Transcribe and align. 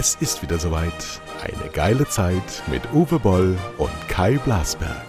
Es 0.00 0.14
ist 0.20 0.42
wieder 0.42 0.60
soweit. 0.60 0.92
Eine 1.42 1.72
geile 1.72 2.06
Zeit 2.06 2.62
mit 2.70 2.82
Uwe 2.92 3.18
Boll 3.18 3.58
und 3.78 3.90
Kai 4.06 4.38
Blasberg. 4.38 5.06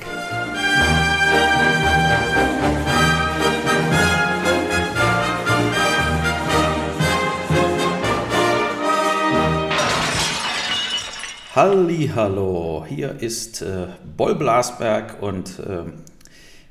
Hallo, 11.56 12.84
hier 12.90 13.22
ist 13.22 13.62
äh, 13.62 13.90
Boll 14.18 14.34
Blasberg 14.34 15.22
und 15.22 15.60
äh, 15.60 15.84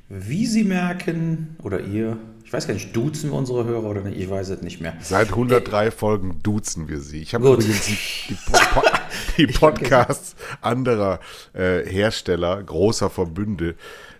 wie 0.09 0.45
Sie 0.45 0.65
merken, 0.65 1.55
oder 1.63 1.79
ihr, 1.79 2.17
ich 2.49 2.53
weiß 2.53 2.65
gar 2.65 2.73
nicht, 2.73 2.95
duzen 2.95 3.29
wir 3.29 3.37
unsere 3.37 3.63
Hörer 3.63 3.83
oder 3.83 4.01
nicht, 4.01 4.19
ich 4.19 4.27
weiß 4.27 4.49
es 4.49 4.63
nicht 4.63 4.81
mehr. 4.81 4.97
Seit 5.01 5.29
103 5.29 5.85
äh, 5.85 5.91
Folgen 5.91 6.39
duzen 6.41 6.87
wir 6.89 6.99
sie. 6.99 7.21
Ich 7.21 7.35
habe 7.35 7.47
übrigens 7.47 7.85
die, 7.85 8.33
po 8.33 8.81
die 9.37 9.45
Podcasts 9.45 10.35
anderer 10.59 11.19
äh, 11.53 11.85
Hersteller, 11.85 12.63
großer 12.63 13.11
Verbünde, 13.11 13.75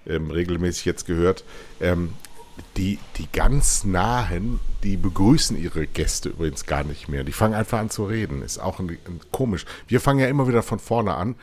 ähm, 0.05 0.29
regelmäßig 0.29 0.85
jetzt 0.85 1.07
gehört. 1.07 1.43
Ähm, 1.81 2.13
die, 2.77 2.99
die 3.17 3.27
ganz 3.31 3.83
nahen, 3.83 4.59
die 4.83 4.95
begrüßen 4.95 5.59
ihre 5.59 5.87
Gäste 5.87 6.29
übrigens 6.29 6.67
gar 6.67 6.83
nicht 6.83 7.09
mehr. 7.09 7.23
Die 7.23 7.31
fangen 7.31 7.55
einfach 7.55 7.79
an 7.79 7.89
zu 7.89 8.05
reden. 8.05 8.43
Ist 8.43 8.59
auch 8.59 8.79
ein, 8.79 8.89
ein, 8.89 9.21
komisch. 9.31 9.65
Wir 9.87 9.99
fangen 9.99 10.19
ja 10.19 10.27
immer 10.27 10.47
wieder 10.47 10.61
von 10.61 10.77
vorne 10.77 11.15
an, 11.15 11.33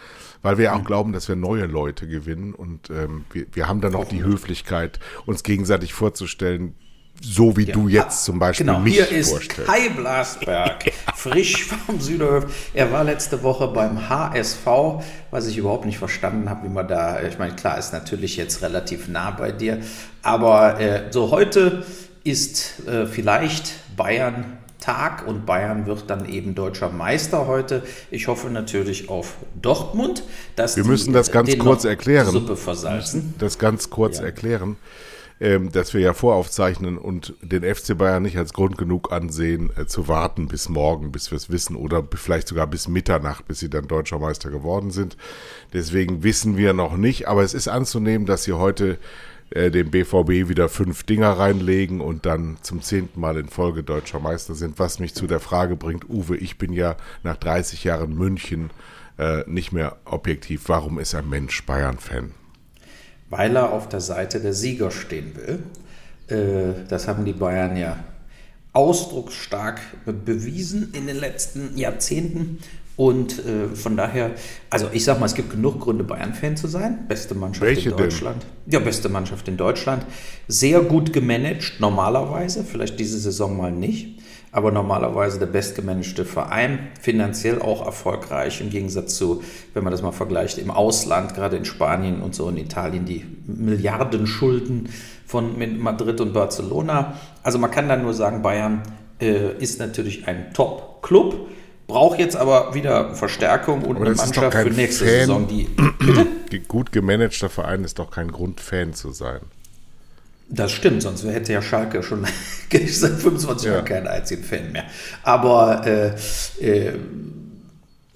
weil 0.43 0.57
wir 0.57 0.73
auch 0.73 0.81
mhm. 0.81 0.85
glauben, 0.85 1.13
dass 1.13 1.29
wir 1.29 1.35
neue 1.35 1.67
Leute 1.67 2.07
gewinnen. 2.07 2.55
Und 2.55 2.91
ähm, 2.91 3.25
wir, 3.33 3.47
wir 3.53 3.67
haben 3.67 3.81
dann 3.81 3.97
auch 3.97 4.05
die 4.05 4.23
Höflichkeit, 4.23 5.01
uns 5.27 5.43
gegenseitig 5.43 5.93
vorzustellen, 5.95 6.77
so 7.21 7.57
wie 7.57 7.65
ja. 7.65 7.73
du 7.73 7.89
jetzt 7.89 8.25
zum 8.25 8.39
Beispiel 8.39 8.67
genau. 8.67 8.81
mich 8.81 8.95
Hier 8.95 9.11
ist 9.11 9.49
Kai 9.49 9.89
Blasberg, 9.89 10.93
frisch 11.15 11.65
vom 11.65 12.01
Süderhof. 12.01 12.47
Er 12.75 12.93
war 12.93 13.05
letzte 13.05 13.43
Woche 13.43 13.69
beim 13.69 14.09
HSV, 14.09 14.67
was 15.31 15.47
ich 15.47 15.59
überhaupt 15.59 15.87
nicht 15.87 15.99
verstanden 15.99 16.49
habe, 16.49 16.69
wie 16.69 16.73
man 16.73 16.87
da, 16.87 17.23
ich 17.23 17.39
meine, 17.39 17.55
klar, 17.55 17.79
ist 17.79 17.93
natürlich 17.93 18.37
jetzt 18.37 18.63
relativ 18.63 19.09
nah 19.09 19.31
bei 19.31 19.53
dir, 19.53 19.81
aber 20.23 20.81
äh, 20.81 21.05
so 21.11 21.31
heute 21.31 21.85
ist 22.25 22.87
äh, 22.87 23.07
vielleicht 23.07 23.73
Bayern 23.97 24.59
Tag 24.81 25.27
und 25.27 25.47
Bayern 25.47 25.87
wird 25.87 26.09
dann 26.11 26.29
eben 26.29 26.55
deutscher 26.55 26.91
Meister 26.91 27.49
heute. 27.49 27.83
Ich 28.11 28.29
hoffe 28.29 28.51
natürlich 28.51 29.09
auf 29.09 29.35
Dortmund, 29.61 30.23
dass 30.55 30.77
wir 30.77 30.85
müssen 30.85 31.13
das 31.13 31.33
ganz 31.33 31.59
kurz 31.59 31.85
erklären. 31.85 32.31
Suppe 32.31 32.57
versalzen. 32.57 33.35
Das 33.39 33.59
ganz 33.59 33.91
kurz 33.91 34.19
ja. 34.19 34.27
erklären 34.27 34.77
ähm, 35.41 35.71
dass 35.71 35.93
wir 35.93 36.01
ja 36.01 36.15
voraufzeichnen 36.15 36.97
und 36.97 37.35
den 37.43 37.63
FC 37.63 37.97
Bayern 37.97 38.23
nicht 38.23 38.39
als 38.39 38.53
Grund 38.53 38.79
genug 38.79 39.13
ansehen, 39.13 39.71
äh, 39.77 39.87
zu 39.87 40.09
warten 40.09 40.49
bis 40.49 40.69
morgen, 40.69 41.13
bis 41.13 41.31
wir 41.31 41.37
es 41.37 41.51
wissen 41.51 41.77
oder 41.77 42.03
vielleicht 42.15 42.49
sogar 42.49 42.67
bis 42.67 42.89
Mitternacht, 42.89 43.47
bis 43.47 43.61
sie 43.61 43.69
dann 43.69 43.87
deutscher 43.87 44.19
Meister 44.19 44.51
geworden 44.51 44.91
sind. 44.91 45.17
Deswegen 45.73 46.23
wissen 46.23 46.57
wir 46.57 46.73
noch 46.73 46.97
nicht, 46.97 47.29
aber 47.29 47.43
es 47.43 47.55
ist 47.55 47.69
anzunehmen, 47.69 48.27
dass 48.27 48.45
sie 48.45 48.55
heute 48.55 48.99
äh, 49.51 49.71
dem 49.71 49.91
BVB 49.91 50.49
wieder 50.49 50.69
fünf 50.69 51.05
Dinger 51.05 51.33
reinlegen 51.33 52.01
und 52.01 52.27
dann 52.27 52.57
zum 52.63 52.83
zehnten 52.83 53.21
Mal 53.21 53.37
in 53.37 53.49
Folge 53.49 53.83
deutscher 53.83 54.21
Meister 54.21 54.55
sind, 54.55 54.79
was 54.79 54.99
mich 54.99 55.15
zu 55.15 55.27
der 55.27 55.41
Frage 55.41 55.77
bringt, 55.77 56.09
Uwe, 56.09 56.37
ich 56.37 56.59
bin 56.59 56.73
ja 56.73 56.97
nach 57.23 57.37
30 57.37 57.85
Jahren 57.85 58.17
München 58.17 58.71
äh, 59.19 59.45
nicht 59.47 59.73
mehr 59.73 59.99
objektiv. 60.05 60.65
Warum 60.67 60.99
ist 60.99 61.15
ein 61.15 61.29
Mensch 61.29 61.65
Bayern-Fan? 61.65 62.33
Weil 63.31 63.57
er 63.57 63.73
auf 63.73 63.89
der 63.89 64.01
Seite 64.01 64.41
der 64.41 64.53
Sieger 64.53 64.91
stehen 64.91 65.33
will. 65.37 65.63
Äh, 66.29 66.87
das 66.89 67.09
haben 67.09 67.25
die 67.25 67.33
Bayern 67.33 67.77
ja 67.77 67.99
ausdrucksstark 68.73 69.81
bewiesen 70.25 70.93
in 70.93 71.07
den 71.07 71.17
letzten 71.17 71.77
Jahrzehnten. 71.79 72.59
Und 72.97 73.45
äh, 73.45 73.69
von 73.75 73.97
daher, 73.97 74.31
also 74.71 74.89
ich 74.93 75.05
sag 75.05 75.21
mal, 75.21 75.27
es 75.27 75.35
gibt 75.35 75.51
genug 75.51 75.81
Gründe, 75.81 76.03
Bayern-Fan 76.05 76.57
zu 76.57 76.67
sein. 76.67 77.07
Beste 77.09 77.35
Mannschaft 77.35 77.67
Welche 77.67 77.91
in 77.91 77.97
Deutschland. 77.97 78.43
Denn? 78.43 78.73
Ja, 78.73 78.79
beste 78.79 79.09
Mannschaft 79.09 79.49
in 79.49 79.57
Deutschland. 79.59 80.05
Sehr 80.49 80.81
gut 80.81 81.13
gemanagt, 81.13 81.75
normalerweise. 81.79 82.65
Vielleicht 82.65 82.99
diese 82.99 83.19
Saison 83.19 83.57
mal 83.57 83.73
nicht 83.73 84.19
aber 84.57 84.73
normalerweise 84.73 85.39
der 85.39 85.45
bestgemanagte 85.45 86.25
Verein, 86.25 86.89
finanziell 86.99 87.61
auch 87.61 87.85
erfolgreich 87.85 88.63
im 88.63 88.71
Gegensatz 88.71 89.15
zu, 89.15 89.43
wenn 89.75 89.85
man 89.85 89.91
das 89.91 90.01
mal 90.01 90.13
vergleicht, 90.13 90.57
im 90.57 90.71
Ausland, 90.71 91.35
gerade 91.35 91.59
in 91.59 91.67
Spanien 91.67 92.23
und 92.23 92.35
so 92.35 92.49
in 92.49 92.57
Italien, 92.57 93.05
die 93.05 93.27
Milliardenschulden 93.47 94.89
von 95.27 95.59
Madrid 95.79 96.23
und 96.23 96.33
Barcelona. 96.33 97.19
Also 97.43 97.59
man 97.59 97.71
kann 97.71 97.87
dann 97.87 98.01
nur 98.01 98.15
sagen, 98.15 98.41
Bayern 98.41 98.81
äh, 99.21 99.53
ist 99.59 99.79
natürlich 99.79 100.27
ein 100.27 100.55
Top-Club, 100.55 101.49
braucht 101.87 102.19
jetzt 102.19 102.37
aber 102.37 102.75
wieder 102.75 103.15
Verstärkung 103.15 103.83
und 103.83 103.97
aber 103.97 104.07
eine 104.07 104.15
Mannschaft 104.15 104.57
für 104.57 104.71
nächste 104.71 105.05
Fan. 105.05 105.19
Saison, 105.19 105.49
die 106.51 106.61
gut 106.61 106.93
gemanagter 106.93 107.51
Verein 107.51 107.85
ist 107.85 107.99
doch 107.99 108.11
kein 108.11 108.33
Grund, 108.33 108.63
Fan 108.63 108.95
zu 108.95 109.13
sein. 109.13 109.41
Das 110.49 110.71
stimmt, 110.71 111.03
sonst 111.03 111.25
hätte 111.25 111.53
ja 111.53 111.61
Schalke 111.61 112.03
schon 112.03 112.25
seit 112.71 113.13
25 113.13 113.69
Jahren 113.69 113.85
keinen 113.85 114.07
einzigen 114.07 114.45
Fan 114.45 114.73
mehr. 114.73 114.85
Aber 115.23 115.85
äh, 115.87 116.09
äh, 116.65 116.93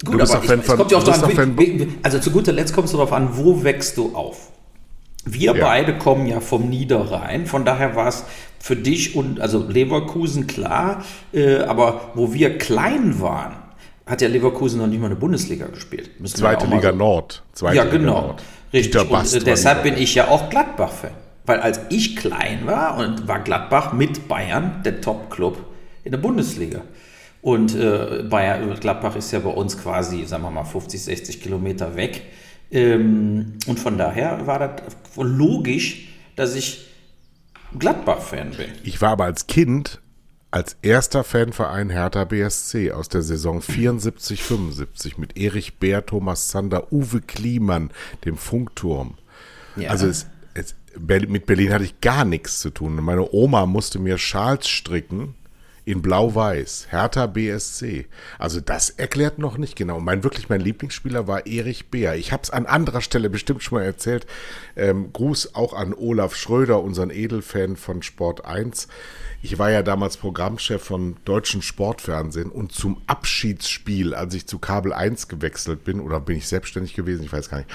gut, 0.05 0.21
aber 0.21 0.23
ich, 0.23 0.49
es 0.49 0.67
kommt 0.67 0.91
ja 0.91 0.97
auch 0.97 1.03
darauf 1.03 1.37
an, 1.37 1.57
also 2.03 2.19
zu 2.19 2.31
guter 2.31 2.53
Letzt 2.53 2.73
kommt 2.73 2.85
es 2.85 2.93
darauf 2.93 3.11
an, 3.11 3.29
wo 3.33 3.63
wächst 3.63 3.97
du 3.97 4.15
auf? 4.15 4.51
Wir 5.25 5.55
ja. 5.55 5.65
beide 5.65 5.97
kommen 5.97 6.25
ja 6.25 6.39
vom 6.39 6.69
Niederrhein, 6.69 7.45
von 7.45 7.65
daher 7.65 7.95
war 7.95 8.07
es 8.07 8.23
für 8.59 8.75
dich 8.75 9.15
und 9.15 9.39
also 9.39 9.67
Leverkusen 9.67 10.47
klar, 10.47 11.03
äh, 11.33 11.57
aber 11.57 12.11
wo 12.15 12.33
wir 12.33 12.57
klein 12.57 13.19
waren, 13.19 13.55
hat 14.05 14.21
ja 14.21 14.27
Leverkusen 14.27 14.79
noch 14.79 14.87
nicht 14.87 14.99
mal 14.99 15.07
eine 15.07 15.15
Bundesliga 15.15 15.67
gespielt. 15.67 16.19
Müssen 16.19 16.37
Zweite 16.37 16.65
Liga 16.65 16.91
so. 16.91 16.97
Nord. 16.97 17.43
Zweite 17.53 17.77
ja, 17.77 17.83
genau. 17.83 17.97
Liga 17.97 18.27
Nord. 18.27 18.43
Richtig. 18.73 19.11
Und, 19.11 19.47
deshalb 19.47 19.83
bin 19.83 19.97
ich 19.97 20.15
ja 20.15 20.29
auch 20.29 20.49
Gladbach-Fan. 20.49 21.11
Weil 21.45 21.59
als 21.59 21.81
ich 21.89 22.15
klein 22.15 22.65
war 22.65 22.97
und 22.97 23.27
war 23.27 23.39
Gladbach 23.39 23.93
mit 23.93 24.27
Bayern 24.27 24.81
der 24.83 25.01
Top-Club 25.01 25.65
in 26.03 26.11
der 26.11 26.19
Bundesliga. 26.19 26.81
Und 27.41 27.75
äh, 27.75 28.23
Bayern, 28.29 28.79
Gladbach 28.79 29.15
ist 29.15 29.31
ja 29.31 29.39
bei 29.39 29.49
uns 29.49 29.77
quasi, 29.77 30.25
sagen 30.25 30.43
wir 30.43 30.51
mal, 30.51 30.63
50, 30.63 31.01
60 31.01 31.41
Kilometer 31.41 31.95
weg. 31.95 32.21
Ähm, 32.71 33.53
und 33.65 33.79
von 33.79 33.97
daher 33.97 34.45
war 34.45 34.59
das 34.59 34.83
logisch, 35.17 36.07
dass 36.35 36.55
ich 36.55 36.87
Gladbach-Fan 37.77 38.51
bin. 38.51 38.69
Ich 38.83 39.01
war 39.01 39.11
aber 39.11 39.25
als 39.25 39.47
Kind 39.47 40.01
als 40.51 40.75
erster 40.81 41.23
Fanverein 41.23 41.89
Hertha 41.89 42.25
BSC 42.25 42.91
aus 42.91 43.07
der 43.07 43.21
Saison 43.21 43.61
74, 43.61 44.43
75 44.43 45.17
mit 45.17 45.37
Erich 45.37 45.79
Bär, 45.79 46.05
Thomas 46.05 46.49
Zander, 46.49 46.91
Uwe 46.91 47.21
Kliemann, 47.21 47.91
dem 48.25 48.35
Funkturm. 48.35 49.17
Ja. 49.77 49.89
Also 49.89 50.07
es 50.07 50.27
mit 50.99 51.45
Berlin 51.45 51.73
hatte 51.73 51.83
ich 51.85 52.01
gar 52.01 52.25
nichts 52.25 52.59
zu 52.59 52.69
tun. 52.69 52.95
Meine 53.03 53.31
Oma 53.31 53.65
musste 53.65 53.99
mir 53.99 54.17
Schals 54.17 54.67
stricken 54.67 55.35
in 55.83 56.01
Blau-Weiß, 56.01 56.87
Hertha 56.91 57.25
BSC. 57.25 58.05
Also 58.37 58.61
das 58.61 58.91
erklärt 58.91 59.39
noch 59.39 59.57
nicht 59.57 59.75
genau. 59.75 59.99
Mein 59.99 60.23
wirklich 60.23 60.47
mein 60.47 60.61
Lieblingsspieler 60.61 61.27
war 61.27 61.47
Erich 61.47 61.89
Beer. 61.89 62.15
Ich 62.15 62.31
habe 62.31 62.43
es 62.43 62.51
an 62.51 62.67
anderer 62.67 63.01
Stelle 63.01 63.29
bestimmt 63.29 63.63
schon 63.63 63.79
mal 63.79 63.85
erzählt. 63.85 64.27
Ähm, 64.75 65.11
Gruß 65.11 65.55
auch 65.55 65.73
an 65.73 65.93
Olaf 65.93 66.35
Schröder, 66.35 66.81
unseren 66.81 67.09
Edelfan 67.09 67.77
von 67.77 68.03
Sport 68.03 68.45
1. 68.45 68.87
Ich 69.41 69.57
war 69.57 69.71
ja 69.71 69.81
damals 69.81 70.17
Programmchef 70.17 70.83
von 70.83 71.15
deutschen 71.25 71.63
Sportfernsehen 71.63 72.51
und 72.51 72.71
zum 72.71 73.01
Abschiedsspiel, 73.07 74.13
als 74.13 74.35
ich 74.35 74.45
zu 74.45 74.59
Kabel 74.59 74.93
1 74.93 75.29
gewechselt 75.29 75.83
bin, 75.83 75.99
oder 75.99 76.19
bin 76.19 76.37
ich 76.37 76.47
selbstständig 76.47 76.93
gewesen, 76.93 77.23
ich 77.23 77.33
weiß 77.33 77.49
gar 77.49 77.57
nicht, 77.57 77.69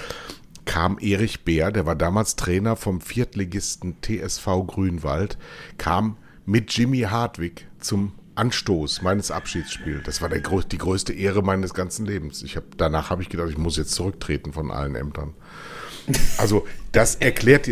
kam 0.77 0.99
Erich 0.99 1.43
Bär, 1.43 1.73
der 1.73 1.87
war 1.87 1.97
damals 1.97 2.37
Trainer 2.37 2.77
vom 2.77 3.01
Viertligisten 3.01 3.97
TSV 4.03 4.67
Grünwald, 4.67 5.39
kam 5.79 6.19
mit 6.45 6.71
Jimmy 6.71 7.01
Hartwig 7.01 7.67
zum 7.81 8.13
Anstoß 8.35 9.01
meines 9.01 9.31
Abschiedsspiels. 9.31 10.03
Das 10.05 10.21
war 10.21 10.29
der, 10.29 10.41
die 10.41 10.77
größte 10.77 11.15
Ehre 11.15 11.43
meines 11.43 11.73
ganzen 11.73 12.05
Lebens. 12.05 12.43
Ich 12.43 12.57
hab, 12.59 12.65
danach 12.77 13.09
habe 13.09 13.23
ich 13.23 13.31
gedacht, 13.31 13.49
ich 13.49 13.57
muss 13.57 13.79
jetzt 13.79 13.93
zurücktreten 13.93 14.53
von 14.53 14.71
allen 14.71 14.97
Ämtern. 14.97 15.33
Also 16.37 16.67
das 16.93 17.15
erklärt, 17.15 17.71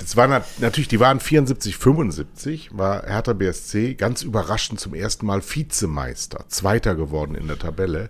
das 0.00 0.16
war 0.16 0.28
natürlich, 0.58 0.88
die 0.88 0.98
waren 0.98 1.20
74, 1.20 1.76
75, 1.76 2.70
war 2.72 3.06
Hertha 3.06 3.34
BSC 3.34 3.94
ganz 3.94 4.22
überraschend 4.22 4.80
zum 4.80 4.94
ersten 4.94 5.26
Mal 5.26 5.42
Vizemeister, 5.42 6.46
Zweiter 6.48 6.94
geworden 6.94 7.34
in 7.34 7.46
der 7.48 7.58
Tabelle. 7.58 8.08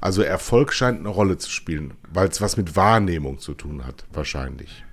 Also 0.00 0.22
Erfolg 0.22 0.72
scheint 0.72 1.00
eine 1.00 1.08
Rolle 1.08 1.38
zu 1.38 1.50
spielen, 1.50 1.94
weil 2.12 2.28
es 2.28 2.40
was 2.40 2.56
mit 2.56 2.76
Wahrnehmung 2.76 3.40
zu 3.40 3.54
tun 3.54 3.84
hat, 3.84 4.04
wahrscheinlich. 4.12 4.84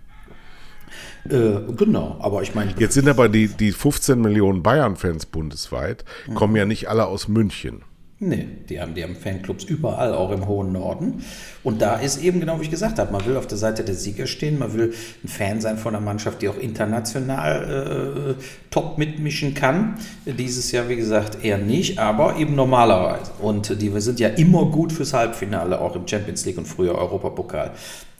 Äh, 1.30 1.72
genau, 1.76 2.18
aber 2.20 2.42
ich 2.42 2.56
meine. 2.56 2.74
Jetzt 2.78 2.96
sind 2.96 3.08
aber 3.08 3.30
die, 3.30 3.48
die 3.48 3.72
15 3.72 4.20
Millionen 4.20 4.64
Bayern-Fans 4.64 5.28
bundesweit, 5.28 6.04
kommen 6.34 6.56
ja 6.56 6.66
nicht 6.66 6.90
alle 6.90 7.06
aus 7.06 7.28
München. 7.28 7.84
Nee, 8.22 8.48
die 8.68 8.82
haben, 8.82 8.96
die 8.96 9.04
haben 9.04 9.16
Fanclubs 9.16 9.64
überall, 9.64 10.14
auch 10.14 10.32
im 10.32 10.46
hohen 10.46 10.74
Norden. 10.74 11.24
Und 11.64 11.82
da 11.82 11.96
ist 11.96 12.22
eben 12.22 12.42
genau 12.42 12.60
wie 12.60 12.64
ich 12.64 12.70
gesagt 12.70 13.00
habe, 13.00 13.14
man 13.14 13.26
will 13.26 13.38
auf 13.38 13.48
der 13.48 13.58
Seite 13.58 13.86
der 13.86 13.96
Sieger 13.96 14.28
stehen, 14.28 14.60
man 14.60 14.74
will 14.74 14.94
ein 15.24 15.30
Fan 15.30 15.62
sein 15.62 15.78
von 15.78 15.96
einer 15.96 16.04
Mannschaft, 16.04 16.42
die 16.42 16.50
auch 16.50 16.58
international 16.58 18.36
äh, 18.38 18.44
top 18.72 18.98
mitmischen 18.98 19.54
kann. 19.54 19.96
Dieses 20.26 20.74
Jahr, 20.74 20.90
wie 20.90 20.98
gesagt, 20.98 21.46
eher 21.46 21.58
nicht, 21.58 21.98
aber 21.98 22.36
eben 22.36 22.56
normalerweise. 22.56 23.32
Und 23.40 23.82
die 23.82 23.94
wir 23.94 24.02
sind 24.02 24.20
ja 24.20 24.28
immer 24.28 24.66
gut 24.66 24.92
fürs 24.92 25.14
Halbfinale, 25.14 25.80
auch 25.80 25.96
im 25.96 26.06
Champions 26.06 26.46
League 26.46 26.58
und 26.58 26.68
früher 26.68 26.96
Europapokal 26.96 27.72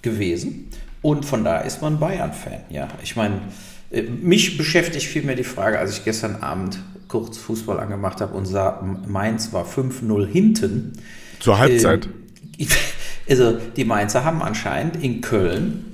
gewesen. 0.02 0.70
Und 1.02 1.26
von 1.26 1.44
da 1.44 1.60
ist 1.60 1.82
man 1.82 2.00
Bayern-Fan. 2.00 2.62
Ja, 2.70 2.88
ich 3.04 3.18
meine, 3.18 3.42
äh, 3.92 4.04
mich 4.04 4.58
beschäftigt 4.58 5.08
vielmehr 5.08 5.36
die 5.36 5.44
Frage, 5.44 5.78
als 5.78 5.98
ich 5.98 6.06
gestern 6.06 6.38
Abend 6.38 6.80
kurz 7.10 7.38
Fußball 7.38 7.80
angemacht 7.80 8.22
habe 8.22 8.38
und 8.38 8.46
sah, 8.46 8.82
Mainz 9.06 9.52
war 9.52 9.66
5-0 9.66 10.26
hinten. 10.26 10.94
Zur 11.40 11.60
Halbzeit. 11.60 12.08
Ähm, 12.58 12.68
also 13.30 13.58
die 13.76 13.84
Mainzer 13.84 14.24
haben 14.24 14.42
anscheinend 14.42 15.04
in 15.04 15.20
Köln 15.20 15.86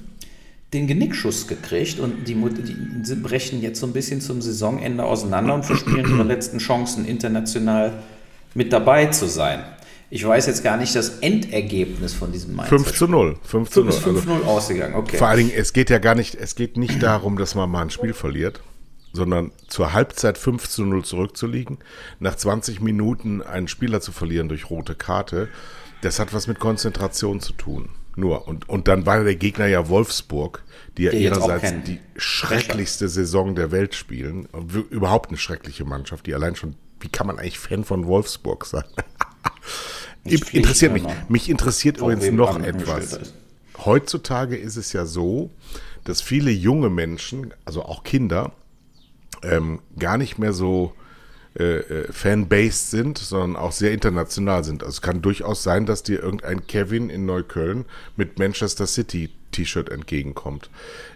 den 0.74 0.88
Genickschuss 0.88 1.48
gekriegt 1.48 2.00
und 2.00 2.28
die, 2.28 2.36
die 2.36 3.16
brechen 3.16 3.62
jetzt 3.62 3.80
so 3.80 3.88
ein 3.88 3.94
bisschen 3.94 4.20
zum 4.20 4.42
Saisonende 4.42 5.04
auseinander 5.04 5.54
und 5.54 5.64
verspielen 5.64 6.10
ihre 6.10 6.24
letzten 6.24 6.58
Chancen, 6.58 7.06
international 7.06 7.94
mit 8.54 8.74
dabei 8.74 9.08
zu 9.08 9.28
sein. 9.28 9.64
Ich 10.10 10.26
weiß 10.26 10.46
jetzt 10.48 10.64
gar 10.64 10.78
nicht 10.78 10.96
das 10.96 11.20
Endergebnis 11.20 12.14
von 12.14 12.32
diesem 12.32 12.56
Mainz. 12.56 12.70
5 12.70 12.94
zu 12.94 13.08
0. 13.08 13.38
5 13.44 13.70
zu 13.70 13.84
0. 13.84 13.92
5 13.92 14.26
0 14.26 14.36
also, 14.36 14.48
ausgegangen, 14.48 14.96
okay. 14.96 15.18
Vor 15.18 15.28
allen 15.28 15.48
Dingen, 15.48 15.52
es 15.56 15.74
geht 15.74 15.90
ja 15.90 15.98
gar 15.98 16.14
nicht, 16.14 16.36
es 16.36 16.56
geht 16.56 16.78
nicht 16.78 17.02
darum, 17.02 17.38
dass 17.38 17.56
man 17.56 17.70
mal 17.70 17.82
ein 17.82 17.90
Spiel 17.90 18.14
verliert, 18.14 18.62
sondern 19.16 19.52
zur 19.68 19.94
Halbzeit 19.94 20.38
5 20.38 20.70
zu 20.70 20.86
0 20.86 21.04
zurückzuliegen, 21.04 21.80
nach 22.20 22.36
20 22.36 22.82
Minuten 22.82 23.42
einen 23.42 23.68
Spieler 23.68 24.02
zu 24.02 24.12
verlieren 24.12 24.50
durch 24.50 24.70
rote 24.70 24.96
Karte, 24.96 25.50
das 26.02 26.20
hat 26.20 26.34
was 26.34 26.48
mit 26.48 26.60
Konzentration 26.60 27.40
zu 27.40 27.54
tun. 27.54 27.90
Nur. 28.16 28.48
Und, 28.48 28.70
und 28.70 28.88
dann 28.88 29.06
war 29.06 29.24
der 29.24 29.36
Gegner 29.36 29.68
ja 29.68 29.90
Wolfsburg, 29.90 30.64
die 30.98 31.04
ja 31.04 31.12
ihrerseits 31.12 31.74
die 31.86 32.00
schrecklichste 32.16 33.10
Saison 33.10 33.56
der 33.56 33.72
Welt 33.72 33.94
spielen. 33.96 34.48
Überhaupt 34.90 35.30
eine 35.30 35.38
schreckliche 35.38 35.84
Mannschaft, 35.84 36.26
die 36.26 36.34
allein 36.34 36.56
schon, 36.56 36.76
wie 37.00 37.10
kann 37.10 37.28
man 37.28 37.40
eigentlich 37.40 37.60
Fan 37.60 37.84
von 37.84 38.08
Wolfsburg 38.08 38.66
sein? 38.66 38.86
interessiert 40.24 40.94
mich. 40.94 41.04
Mich 41.28 41.50
interessiert 41.50 41.98
übrigens 41.98 42.32
noch 42.32 42.60
etwas. 42.62 43.34
Heutzutage 43.84 44.56
ist 44.56 44.78
es 44.78 44.94
ja 44.94 45.06
so, 45.06 45.52
dass 46.06 46.22
viele 46.22 46.52
junge 46.52 46.90
Menschen, 46.90 47.54
also 47.66 47.84
auch 47.84 48.04
Kinder, 48.04 48.54
ähm, 49.50 49.80
gar 49.98 50.18
nicht 50.18 50.38
mehr 50.38 50.54
so 50.54 50.94
äh, 51.58 51.78
äh, 51.78 52.12
fan-based 52.12 52.92
sind, 52.92 53.18
sondern 53.18 53.56
auch 53.56 53.72
sehr 53.72 53.94
international 53.94 54.66
sind. 54.66 54.84
Also 54.84 54.96
es 54.96 55.02
kann 55.02 55.22
durchaus 55.22 55.64
sein, 55.64 55.86
dass 55.86 56.04
dir 56.04 56.22
irgendein 56.22 56.68
Kevin 56.68 57.10
in 57.10 57.26
Neukölln 57.26 57.86
mit 58.18 58.40
Manchester 58.40 58.88
City 58.88 59.30
T-Shirt 59.52 59.90
entgegenkommt. 59.90 60.70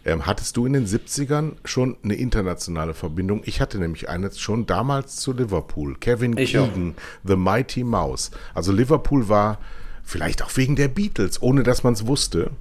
Ähm, 0.06 0.26
hattest 0.26 0.56
du 0.56 0.66
in 0.66 0.72
den 0.72 0.88
70ern 0.88 1.54
schon 1.66 1.98
eine 2.04 2.16
internationale 2.16 2.94
Verbindung? 2.94 3.42
Ich 3.44 3.60
hatte 3.60 3.80
nämlich 3.80 4.08
eine 4.08 4.32
schon 4.32 4.66
damals 4.66 5.18
zu 5.18 5.34
Liverpool. 5.34 5.98
Kevin 6.00 6.38
ich 6.38 6.54
Keegan, 6.54 6.96
auch. 6.96 7.28
The 7.28 7.36
Mighty 7.36 7.84
Mouse. 7.84 8.32
Also 8.54 8.72
Liverpool 8.72 9.28
war 9.28 9.58
vielleicht 10.04 10.42
auch 10.42 10.56
wegen 10.56 10.78
der 10.78 10.88
Beatles, 10.88 11.42
ohne 11.42 11.64
dass 11.64 11.84
man 11.84 11.94
es 11.94 12.08
wusste. 12.08 12.52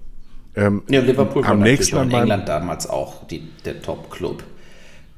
Ähm, 0.56 0.82
ja, 0.88 1.00
Liverpool 1.00 1.44
war 1.44 1.54
natürlich 1.54 1.94
auch 1.94 2.02
in 2.02 2.10
England 2.10 2.48
damals 2.48 2.88
auch 2.88 3.26
die, 3.28 3.48
der 3.64 3.80
Top-Club. 3.80 4.42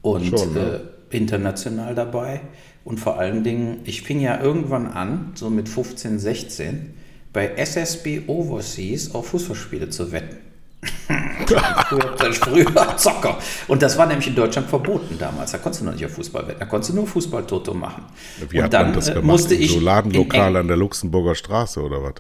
Und 0.02 0.26
schon, 0.26 0.55
ne? 0.55 0.81
äh, 1.11 1.17
international 1.17 1.94
dabei. 1.94 2.41
Und 2.85 2.99
vor 2.99 3.19
allen 3.19 3.44
Dingen, 3.44 3.81
ich 3.85 4.02
fing 4.02 4.20
ja 4.20 4.41
irgendwann 4.41 4.87
an, 4.87 5.32
so 5.35 5.50
mit 5.50 5.69
15, 5.69 6.19
16, 6.19 6.94
bei 7.32 7.49
SSB 7.55 8.23
Overseas 8.26 9.14
auf 9.14 9.29
Fußballspiele 9.29 9.91
zu 9.91 10.12
wetten 10.12 10.38
früher, 11.88 12.32
früher 12.32 12.97
Zocker. 12.97 13.38
Und 13.69 13.82
das 13.82 13.99
war 13.99 14.06
nämlich 14.06 14.29
in 14.29 14.35
Deutschland 14.35 14.69
verboten 14.69 15.19
damals. 15.19 15.52
Da 15.52 15.58
konntest 15.58 15.82
du 15.82 15.87
noch 15.87 15.93
nicht 15.93 16.05
auf 16.05 16.12
Fußball 16.12 16.46
wetten. 16.49 16.61
Da 16.61 16.67
konntest 16.67 16.93
du 16.93 16.96
nur 16.96 17.06
Fußballtoto 17.06 17.75
machen. 17.75 18.05
Wie 18.49 18.58
und 18.58 18.64
hat 18.64 18.73
dann 18.73 18.87
man 18.87 18.94
das 18.94 19.08
äh, 19.08 19.14
gemacht? 19.14 19.26
musste 19.26 19.55
in 19.55 19.62
ich. 19.62 19.73
So 19.73 19.81
Ladenlokal 19.81 20.56
an 20.56 20.69
der 20.69 20.76
Luxemburger 20.76 21.35
Straße 21.35 21.81
oder 21.81 22.03
was? 22.03 22.14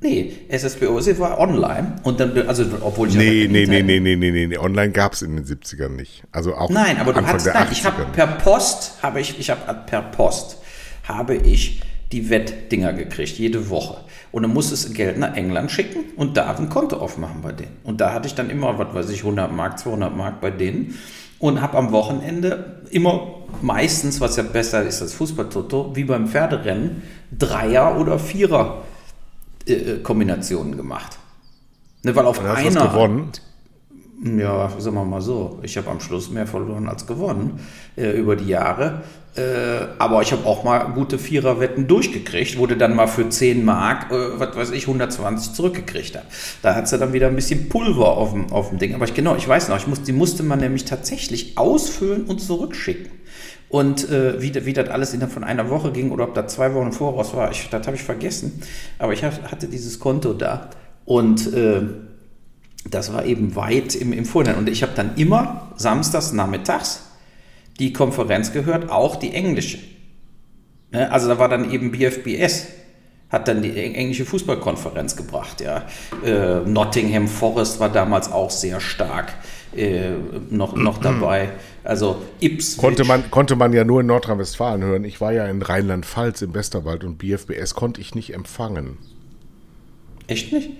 Nee, 0.00 0.32
SSBO 0.48 1.00
sie 1.00 1.18
war 1.18 1.40
online 1.40 1.96
und 2.04 2.20
dann, 2.20 2.46
also 2.46 2.64
obwohl 2.82 3.08
ich. 3.08 3.16
Nee, 3.16 3.48
nee, 3.50 3.66
nee, 3.66 3.82
nee, 3.82 3.98
nee, 3.98 4.14
nee, 4.16 4.46
nee, 4.46 4.58
online 4.58 4.92
gab 4.92 5.14
es 5.14 5.22
in 5.22 5.34
den 5.34 5.44
70ern 5.44 5.88
nicht. 5.88 6.22
Also 6.30 6.54
auch 6.54 6.70
Nein, 6.70 6.98
aber 6.98 7.12
du 7.12 7.18
Anfang 7.18 7.34
hast, 7.34 7.46
nein, 7.46 7.66
ich 7.72 7.84
habe 7.84 8.06
per 8.12 8.28
Post, 8.28 8.94
habe 9.02 9.20
ich, 9.20 9.40
ich 9.40 9.50
habe 9.50 9.74
per 9.86 10.02
Post, 10.02 10.58
habe 11.02 11.34
ich 11.34 11.82
die 12.12 12.30
Wettdinger 12.30 12.92
gekriegt, 12.92 13.38
jede 13.38 13.70
Woche. 13.70 13.98
Und 14.30 14.42
dann 14.42 14.52
musste 14.52 14.74
es 14.74 14.92
Geld 14.92 15.18
nach 15.18 15.34
England 15.34 15.70
schicken 15.70 16.04
und 16.16 16.36
da 16.36 16.54
ein 16.54 16.68
Konto 16.68 16.96
aufmachen 16.96 17.42
bei 17.42 17.52
denen. 17.52 17.76
Und 17.82 18.00
da 18.00 18.12
hatte 18.12 18.28
ich 18.28 18.34
dann 18.34 18.50
immer, 18.50 18.78
was 18.78 18.94
weiß 18.94 19.10
ich, 19.10 19.20
100 19.20 19.50
Mark, 19.52 19.78
200 19.78 20.16
Mark 20.16 20.40
bei 20.40 20.50
denen 20.50 20.98
und 21.38 21.60
habe 21.60 21.76
am 21.76 21.92
Wochenende 21.92 22.82
immer 22.90 23.34
meistens, 23.62 24.20
was 24.20 24.36
ja 24.36 24.42
besser 24.42 24.82
ist 24.84 25.02
als 25.02 25.14
Fußballtoto, 25.14 25.96
wie 25.96 26.04
beim 26.04 26.28
Pferderennen, 26.28 27.02
Dreier 27.36 27.98
oder 27.98 28.18
Vierer 28.18 28.82
äh, 29.68 29.98
gemacht. 30.76 31.18
Ne, 32.02 32.14
weil 32.14 32.26
auf 32.26 32.40
einer. 32.40 32.88
gewonnen? 32.88 33.30
Ja, 34.24 34.68
sagen 34.78 34.96
wir 34.96 35.04
mal 35.04 35.20
so. 35.20 35.60
Ich 35.62 35.76
habe 35.76 35.90
am 35.90 36.00
Schluss 36.00 36.30
mehr 36.30 36.46
verloren 36.46 36.88
als 36.88 37.06
gewonnen 37.06 37.60
äh, 37.96 38.10
über 38.18 38.34
die 38.34 38.48
Jahre. 38.48 39.02
Äh, 39.36 39.86
aber 39.98 40.22
ich 40.22 40.32
habe 40.32 40.44
auch 40.44 40.64
mal 40.64 40.78
gute 40.94 41.18
Viererwetten 41.18 41.86
durchgekriegt, 41.86 42.58
du 42.66 42.76
dann 42.76 42.96
mal 42.96 43.06
für 43.06 43.28
10 43.28 43.64
Mark, 43.64 44.10
äh, 44.10 44.40
was 44.40 44.56
weiß 44.56 44.70
ich, 44.72 44.88
120 44.88 45.52
zurückgekriegt 45.52 46.16
hast. 46.16 46.26
Da 46.62 46.74
hat 46.74 46.88
sie 46.88 46.98
dann 46.98 47.12
wieder 47.12 47.28
ein 47.28 47.36
bisschen 47.36 47.68
Pulver 47.68 48.16
auf 48.16 48.32
dem, 48.32 48.50
auf 48.50 48.70
dem 48.70 48.78
Ding. 48.78 48.94
Aber 48.94 49.04
ich, 49.04 49.14
genau, 49.14 49.36
ich 49.36 49.46
weiß 49.46 49.68
noch, 49.68 49.76
ich 49.76 49.86
muss, 49.86 50.02
die 50.02 50.12
musste 50.12 50.42
man 50.42 50.58
nämlich 50.58 50.84
tatsächlich 50.84 51.56
ausfüllen 51.56 52.24
und 52.24 52.40
zurückschicken. 52.40 53.17
Und 53.68 54.08
äh, 54.10 54.40
wie, 54.40 54.54
wie 54.64 54.72
das 54.72 54.88
alles 54.88 55.12
innerhalb 55.12 55.32
von 55.32 55.44
einer 55.44 55.68
Woche 55.68 55.92
ging 55.92 56.10
oder 56.10 56.24
ob 56.24 56.34
da 56.34 56.46
zwei 56.46 56.72
Wochen 56.74 56.92
voraus 56.92 57.34
war, 57.34 57.50
ich, 57.50 57.68
das 57.68 57.86
habe 57.86 57.96
ich 57.96 58.02
vergessen. 58.02 58.62
Aber 58.98 59.12
ich 59.12 59.22
hatte 59.22 59.68
dieses 59.68 59.98
Konto 59.98 60.32
da 60.32 60.70
und 61.04 61.52
äh, 61.52 61.82
das 62.90 63.12
war 63.12 63.26
eben 63.26 63.56
weit 63.56 63.94
im, 63.94 64.12
im 64.12 64.24
Vorhinein. 64.24 64.58
Und 64.58 64.68
ich 64.68 64.82
habe 64.82 64.92
dann 64.94 65.16
immer 65.16 65.72
samstags 65.76 66.32
nachmittags 66.32 67.02
die 67.78 67.92
Konferenz 67.92 68.52
gehört, 68.52 68.90
auch 68.90 69.16
die 69.16 69.34
englische. 69.34 69.78
Ne, 70.90 71.10
also 71.12 71.28
da 71.28 71.38
war 71.38 71.48
dann 71.48 71.70
eben 71.70 71.92
BFBS, 71.92 72.66
hat 73.28 73.48
dann 73.48 73.62
die 73.62 73.76
englische 73.76 74.24
Fußballkonferenz 74.24 75.16
gebracht. 75.16 75.60
Ja. 75.60 75.84
Äh, 76.24 76.60
Nottingham 76.60 77.28
Forest 77.28 77.78
war 77.80 77.90
damals 77.90 78.32
auch 78.32 78.50
sehr 78.50 78.80
stark 78.80 79.34
äh, 79.76 80.10
noch, 80.50 80.76
noch 80.76 80.98
dabei. 81.02 81.50
Also 81.84 82.22
Ipswich. 82.40 82.78
Konnte 82.78 83.04
man, 83.04 83.30
konnte 83.30 83.56
man 83.56 83.72
ja 83.72 83.84
nur 83.84 84.00
in 84.00 84.06
Nordrhein-Westfalen 84.06 84.82
hören. 84.82 85.04
Ich 85.04 85.20
war 85.20 85.32
ja 85.32 85.46
in 85.46 85.62
Rheinland-Pfalz 85.62 86.42
im 86.42 86.54
Westerwald 86.54 87.04
und 87.04 87.18
BFBS 87.18 87.74
konnte 87.74 88.00
ich 88.00 88.14
nicht 88.14 88.34
empfangen. 88.34 88.98
Echt 90.26 90.52
nicht? 90.52 90.70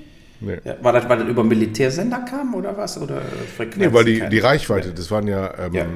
Nee. 0.40 0.58
Ja, 0.64 0.76
war 0.82 0.92
das, 0.92 1.08
weil 1.08 1.18
das 1.18 1.28
über 1.28 1.42
Militärsender 1.42 2.18
kam 2.20 2.54
oder 2.54 2.76
was? 2.76 3.00
Oder 3.00 3.20
Frequenz? 3.56 3.76
Nee, 3.76 3.92
weil 3.92 4.04
die, 4.04 4.28
die 4.28 4.38
Reichweite, 4.38 4.92
das 4.92 5.10
waren 5.10 5.26
ja, 5.26 5.52
ähm, 5.58 5.74
ja. 5.74 5.86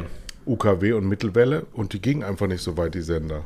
UKW 0.46 0.94
und 0.94 1.06
Mittelwelle 1.06 1.66
und 1.72 1.92
die 1.92 2.00
gingen 2.00 2.24
einfach 2.24 2.48
nicht 2.48 2.62
so 2.62 2.76
weit, 2.76 2.94
die 2.94 3.02
Sender. 3.02 3.44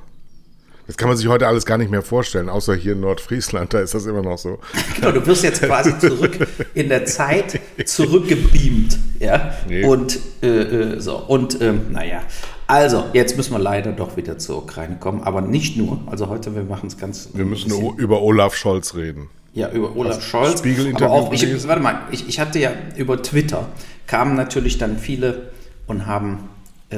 Das 0.87 0.97
kann 0.97 1.09
man 1.09 1.17
sich 1.17 1.27
heute 1.27 1.49
alles 1.49 1.67
gar 1.67 1.79
nicht 1.79 1.91
mehr 1.91 2.03
vorstellen, 2.03 2.49
außer 2.49 2.75
hier 2.75 2.93
in 2.93 3.01
Nordfriesland, 3.01 3.75
da 3.75 3.81
ist 3.81 3.95
das 3.95 4.07
immer 4.07 4.23
noch 4.23 4.39
so. 4.39 4.59
Genau, 4.95 5.11
du 5.11 5.27
wirst 5.27 5.43
jetzt 5.43 5.63
quasi 5.63 5.99
zurück 5.99 6.47
in 6.75 6.89
der 6.89 7.05
Zeit 7.07 7.61
zurückgebeamt. 7.85 8.99
Ja? 9.19 9.55
Nee. 9.69 9.85
Und 9.85 10.19
äh, 10.43 10.47
äh, 10.47 11.01
so, 11.01 11.17
und 11.17 11.61
ähm, 11.61 11.93
naja. 11.93 12.23
Also, 12.69 13.05
jetzt 13.13 13.37
müssen 13.37 13.53
wir 13.53 13.61
leider 13.61 13.93
doch 13.93 14.17
wieder 14.17 14.39
zur 14.39 14.59
Ukraine 14.59 14.97
kommen, 14.97 15.23
aber 15.23 15.41
nicht 15.41 15.77
nur. 15.77 16.01
Also 16.07 16.29
heute, 16.29 16.55
wir 16.55 16.65
machen 16.65 16.89
es 16.89 16.99
ganz. 16.99 17.29
Wir 17.33 17.45
müssen 17.45 17.71
über 17.97 18.23
Olaf 18.23 18.57
Scholz 18.57 18.95
reden. 18.95 19.29
Ja, 19.53 19.71
über 19.71 19.95
Olaf 19.97 20.17
Hast 20.17 20.25
Scholz. 20.25 20.63
aber 20.95 21.11
auch, 21.11 21.33
ich, 21.33 21.69
warte 21.69 21.81
mal, 21.81 22.01
ich, 22.11 22.29
ich 22.29 22.41
hatte 22.41 22.59
ja 22.59 22.73
über 22.97 23.23
Twitter, 23.23 23.69
kamen 24.07 24.35
natürlich 24.35 24.79
dann 24.79 24.99
viele 24.99 25.51
und 25.87 26.07
haben 26.07 26.49
äh, 26.91 26.97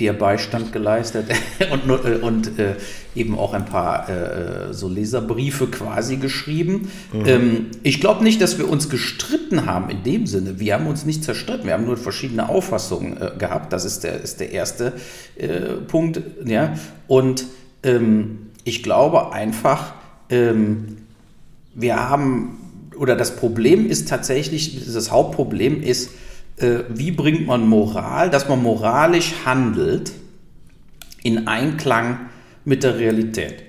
dir 0.00 0.14
Beistand 0.14 0.72
geleistet 0.72 1.26
und, 1.70 1.88
äh, 1.90 2.16
und 2.16 2.58
äh, 2.58 2.74
eben 3.14 3.38
auch 3.38 3.52
ein 3.52 3.66
paar 3.66 4.08
äh, 4.08 4.72
so 4.72 4.88
Leserbriefe 4.88 5.66
quasi 5.66 6.16
geschrieben. 6.16 6.90
Mhm. 7.12 7.26
Ähm, 7.26 7.66
ich 7.82 8.00
glaube 8.00 8.24
nicht, 8.24 8.40
dass 8.40 8.58
wir 8.58 8.68
uns 8.68 8.88
gestritten 8.88 9.66
haben 9.66 9.90
in 9.90 10.02
dem 10.02 10.26
Sinne. 10.26 10.58
Wir 10.58 10.74
haben 10.74 10.86
uns 10.86 11.04
nicht 11.04 11.22
zerstritten. 11.22 11.66
Wir 11.66 11.74
haben 11.74 11.84
nur 11.84 11.96
verschiedene 11.96 12.48
Auffassungen 12.48 13.16
äh, 13.16 13.30
gehabt. 13.38 13.72
Das 13.72 13.84
ist 13.84 14.02
der, 14.04 14.20
ist 14.20 14.40
der 14.40 14.50
erste 14.50 14.94
äh, 15.36 15.74
Punkt. 15.86 16.20
Ja? 16.44 16.74
Und 17.06 17.44
ähm, 17.82 18.50
ich 18.64 18.82
glaube 18.82 19.32
einfach, 19.32 19.94
ähm, 20.30 20.96
wir 21.74 21.96
haben, 22.08 22.58
oder 22.96 23.16
das 23.16 23.36
Problem 23.36 23.88
ist 23.88 24.08
tatsächlich, 24.08 24.84
das 24.92 25.10
Hauptproblem 25.10 25.82
ist, 25.82 26.10
äh, 26.60 26.84
wie 26.88 27.10
bringt 27.10 27.46
man 27.46 27.66
Moral, 27.66 28.30
dass 28.30 28.48
man 28.48 28.62
moralisch 28.62 29.34
handelt 29.44 30.12
in 31.22 31.48
Einklang 31.48 32.20
mit 32.64 32.82
der 32.82 32.98
Realität. 32.98 33.62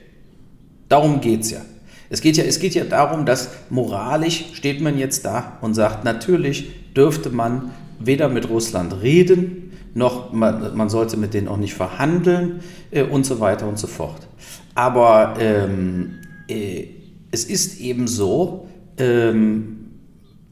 Darum 0.90 1.22
geht 1.22 1.42
es 1.42 1.52
ja. 1.52 1.62
Es 2.10 2.22
geht 2.22 2.36
ja. 2.38 2.44
es 2.44 2.60
geht 2.60 2.76
ja 2.76 2.84
darum, 2.84 3.26
dass 3.26 3.52
moralisch 3.70 4.46
steht 4.54 4.82
man 4.82 4.98
jetzt 4.98 5.26
da 5.26 5.58
und 5.62 5.74
sagt, 5.74 6.04
natürlich 6.04 6.94
dürfte 6.94 7.30
man 7.30 7.72
weder 8.00 8.28
mit 8.28 8.50
Russland 8.50 9.02
reden, 9.02 9.72
noch 9.94 10.34
man, 10.34 10.76
man 10.76 10.90
sollte 10.90 11.18
mit 11.18 11.34
denen 11.34 11.48
auch 11.48 11.58
nicht 11.58 11.74
verhandeln 11.74 12.60
äh, 12.92 13.04
und 13.04 13.26
so 13.26 13.40
weiter 13.40 13.68
und 13.68 13.80
so 13.80 13.88
fort. 13.88 14.28
Aber 14.76 15.36
ähm, 15.40 16.20
äh, 16.48 16.88
es 17.32 17.46
ist 17.46 17.80
eben 17.80 18.08
so, 18.08 18.68
ähm, 18.98 19.81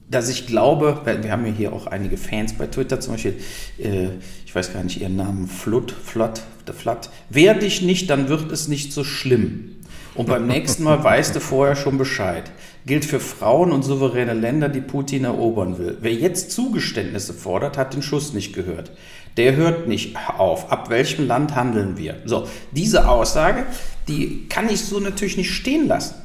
dass 0.10 0.28
ich 0.30 0.48
glaube, 0.48 1.02
wir 1.22 1.32
haben 1.32 1.46
ja 1.46 1.54
hier 1.54 1.74
auch 1.74 1.88
einige 1.88 2.18
Fans 2.18 2.54
bei 2.54 2.68
Twitter, 2.68 3.00
zum 3.00 3.14
Beispiel, 3.14 3.36
äh, 3.78 4.08
ich 4.46 4.56
weiß 4.56 4.74
gar 4.74 4.84
nicht 4.84 5.00
ihren 5.00 5.16
Namen, 5.16 5.48
Flut, 5.48 5.92
Flott, 5.92 6.42
der 6.68 6.74
Flat. 6.74 7.10
Wehr 7.30 7.54
dich 7.54 7.82
nicht, 7.82 8.10
dann 8.10 8.28
wird 8.28 8.52
es 8.52 8.68
nicht 8.68 8.92
so 8.92 9.04
schlimm. 9.04 9.76
Und 10.16 10.28
beim 10.28 10.48
nächsten 10.48 10.84
Mal 10.84 11.04
weißt 11.04 11.36
du 11.36 11.40
vorher 11.40 11.76
schon 11.76 11.98
Bescheid. 11.98 12.52
Gilt 12.86 13.06
für 13.06 13.20
Frauen 13.20 13.72
und 13.72 13.84
souveräne 13.84 14.34
Länder, 14.34 14.68
die 14.68 14.82
Putin 14.82 15.24
erobern 15.24 15.78
will. 15.78 15.98
Wer 16.02 16.14
jetzt 16.14 16.52
Zugeständnisse 16.52 17.34
fordert, 17.34 17.78
hat 17.78 17.94
den 17.94 18.02
Schuss 18.02 18.34
nicht 18.34 18.54
gehört. 18.54 18.92
Der 19.38 19.56
hört 19.56 19.88
nicht 19.88 20.18
auf. 20.38 20.72
Ab 20.72 20.90
welchem 20.90 21.28
Land 21.28 21.56
handeln 21.56 21.98
wir? 21.98 22.18
So, 22.26 22.48
diese 22.72 23.08
Aussage, 23.08 23.66
die 24.08 24.48
kann 24.50 24.68
ich 24.70 24.82
so 24.82 25.00
natürlich 25.00 25.38
nicht 25.38 25.52
stehen 25.52 25.88
lassen. 25.88 26.16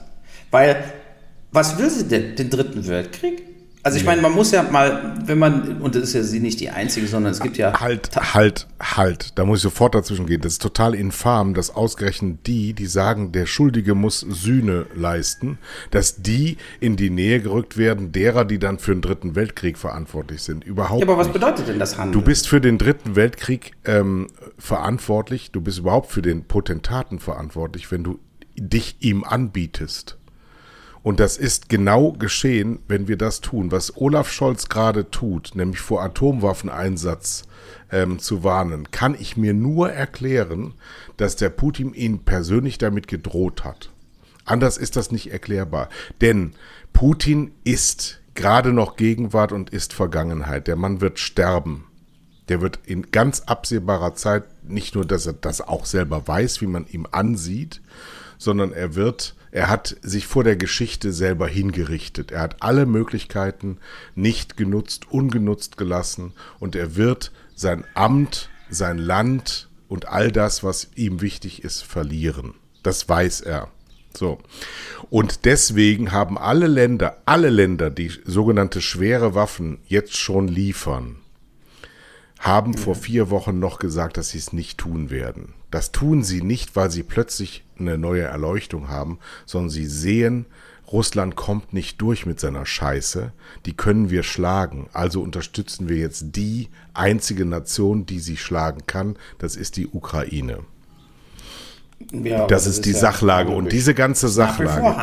Weil, 0.51 0.83
was 1.53 1.79
will 1.79 1.91
sie 1.91 2.09
denn? 2.09 2.35
Den 2.35 2.49
dritten 2.49 2.89
Weltkrieg? 2.89 3.54
Also 3.85 3.99
ich 3.99 4.05
meine, 4.07 4.23
man 4.23 4.33
muss 4.33 4.51
ja 4.51 4.63
mal, 4.63 5.13
wenn 5.27 5.39
man, 5.39 5.83
und 5.83 5.95
das 5.95 6.05
ist 6.05 6.15
ja 6.15 6.23
sie 6.23 6.41
nicht 6.41 6.59
die 6.59 6.71
einzige, 6.71 7.07
sondern 7.07 7.33
es 7.33 7.41
gibt 7.41 7.59
ja. 7.59 7.79
Halt, 7.81 8.11
halt, 8.33 8.67
halt. 8.81 9.39
Da 9.39 9.45
muss 9.45 9.59
ich 9.59 9.63
sofort 9.63 9.95
dazwischen 9.95 10.25
gehen. 10.25 10.41
Das 10.41 10.55
ist 10.55 10.63
total 10.63 10.95
infam, 10.95 11.53
dass 11.53 11.69
ausgerechnet 11.69 12.47
die, 12.47 12.73
die 12.73 12.87
sagen, 12.87 13.33
der 13.33 13.45
Schuldige 13.45 13.95
muss 13.95 14.21
Sühne 14.21 14.87
leisten, 14.95 15.59
dass 15.91 16.23
die 16.23 16.57
in 16.81 16.97
die 16.97 17.11
Nähe 17.11 17.43
gerückt 17.43 17.77
werden, 17.77 18.11
derer, 18.11 18.47
die 18.47 18.59
dann 18.59 18.79
für 18.79 18.95
den 18.95 19.03
Dritten 19.03 19.35
Weltkrieg 19.35 19.77
verantwortlich 19.77 20.43
sind. 20.43 20.65
Überhaupt. 20.65 21.03
Ja, 21.03 21.07
aber 21.07 21.19
was 21.19 21.31
bedeutet 21.31 21.69
denn 21.69 21.79
das 21.79 21.99
Handeln? 21.99 22.13
Du 22.13 22.23
bist 22.23 22.49
für 22.49 22.63
den 22.63 22.79
Dritten 22.79 23.17
Weltkrieg 23.17 23.73
ähm, 23.85 24.29
verantwortlich, 24.59 25.51
du 25.51 25.61
bist 25.61 25.81
überhaupt 25.81 26.11
für 26.11 26.23
den 26.23 26.45
Potentaten 26.45 27.19
verantwortlich, 27.19 27.93
wenn 27.93 28.03
du 28.03 28.19
dich 28.57 28.97
ihm 29.01 29.25
anbietest. 29.25 30.17
Und 31.05 31.21
das 31.21 31.37
ist 31.37 31.69
genau 31.69 32.13
geschehen, 32.13 32.79
wenn 32.89 33.09
wir 33.09 33.19
das 33.19 33.43
tun, 33.43 33.71
was 33.71 33.95
Olaf 33.99 34.33
Scholz 34.33 34.71
gerade 34.71 35.11
tut, 35.11 35.53
nämlich 35.55 35.81
vor 35.81 36.03
Atomwaffeneinsatz 36.03 37.43
ähm, 37.93 38.19
zu 38.19 38.43
warnen, 38.43 38.91
kann 38.91 39.15
ich 39.15 39.37
mir 39.37 39.53
nur 39.53 39.93
erklären, 39.93 40.73
dass 41.19 41.37
der 41.37 41.51
Putin 41.51 41.93
ihn 41.93 42.21
persönlich 42.21 42.79
damit 42.79 43.07
gedroht 43.07 43.65
hat. 43.65 43.91
Anders 44.47 44.79
ist 44.79 44.97
das 44.97 45.13
nicht 45.13 45.31
erklärbar. 45.31 45.91
Denn 46.23 46.55
Putin 46.95 47.53
ist 47.65 48.23
gerade 48.35 48.73
noch 48.73 48.97
Gegenwart 48.97 49.53
und 49.53 49.69
ist 49.69 49.93
Vergangenheit. 49.93 50.69
Der 50.69 50.77
Mann 50.77 51.03
wird 51.03 51.19
sterben. 51.19 51.85
Der 52.49 52.63
wird 52.63 52.81
in 52.87 53.11
ganz 53.11 53.41
absehbarer 53.41 54.15
Zeit 54.15 54.45
nicht 54.65 54.95
nur, 54.95 55.05
dass 55.05 55.27
er 55.27 55.35
das 55.35 55.61
auch 55.61 55.85
selber 55.85 56.27
weiß, 56.27 56.63
wie 56.63 56.67
man 56.67 56.87
ihm 56.87 57.07
ansieht, 57.11 57.83
sondern 58.39 58.73
er 58.73 58.95
wird 58.95 59.35
er 59.55 59.69
hat 59.69 59.97
sich 60.03 60.27
vor 60.27 60.43
der 60.43 60.57
Geschichte 60.57 61.13
selber 61.13 61.47
hingerichtet. 61.47 62.33
Er 62.33 62.41
hat 62.41 62.57
alle 62.59 62.87
Möglichkeiten 62.87 63.79
nicht 64.17 64.57
genutzt, 64.57 65.13
ungenutzt 65.13 65.77
gelassen 65.77 66.33
und 66.59 66.75
er 66.75 66.97
wird 66.97 67.31
sein 67.55 67.85
Amt, 67.95 68.51
sein 68.69 68.99
Land 68.99 69.69
und 69.87 70.09
all 70.09 70.33
das, 70.33 70.65
was 70.65 70.89
ihm 70.97 71.21
wichtig 71.21 71.63
ist, 71.63 71.85
verlieren. 71.85 72.55
Das 72.83 73.09
weiß 73.09 73.43
er. 73.43 73.69
So. 74.13 74.41
Und 75.09 75.45
deswegen 75.45 76.11
haben 76.11 76.37
alle 76.37 76.67
Länder, 76.67 77.19
alle 77.25 77.51
Länder, 77.51 77.91
die 77.91 78.11
sogenannte 78.25 78.83
schwere 78.83 79.37
Waffen 79.37 79.79
jetzt 79.87 80.17
schon 80.17 80.49
liefern, 80.49 81.19
haben 82.41 82.73
ja. 82.73 82.81
vor 82.81 82.97
vier 82.97 83.31
Wochen 83.31 83.61
noch 83.61 83.79
gesagt, 83.79 84.17
dass 84.17 84.31
sie 84.31 84.39
es 84.39 84.53
nicht 84.53 84.79
tun 84.79 85.11
werden. 85.11 85.55
Das 85.75 85.91
tun 85.91 86.23
sie 86.23 86.41
nicht, 86.41 86.77
weil 86.77 86.89
sie 86.89 87.03
plötzlich 87.03 87.65
eine 87.77 87.99
neue 87.99 88.23
Erleuchtung 88.23 88.91
haben, 88.91 89.19
sondern 89.45 89.71
sie 89.71 89.87
sehen, 89.87 90.47
Russland 90.87 91.35
kommt 91.35 91.73
nicht 91.73 92.01
durch 92.01 92.27
mit 92.27 92.39
seiner 92.39 92.65
Scheiße, 92.65 93.33
die 93.67 93.77
können 93.77 94.09
wir 94.09 94.23
schlagen. 94.23 94.89
Also 94.93 95.21
unterstützen 95.21 95.89
wir 95.89 95.97
jetzt 95.97 96.37
die 96.37 96.69
einzige 96.93 97.45
Nation, 97.45 98.07
die 98.07 98.21
sie 98.21 98.37
schlagen 98.37 98.87
kann, 98.87 99.17
das 99.39 99.57
ist 99.57 99.77
die 99.77 99.89
Ukraine. 99.89 100.61
Ja, 102.13 102.47
das, 102.47 102.69
ist, 102.69 102.77
ist 102.77 102.85
die 102.85 102.93
ja 102.93 102.99
Sachlage 102.99 103.51
und 103.51 103.73
diese 103.73 103.95
ganze 103.95 104.29
Sachlage, 104.29 104.95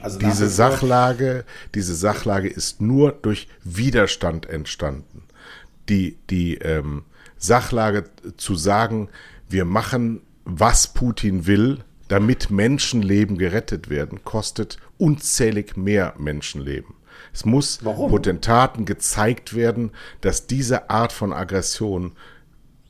also 0.00 0.18
diese 0.20 0.48
Sachlage, 0.48 1.44
diese 1.74 1.96
Sachlage 1.96 2.48
ist 2.48 2.80
nur 2.80 3.10
durch 3.10 3.48
Widerstand 3.64 4.46
entstanden. 4.46 5.24
Die 5.88 6.18
die 6.30 6.54
ähm, 6.58 7.02
Sachlage 7.36 8.04
zu 8.36 8.54
sagen, 8.54 9.08
wir 9.48 9.64
machen, 9.64 10.22
was 10.44 10.92
Putin 10.92 11.46
will, 11.46 11.78
damit 12.08 12.50
Menschenleben 12.50 13.38
gerettet 13.38 13.88
werden, 13.88 14.24
kostet 14.24 14.78
unzählig 14.98 15.76
mehr 15.76 16.14
Menschenleben. 16.18 16.94
Es 17.32 17.44
muss 17.44 17.84
Warum? 17.84 18.10
Potentaten 18.10 18.84
gezeigt 18.84 19.54
werden, 19.54 19.90
dass 20.20 20.46
diese 20.46 20.90
Art 20.90 21.12
von 21.12 21.32
Aggression 21.32 22.12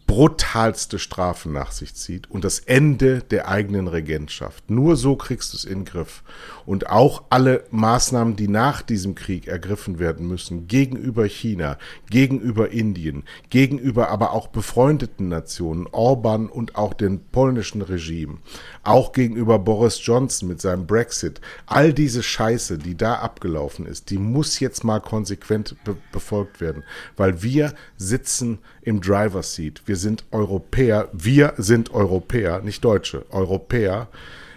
brutalste 0.06 0.98
Strafen 0.98 1.52
nach 1.52 1.72
sich 1.72 1.94
zieht 1.94 2.30
und 2.30 2.44
das 2.44 2.58
Ende 2.58 3.20
der 3.20 3.48
eigenen 3.48 3.88
Regentschaft. 3.88 4.70
Nur 4.70 4.96
so 4.96 5.16
kriegst 5.16 5.52
du 5.52 5.56
es 5.56 5.64
in 5.64 5.80
den 5.80 5.84
Griff. 5.86 6.22
Und 6.66 6.90
auch 6.90 7.24
alle 7.30 7.64
Maßnahmen, 7.70 8.36
die 8.36 8.48
nach 8.48 8.82
diesem 8.82 9.14
Krieg 9.14 9.46
ergriffen 9.46 9.98
werden 9.98 10.28
müssen, 10.28 10.68
gegenüber 10.68 11.24
China, 11.24 11.78
gegenüber 12.10 12.70
Indien, 12.70 13.24
gegenüber 13.50 14.10
aber 14.10 14.32
auch 14.32 14.48
befreundeten 14.48 15.28
Nationen, 15.28 15.86
Orban 15.90 16.48
und 16.48 16.76
auch 16.76 16.94
den 16.94 17.24
polnischen 17.24 17.82
Regime, 17.82 18.38
auch 18.84 19.12
gegenüber 19.12 19.58
Boris 19.58 20.00
Johnson 20.04 20.48
mit 20.48 20.60
seinem 20.60 20.86
Brexit, 20.86 21.40
all 21.66 21.92
diese 21.92 22.22
Scheiße, 22.22 22.78
die 22.78 22.96
da 22.96 23.16
abgelaufen 23.16 23.86
ist, 23.86 24.10
die 24.10 24.18
muss 24.18 24.60
jetzt 24.60 24.84
mal 24.84 25.00
konsequent 25.00 25.76
be 25.84 25.96
befolgt 26.12 26.60
werden, 26.60 26.84
weil 27.16 27.42
wir 27.42 27.74
sitzen 27.96 28.58
im 28.82 29.00
Driver's 29.00 29.54
Seat. 29.54 29.82
Wir 29.86 29.96
sind 29.96 30.24
Europäer, 30.30 31.08
wir 31.12 31.54
sind 31.56 31.92
Europäer, 31.92 32.60
nicht 32.60 32.84
Deutsche, 32.84 33.24
Europäer, 33.30 34.08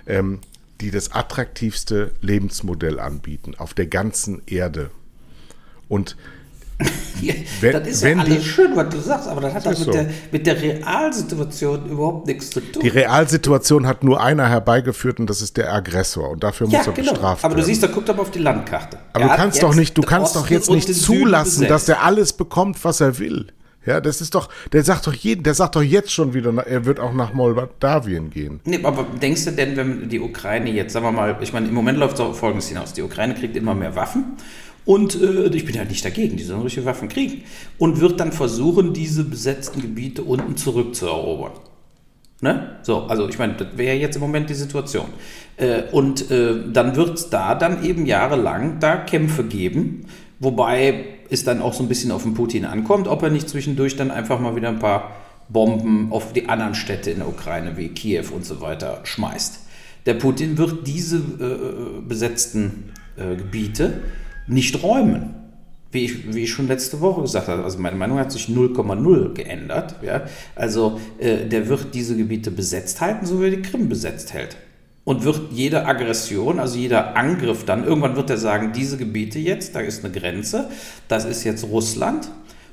ähm, 0.06 0.40
die 0.82 0.92
das 0.92 1.12
attraktivste 1.12 2.12
Lebensmodell 2.22 3.00
anbieten 3.00 3.56
auf 3.58 3.74
der 3.74 3.88
ganzen 3.88 4.42
Erde. 4.46 4.92
Und 5.88 6.16
das 7.62 7.88
ist 7.88 8.04
ja 8.04 8.16
alles 8.16 8.44
schön, 8.44 8.76
was 8.76 8.90
du 8.90 9.00
sagst, 9.00 9.28
aber 9.28 9.42
das 9.42 9.54
hat 9.54 9.66
das 9.66 9.80
mit, 9.80 9.86
so. 9.86 9.92
der, 9.92 10.10
mit 10.32 10.46
der 10.46 10.62
Realsituation 10.62 11.90
überhaupt 11.90 12.28
nichts 12.28 12.52
zu 12.52 12.60
tun. 12.60 12.84
Die 12.84 12.90
Realsituation 12.90 13.88
hat 13.88 14.04
nur 14.04 14.22
einer 14.22 14.48
herbeigeführt 14.48 15.20
und 15.20 15.30
das 15.30 15.42
ist 15.42 15.58
der 15.58 15.74
Aggressor 15.74 16.30
und 16.30 16.44
dafür 16.44 16.68
ja, 16.68 16.78
muss 16.78 16.88
er 16.88 16.94
genau. 16.94 17.12
bestraft 17.14 17.24
aber 17.24 17.34
werden. 17.34 17.52
Aber 17.54 17.62
du 17.62 17.66
siehst, 17.66 17.84
da 17.84 17.88
guckt 17.88 18.10
aber 18.10 18.22
auf 18.22 18.32
die 18.32 18.40
Landkarte. 18.40 19.00
Aber 19.14 19.26
er 19.26 19.30
du 19.32 19.36
kannst 19.36 19.64
doch 19.64 19.74
nicht, 19.74 19.98
du 19.98 20.04
kannst 20.04 20.36
doch 20.36 20.50
jetzt 20.50 20.70
nicht 20.70 20.94
zulassen, 20.94 21.68
dass 21.68 21.90
er 21.90 22.04
alles 22.04 22.34
bekommt, 22.34 22.84
was 22.84 23.02
er 23.02 23.18
will. 23.18 23.48
Ja, 23.88 24.02
das 24.02 24.20
ist 24.20 24.36
doch, 24.36 24.50
der 24.74 24.84
sagt 24.84 25.08
doch 25.08 25.14
jeden, 25.14 25.44
der 25.44 25.54
sagt 25.54 25.78
doch 25.78 25.82
jetzt 25.82 26.12
schon 26.12 26.34
wieder, 26.34 26.52
er 26.68 26.84
wird 26.84 27.00
auch 27.00 27.14
nach 27.14 27.34
Moldawien 27.34 28.30
gehen. 28.30 28.60
Nee, 28.66 28.82
aber 28.84 29.06
denkst 29.22 29.46
du 29.46 29.52
denn, 29.52 29.78
wenn 29.78 30.10
die 30.10 30.20
Ukraine 30.20 30.70
jetzt, 30.70 30.92
sagen 30.92 31.06
wir 31.06 31.14
mal, 31.14 31.38
ich 31.40 31.54
meine, 31.54 31.70
im 31.70 31.74
Moment 31.74 31.98
läuft 31.98 32.20
es 32.20 32.38
folgendes 32.38 32.68
hinaus: 32.68 32.92
Die 32.92 33.02
Ukraine 33.02 33.34
kriegt 33.34 33.56
immer 33.56 33.74
mehr 33.74 33.96
Waffen 33.96 34.36
und 34.88 35.22
äh, 35.22 35.48
ich 35.48 35.66
bin 35.66 35.76
ja 35.76 35.84
nicht 35.84 36.04
dagegen, 36.06 36.38
die 36.38 36.44
sollen 36.44 36.62
solche 36.62 36.86
Waffen 36.86 37.10
kriegen 37.10 37.44
und 37.78 38.00
wird 38.00 38.22
dann 38.22 38.32
versuchen, 38.32 38.94
diese 38.94 39.26
besetzten 39.26 39.82
Gebiete 39.82 40.24
unten 40.24 40.56
zurückzuerobern. 40.56 41.52
Ne? 42.40 42.78
So, 42.84 43.04
also 43.04 43.28
ich 43.28 43.38
meine, 43.38 43.56
das 43.56 43.68
wäre 43.76 43.98
jetzt 43.98 44.16
im 44.16 44.22
Moment 44.22 44.50
die 44.50 44.54
Situation. 44.54 45.08
Äh, 45.58 45.84
und 45.92 46.32
äh, 46.32 46.56
dann 46.72 46.96
wird 46.96 47.16
es 47.16 47.30
da 47.30 47.54
dann 47.54 47.84
eben 47.84 48.06
jahrelang 48.06 48.80
da 48.80 48.96
Kämpfe 48.96 49.44
geben, 49.44 50.06
wobei 50.40 51.04
es 51.30 51.44
dann 51.44 51.62
auch 51.62 51.74
so 51.74 51.84
ein 51.84 51.90
bisschen 51.90 52.12
auf 52.12 52.24
den 52.24 52.34
Putin 52.34 52.64
ankommt, 52.64 53.10
ob 53.10 53.22
er 53.24 53.30
nicht 53.30 53.50
zwischendurch 53.50 53.98
dann 53.98 54.10
einfach 54.10 54.40
mal 54.40 54.56
wieder 54.56 54.70
ein 54.70 54.80
paar 54.80 55.12
Bomben 55.50 56.14
auf 56.14 56.32
die 56.32 56.48
anderen 56.48 56.76
Städte 56.76 57.12
in 57.12 57.18
der 57.18 57.28
Ukraine 57.28 57.76
wie 57.76 57.90
Kiew 57.90 58.28
und 58.34 58.46
so 58.46 58.62
weiter 58.62 59.02
schmeißt. 59.04 59.60
Der 60.06 60.14
Putin 60.14 60.58
wird 60.58 60.88
diese 60.88 61.18
äh, 61.18 62.02
besetzten 62.08 62.94
äh, 63.18 63.36
Gebiete 63.36 64.02
nicht 64.48 64.82
räumen. 64.84 65.36
Wie 65.92 66.04
ich, 66.04 66.34
wie 66.34 66.44
ich 66.44 66.52
schon 66.52 66.68
letzte 66.68 67.00
Woche 67.00 67.22
gesagt 67.22 67.48
habe, 67.48 67.64
also 67.64 67.80
meine 67.80 67.96
Meinung 67.96 68.20
hat 68.20 68.32
sich 68.32 68.48
0,0 68.48 69.34
geändert. 69.34 69.96
Ja? 70.04 70.24
Also 70.56 71.00
äh, 71.18 71.46
der 71.46 71.70
wird 71.70 71.94
diese 71.94 72.18
Gebiete 72.18 72.52
besetzt 72.52 73.00
halten, 73.00 73.26
so 73.26 73.40
wie 73.40 73.46
er 73.46 73.52
die 73.52 73.62
Krim 73.62 73.88
besetzt 73.88 74.34
hält 74.34 74.58
und 75.08 75.24
wird 75.24 75.54
jede 75.54 75.86
Aggression, 75.86 76.60
also 76.60 76.78
jeder 76.78 77.16
Angriff 77.16 77.64
dann, 77.64 77.86
irgendwann 77.86 78.18
wird 78.18 78.30
er 78.30 78.38
sagen, 78.38 78.74
diese 78.74 78.98
Gebiete 78.98 79.40
jetzt, 79.40 79.74
da 79.74 79.80
ist 79.80 80.04
eine 80.04 80.14
Grenze, 80.14 80.70
das 81.08 81.24
ist 81.24 81.46
jetzt 81.46 81.64
Russland. 81.64 82.30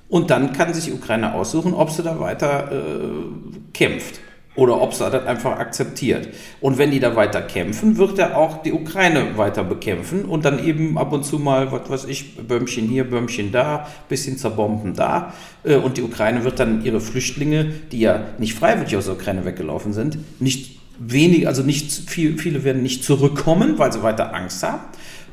Und 0.08 0.30
dann 0.30 0.52
kann 0.52 0.74
sich 0.74 0.92
Ukraine 0.92 1.34
aussuchen, 1.34 1.74
ob 1.74 1.90
sie 1.90 2.02
da 2.02 2.18
weiter 2.18 2.72
äh, 2.72 3.72
kämpft. 3.72 4.18
Oder 4.56 4.80
ob 4.80 4.98
er 5.00 5.10
das 5.10 5.26
einfach 5.26 5.58
akzeptiert. 5.58 6.28
Und 6.60 6.78
wenn 6.78 6.90
die 6.90 7.00
da 7.00 7.16
weiter 7.16 7.42
kämpfen, 7.42 7.96
wird 7.96 8.18
er 8.18 8.36
auch 8.36 8.62
die 8.62 8.72
Ukraine 8.72 9.36
weiter 9.36 9.64
bekämpfen 9.64 10.24
und 10.24 10.44
dann 10.44 10.64
eben 10.64 10.96
ab 10.96 11.12
und 11.12 11.24
zu 11.24 11.38
mal, 11.38 11.72
was 11.72 11.90
weiß 11.90 12.04
ich, 12.04 12.36
Bömmchen 12.36 12.86
hier, 12.86 13.04
Bömmchen 13.04 13.50
da, 13.50 13.88
bisschen 14.08 14.38
zerbomben 14.38 14.94
da. 14.94 15.34
Äh, 15.64 15.76
und 15.76 15.96
die 15.96 16.02
Ukraine 16.02 16.44
wird 16.44 16.60
dann 16.60 16.84
ihre 16.84 17.00
Flüchtlinge, 17.00 17.72
die 17.90 18.00
ja 18.00 18.26
nicht 18.38 18.54
freiwillig 18.54 18.96
aus 18.96 19.06
der 19.06 19.14
Ukraine 19.14 19.44
weggelaufen 19.44 19.92
sind, 19.92 20.18
nicht 20.40 20.78
wenig, 20.98 21.48
also 21.48 21.62
nicht 21.62 21.90
viel, 21.90 22.38
viele 22.38 22.62
werden 22.62 22.82
nicht 22.82 23.04
zurückkommen, 23.04 23.78
weil 23.78 23.92
sie 23.92 24.02
weiter 24.02 24.34
Angst 24.34 24.62
haben. 24.62 24.82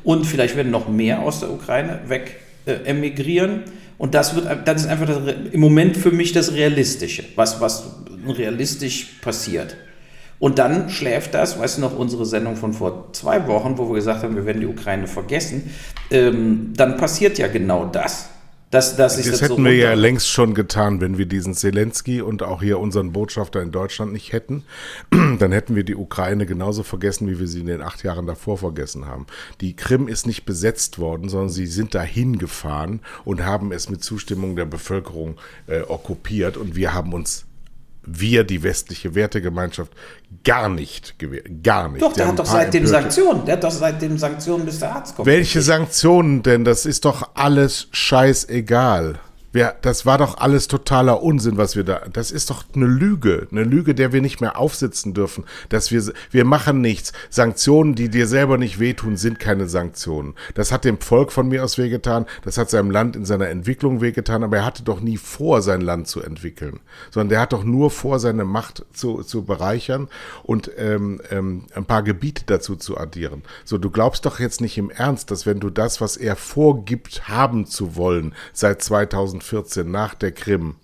Und 0.04 0.26
vielleicht 0.26 0.56
werden 0.56 0.72
noch 0.72 0.88
mehr 0.88 1.20
aus 1.20 1.40
der 1.40 1.52
Ukraine 1.52 2.00
weg 2.08 2.40
äh, 2.66 2.72
emigrieren. 2.84 3.62
Und 4.02 4.14
das 4.14 4.34
wird, 4.34 4.48
das 4.66 4.82
ist 4.82 4.88
einfach 4.88 5.06
das, 5.06 5.18
im 5.52 5.60
Moment 5.60 5.96
für 5.96 6.10
mich 6.10 6.32
das 6.32 6.54
Realistische, 6.54 7.22
was, 7.36 7.60
was 7.60 7.84
realistisch 8.26 9.20
passiert. 9.22 9.76
Und 10.40 10.58
dann 10.58 10.90
schläft 10.90 11.34
das, 11.34 11.56
weißt 11.56 11.76
du 11.76 11.82
noch, 11.82 11.96
unsere 11.96 12.26
Sendung 12.26 12.56
von 12.56 12.72
vor 12.72 13.12
zwei 13.12 13.46
Wochen, 13.46 13.78
wo 13.78 13.88
wir 13.88 13.94
gesagt 13.94 14.24
haben, 14.24 14.34
wir 14.34 14.44
werden 14.44 14.60
die 14.60 14.66
Ukraine 14.66 15.06
vergessen, 15.06 15.70
ähm, 16.10 16.72
dann 16.76 16.96
passiert 16.96 17.38
ja 17.38 17.46
genau 17.46 17.84
das. 17.84 18.28
Dass, 18.72 18.96
dass 18.96 19.16
das, 19.16 19.30
das 19.30 19.42
hätten 19.42 19.56
so 19.56 19.64
wir 19.64 19.76
ja 19.76 19.92
längst 19.92 20.30
schon 20.30 20.54
getan, 20.54 21.02
wenn 21.02 21.18
wir 21.18 21.26
diesen 21.26 21.52
Zelensky 21.52 22.22
und 22.22 22.42
auch 22.42 22.62
hier 22.62 22.78
unseren 22.78 23.12
Botschafter 23.12 23.60
in 23.60 23.70
Deutschland 23.70 24.14
nicht 24.14 24.32
hätten. 24.32 24.64
Dann 25.10 25.52
hätten 25.52 25.76
wir 25.76 25.84
die 25.84 25.94
Ukraine 25.94 26.46
genauso 26.46 26.82
vergessen, 26.82 27.28
wie 27.28 27.38
wir 27.38 27.46
sie 27.46 27.60
in 27.60 27.66
den 27.66 27.82
acht 27.82 28.02
Jahren 28.02 28.26
davor 28.26 28.56
vergessen 28.56 29.04
haben. 29.04 29.26
Die 29.60 29.76
Krim 29.76 30.08
ist 30.08 30.26
nicht 30.26 30.46
besetzt 30.46 30.98
worden, 30.98 31.28
sondern 31.28 31.50
sie 31.50 31.66
sind 31.66 31.94
dahin 31.94 32.38
gefahren 32.38 33.00
und 33.26 33.44
haben 33.44 33.72
es 33.72 33.90
mit 33.90 34.02
Zustimmung 34.02 34.56
der 34.56 34.64
Bevölkerung 34.64 35.36
äh, 35.66 35.82
okkupiert 35.82 36.56
und 36.56 36.74
wir 36.74 36.94
haben 36.94 37.12
uns 37.12 37.44
wir, 38.04 38.44
die 38.44 38.62
westliche 38.62 39.14
Wertegemeinschaft, 39.14 39.92
gar 40.44 40.68
nicht 40.68 41.18
gewährt. 41.18 41.46
Gar 41.62 41.88
nicht. 41.88 42.02
Doch, 42.02 42.12
der, 42.12 42.24
der 42.24 42.32
hat 42.32 42.38
doch 42.38 42.46
seitdem 42.46 42.86
Sanktionen. 42.86 43.44
Der 43.44 43.54
hat 43.54 43.64
doch 43.64 43.70
seitdem 43.70 44.18
Sanktionen, 44.18 44.64
bis 44.64 44.78
der 44.80 44.96
Arzt 44.96 45.16
kommt. 45.16 45.26
Welche 45.26 45.62
Sanktionen 45.62 46.42
denn? 46.42 46.64
Das 46.64 46.86
ist 46.86 47.04
doch 47.04 47.30
alles 47.34 47.88
scheißegal. 47.92 49.20
Wir, 49.52 49.76
das 49.82 50.06
war 50.06 50.18
doch 50.18 50.38
alles 50.38 50.66
totaler 50.66 51.22
Unsinn, 51.22 51.58
was 51.58 51.76
wir 51.76 51.84
da. 51.84 52.00
Das 52.10 52.30
ist 52.30 52.48
doch 52.50 52.64
eine 52.74 52.86
Lüge, 52.86 53.46
eine 53.50 53.64
Lüge, 53.64 53.94
der 53.94 54.12
wir 54.12 54.22
nicht 54.22 54.40
mehr 54.40 54.58
aufsitzen 54.58 55.12
dürfen. 55.12 55.44
Dass 55.68 55.90
wir, 55.90 56.02
wir 56.30 56.44
machen 56.44 56.80
nichts. 56.80 57.12
Sanktionen, 57.28 57.94
die 57.94 58.08
dir 58.08 58.26
selber 58.26 58.56
nicht 58.56 58.80
wehtun, 58.80 59.16
sind 59.16 59.38
keine 59.38 59.68
Sanktionen. 59.68 60.34
Das 60.54 60.72
hat 60.72 60.84
dem 60.84 60.98
Volk 60.98 61.32
von 61.32 61.48
mir 61.48 61.62
aus 61.62 61.76
wehgetan. 61.76 62.26
Das 62.44 62.56
hat 62.56 62.70
seinem 62.70 62.90
Land 62.90 63.14
in 63.14 63.26
seiner 63.26 63.48
Entwicklung 63.48 64.00
wehgetan. 64.00 64.42
Aber 64.42 64.56
er 64.56 64.64
hatte 64.64 64.82
doch 64.82 65.00
nie 65.00 65.18
vor, 65.18 65.60
sein 65.60 65.82
Land 65.82 66.08
zu 66.08 66.22
entwickeln, 66.22 66.80
sondern 67.10 67.28
der 67.28 67.40
hat 67.40 67.52
doch 67.52 67.64
nur 67.64 67.90
vor, 67.90 68.18
seine 68.18 68.44
Macht 68.44 68.86
zu, 68.92 69.22
zu 69.22 69.44
bereichern 69.44 70.08
und 70.42 70.70
ähm, 70.78 71.20
ähm, 71.30 71.66
ein 71.74 71.84
paar 71.84 72.02
Gebiete 72.02 72.44
dazu 72.46 72.76
zu 72.76 72.96
addieren. 72.96 73.42
So, 73.64 73.76
du 73.76 73.90
glaubst 73.90 74.24
doch 74.24 74.40
jetzt 74.40 74.62
nicht 74.62 74.78
im 74.78 74.90
Ernst, 74.90 75.30
dass 75.30 75.44
wenn 75.44 75.60
du 75.60 75.68
das, 75.68 76.00
was 76.00 76.16
er 76.16 76.36
vorgibt, 76.36 77.28
haben 77.28 77.66
zu 77.66 77.96
wollen, 77.96 78.34
seit 78.52 78.82
2000 78.82 79.41
2014 79.42 79.90
nach 79.90 80.14
der 80.14 80.32
Krim, 80.32 80.76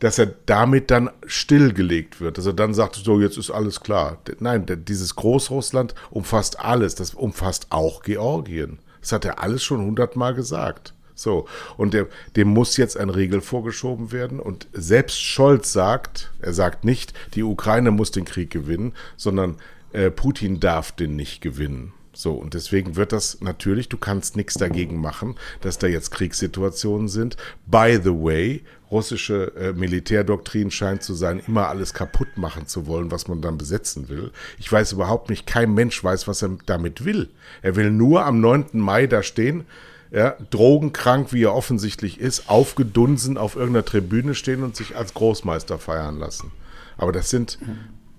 dass 0.00 0.18
er 0.18 0.26
damit 0.46 0.90
dann 0.90 1.10
stillgelegt 1.26 2.20
wird, 2.20 2.38
dass 2.38 2.46
er 2.46 2.52
dann 2.52 2.74
sagt, 2.74 2.96
so 2.96 3.20
jetzt 3.20 3.36
ist 3.36 3.50
alles 3.50 3.80
klar. 3.80 4.18
Nein, 4.38 4.66
dieses 4.86 5.16
Großrussland 5.16 5.94
umfasst 6.10 6.60
alles, 6.60 6.94
das 6.94 7.14
umfasst 7.14 7.66
auch 7.70 8.02
Georgien. 8.02 8.78
Das 9.00 9.12
hat 9.12 9.24
er 9.24 9.42
alles 9.42 9.62
schon 9.62 9.80
hundertmal 9.80 10.34
gesagt. 10.34 10.94
So, 11.14 11.48
und 11.76 11.94
der, 11.94 12.06
dem 12.36 12.48
muss 12.48 12.76
jetzt 12.76 12.96
ein 12.96 13.10
Regel 13.10 13.40
vorgeschoben 13.40 14.12
werden. 14.12 14.38
Und 14.38 14.68
selbst 14.72 15.20
Scholz 15.20 15.72
sagt, 15.72 16.30
er 16.40 16.52
sagt 16.52 16.84
nicht, 16.84 17.12
die 17.34 17.42
Ukraine 17.42 17.90
muss 17.90 18.12
den 18.12 18.24
Krieg 18.24 18.50
gewinnen, 18.50 18.92
sondern 19.16 19.56
äh, 19.92 20.12
Putin 20.12 20.60
darf 20.60 20.92
den 20.92 21.16
nicht 21.16 21.40
gewinnen. 21.40 21.92
So, 22.18 22.32
und 22.32 22.54
deswegen 22.54 22.96
wird 22.96 23.12
das 23.12 23.42
natürlich, 23.42 23.88
du 23.88 23.96
kannst 23.96 24.34
nichts 24.34 24.54
dagegen 24.54 25.00
machen, 25.00 25.36
dass 25.60 25.78
da 25.78 25.86
jetzt 25.86 26.10
Kriegssituationen 26.10 27.06
sind. 27.06 27.36
By 27.64 28.00
the 28.02 28.10
way, 28.10 28.64
russische 28.90 29.52
äh, 29.56 29.72
Militärdoktrin 29.72 30.72
scheint 30.72 31.04
zu 31.04 31.14
sein, 31.14 31.40
immer 31.46 31.68
alles 31.68 31.94
kaputt 31.94 32.36
machen 32.36 32.66
zu 32.66 32.88
wollen, 32.88 33.12
was 33.12 33.28
man 33.28 33.40
dann 33.40 33.56
besetzen 33.56 34.08
will. 34.08 34.32
Ich 34.58 34.70
weiß 34.70 34.90
überhaupt 34.90 35.30
nicht, 35.30 35.46
kein 35.46 35.72
Mensch 35.74 36.02
weiß, 36.02 36.26
was 36.26 36.42
er 36.42 36.58
damit 36.66 37.04
will. 37.04 37.30
Er 37.62 37.76
will 37.76 37.92
nur 37.92 38.24
am 38.24 38.40
9. 38.40 38.70
Mai 38.72 39.06
da 39.06 39.22
stehen, 39.22 39.64
ja, 40.10 40.34
drogenkrank, 40.50 41.32
wie 41.32 41.44
er 41.44 41.54
offensichtlich 41.54 42.18
ist, 42.18 42.50
aufgedunsen 42.50 43.38
auf 43.38 43.54
irgendeiner 43.54 43.84
Tribüne 43.84 44.34
stehen 44.34 44.64
und 44.64 44.74
sich 44.74 44.96
als 44.96 45.14
Großmeister 45.14 45.78
feiern 45.78 46.18
lassen. 46.18 46.50
Aber 46.96 47.12
das 47.12 47.30
sind 47.30 47.58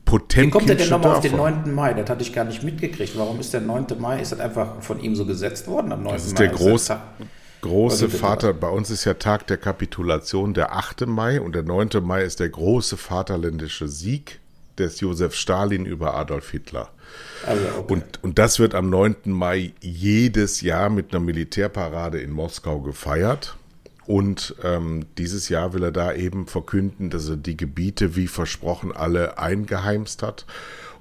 Potemkin 0.10 0.48
Wie 0.48 0.50
kommt 0.50 0.70
er 0.70 0.76
denn 0.76 0.90
nochmal 0.90 1.18
auf 1.18 1.22
den 1.22 1.36
9. 1.36 1.72
Mai? 1.74 1.94
Das 1.94 2.10
hatte 2.10 2.24
ich 2.24 2.34
gar 2.34 2.44
nicht 2.44 2.64
mitgekriegt. 2.64 3.16
Warum 3.16 3.40
ist 3.40 3.54
der 3.54 3.62
9. 3.62 3.86
Mai? 4.00 4.20
Ist 4.20 4.32
das 4.32 4.40
einfach 4.40 4.82
von 4.82 5.00
ihm 5.00 5.16
so 5.16 5.24
gesetzt 5.24 5.68
worden 5.68 5.92
am 5.92 6.02
9. 6.02 6.06
Mai? 6.06 6.14
Das 6.14 6.26
ist 6.26 6.40
der 6.40 6.48
große, 6.48 7.00
große 7.62 8.10
Vater. 8.10 8.54
Bei 8.54 8.70
uns 8.70 8.90
ist 8.90 9.06
ja 9.06 9.14
Tag 9.14 9.46
der 9.46 9.58
Kapitulation 9.58 10.56
der 10.56 10.76
8. 10.76 11.06
Mai 11.06 11.40
und 11.40 11.54
der 11.54 11.62
9. 11.62 11.90
Mai 12.02 12.24
ist 12.24 12.40
der 12.40 12.50
große 12.50 12.98
vaterländische 12.98 13.88
Sieg 13.88 14.40
des 14.80 15.00
Josef 15.00 15.36
Stalin 15.36 15.86
über 15.86 16.16
Adolf 16.16 16.50
Hitler. 16.50 16.90
Also, 17.46 17.62
okay. 17.78 17.94
und, 17.94 18.24
und 18.24 18.40
das 18.40 18.58
wird 18.58 18.74
am 18.74 18.90
9. 18.90 19.16
Mai 19.26 19.74
jedes 19.80 20.62
Jahr 20.62 20.90
mit 20.90 21.14
einer 21.14 21.24
Militärparade 21.24 22.20
in 22.20 22.32
Moskau 22.32 22.80
gefeiert. 22.80 23.59
Und 24.10 24.56
ähm, 24.64 25.06
dieses 25.20 25.50
Jahr 25.50 25.74
will 25.74 25.84
er 25.84 25.92
da 25.92 26.12
eben 26.12 26.48
verkünden, 26.48 27.12
dass 27.12 27.30
er 27.30 27.38
die 27.38 27.56
Gebiete 27.56 28.16
wie 28.16 28.26
versprochen 28.26 28.92
alle 28.92 29.38
eingeheimst 29.38 30.24
hat 30.24 30.48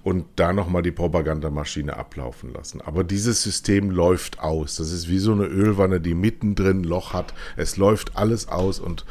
und 0.02 0.26
da 0.36 0.52
nochmal 0.52 0.82
die 0.82 0.90
Propagandamaschine 0.90 1.96
ablaufen 1.96 2.52
lassen. 2.52 2.82
Aber 2.82 3.04
dieses 3.04 3.42
System 3.42 3.90
läuft 3.90 4.40
aus. 4.40 4.76
Das 4.76 4.92
ist 4.92 5.08
wie 5.08 5.20
so 5.20 5.32
eine 5.32 5.46
Ölwanne, 5.46 6.02
die 6.02 6.12
mittendrin 6.12 6.84
Loch 6.84 7.14
hat. 7.14 7.32
Es 7.56 7.78
läuft 7.78 8.14
alles 8.14 8.48
aus 8.48 8.78
und 8.78 9.06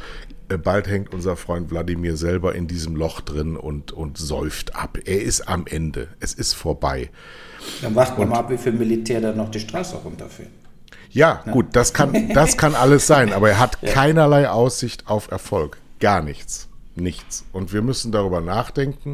äh, 0.49 0.59
bald 0.59 0.87
hängt 0.87 1.11
unser 1.11 1.35
Freund 1.35 1.71
Wladimir 1.71 2.17
selber 2.17 2.53
in 2.53 2.67
diesem 2.67 2.95
Loch 2.95 3.21
drin 3.21 3.57
und, 3.57 3.93
und 3.93 4.19
säuft 4.19 4.75
ab. 4.75 4.99
Er 5.05 5.23
ist 5.23 5.49
am 5.49 5.65
Ende. 5.65 6.09
Es 6.19 6.35
ist 6.35 6.53
vorbei. 6.53 7.09
Dann 7.81 7.95
warten 7.95 8.21
wir 8.21 8.27
mal 8.27 8.37
ab, 8.37 8.51
wie 8.51 8.59
viel 8.59 8.73
Militär 8.73 9.21
da 9.21 9.33
noch 9.33 9.49
die 9.49 9.59
Straße 9.59 9.95
runterfährt. 9.95 10.49
Ja, 11.17 11.41
ja, 11.43 11.51
gut, 11.51 11.75
das 11.75 11.93
kann, 11.93 12.29
das 12.33 12.57
kann 12.57 12.75
alles 12.75 13.07
sein, 13.07 13.33
aber 13.33 13.49
er 13.49 13.59
hat 13.59 13.77
ja. 13.81 13.91
keinerlei 13.91 14.49
Aussicht 14.49 15.07
auf 15.07 15.31
Erfolg. 15.31 15.77
Gar 15.99 16.21
nichts. 16.21 16.69
Nichts. 16.95 17.43
Und 17.51 17.73
wir 17.73 17.81
müssen 17.81 18.11
darüber 18.11 18.39
nachdenken, 18.39 19.13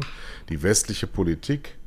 die 0.50 0.62
westliche 0.62 1.06
Politik 1.06 1.78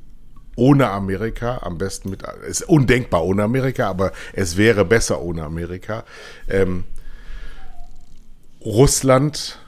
ohne 0.56 0.90
Amerika, 0.90 1.60
am 1.62 1.78
besten 1.78 2.10
mit, 2.10 2.24
ist 2.48 2.64
undenkbar 2.64 3.24
ohne 3.24 3.44
Amerika, 3.44 3.88
aber 3.88 4.12
es 4.34 4.58
wäre 4.58 4.86
besser 4.86 5.22
ohne 5.22 5.44
Amerika, 5.44 6.04
ähm, 6.50 6.84
Russland 8.66 9.60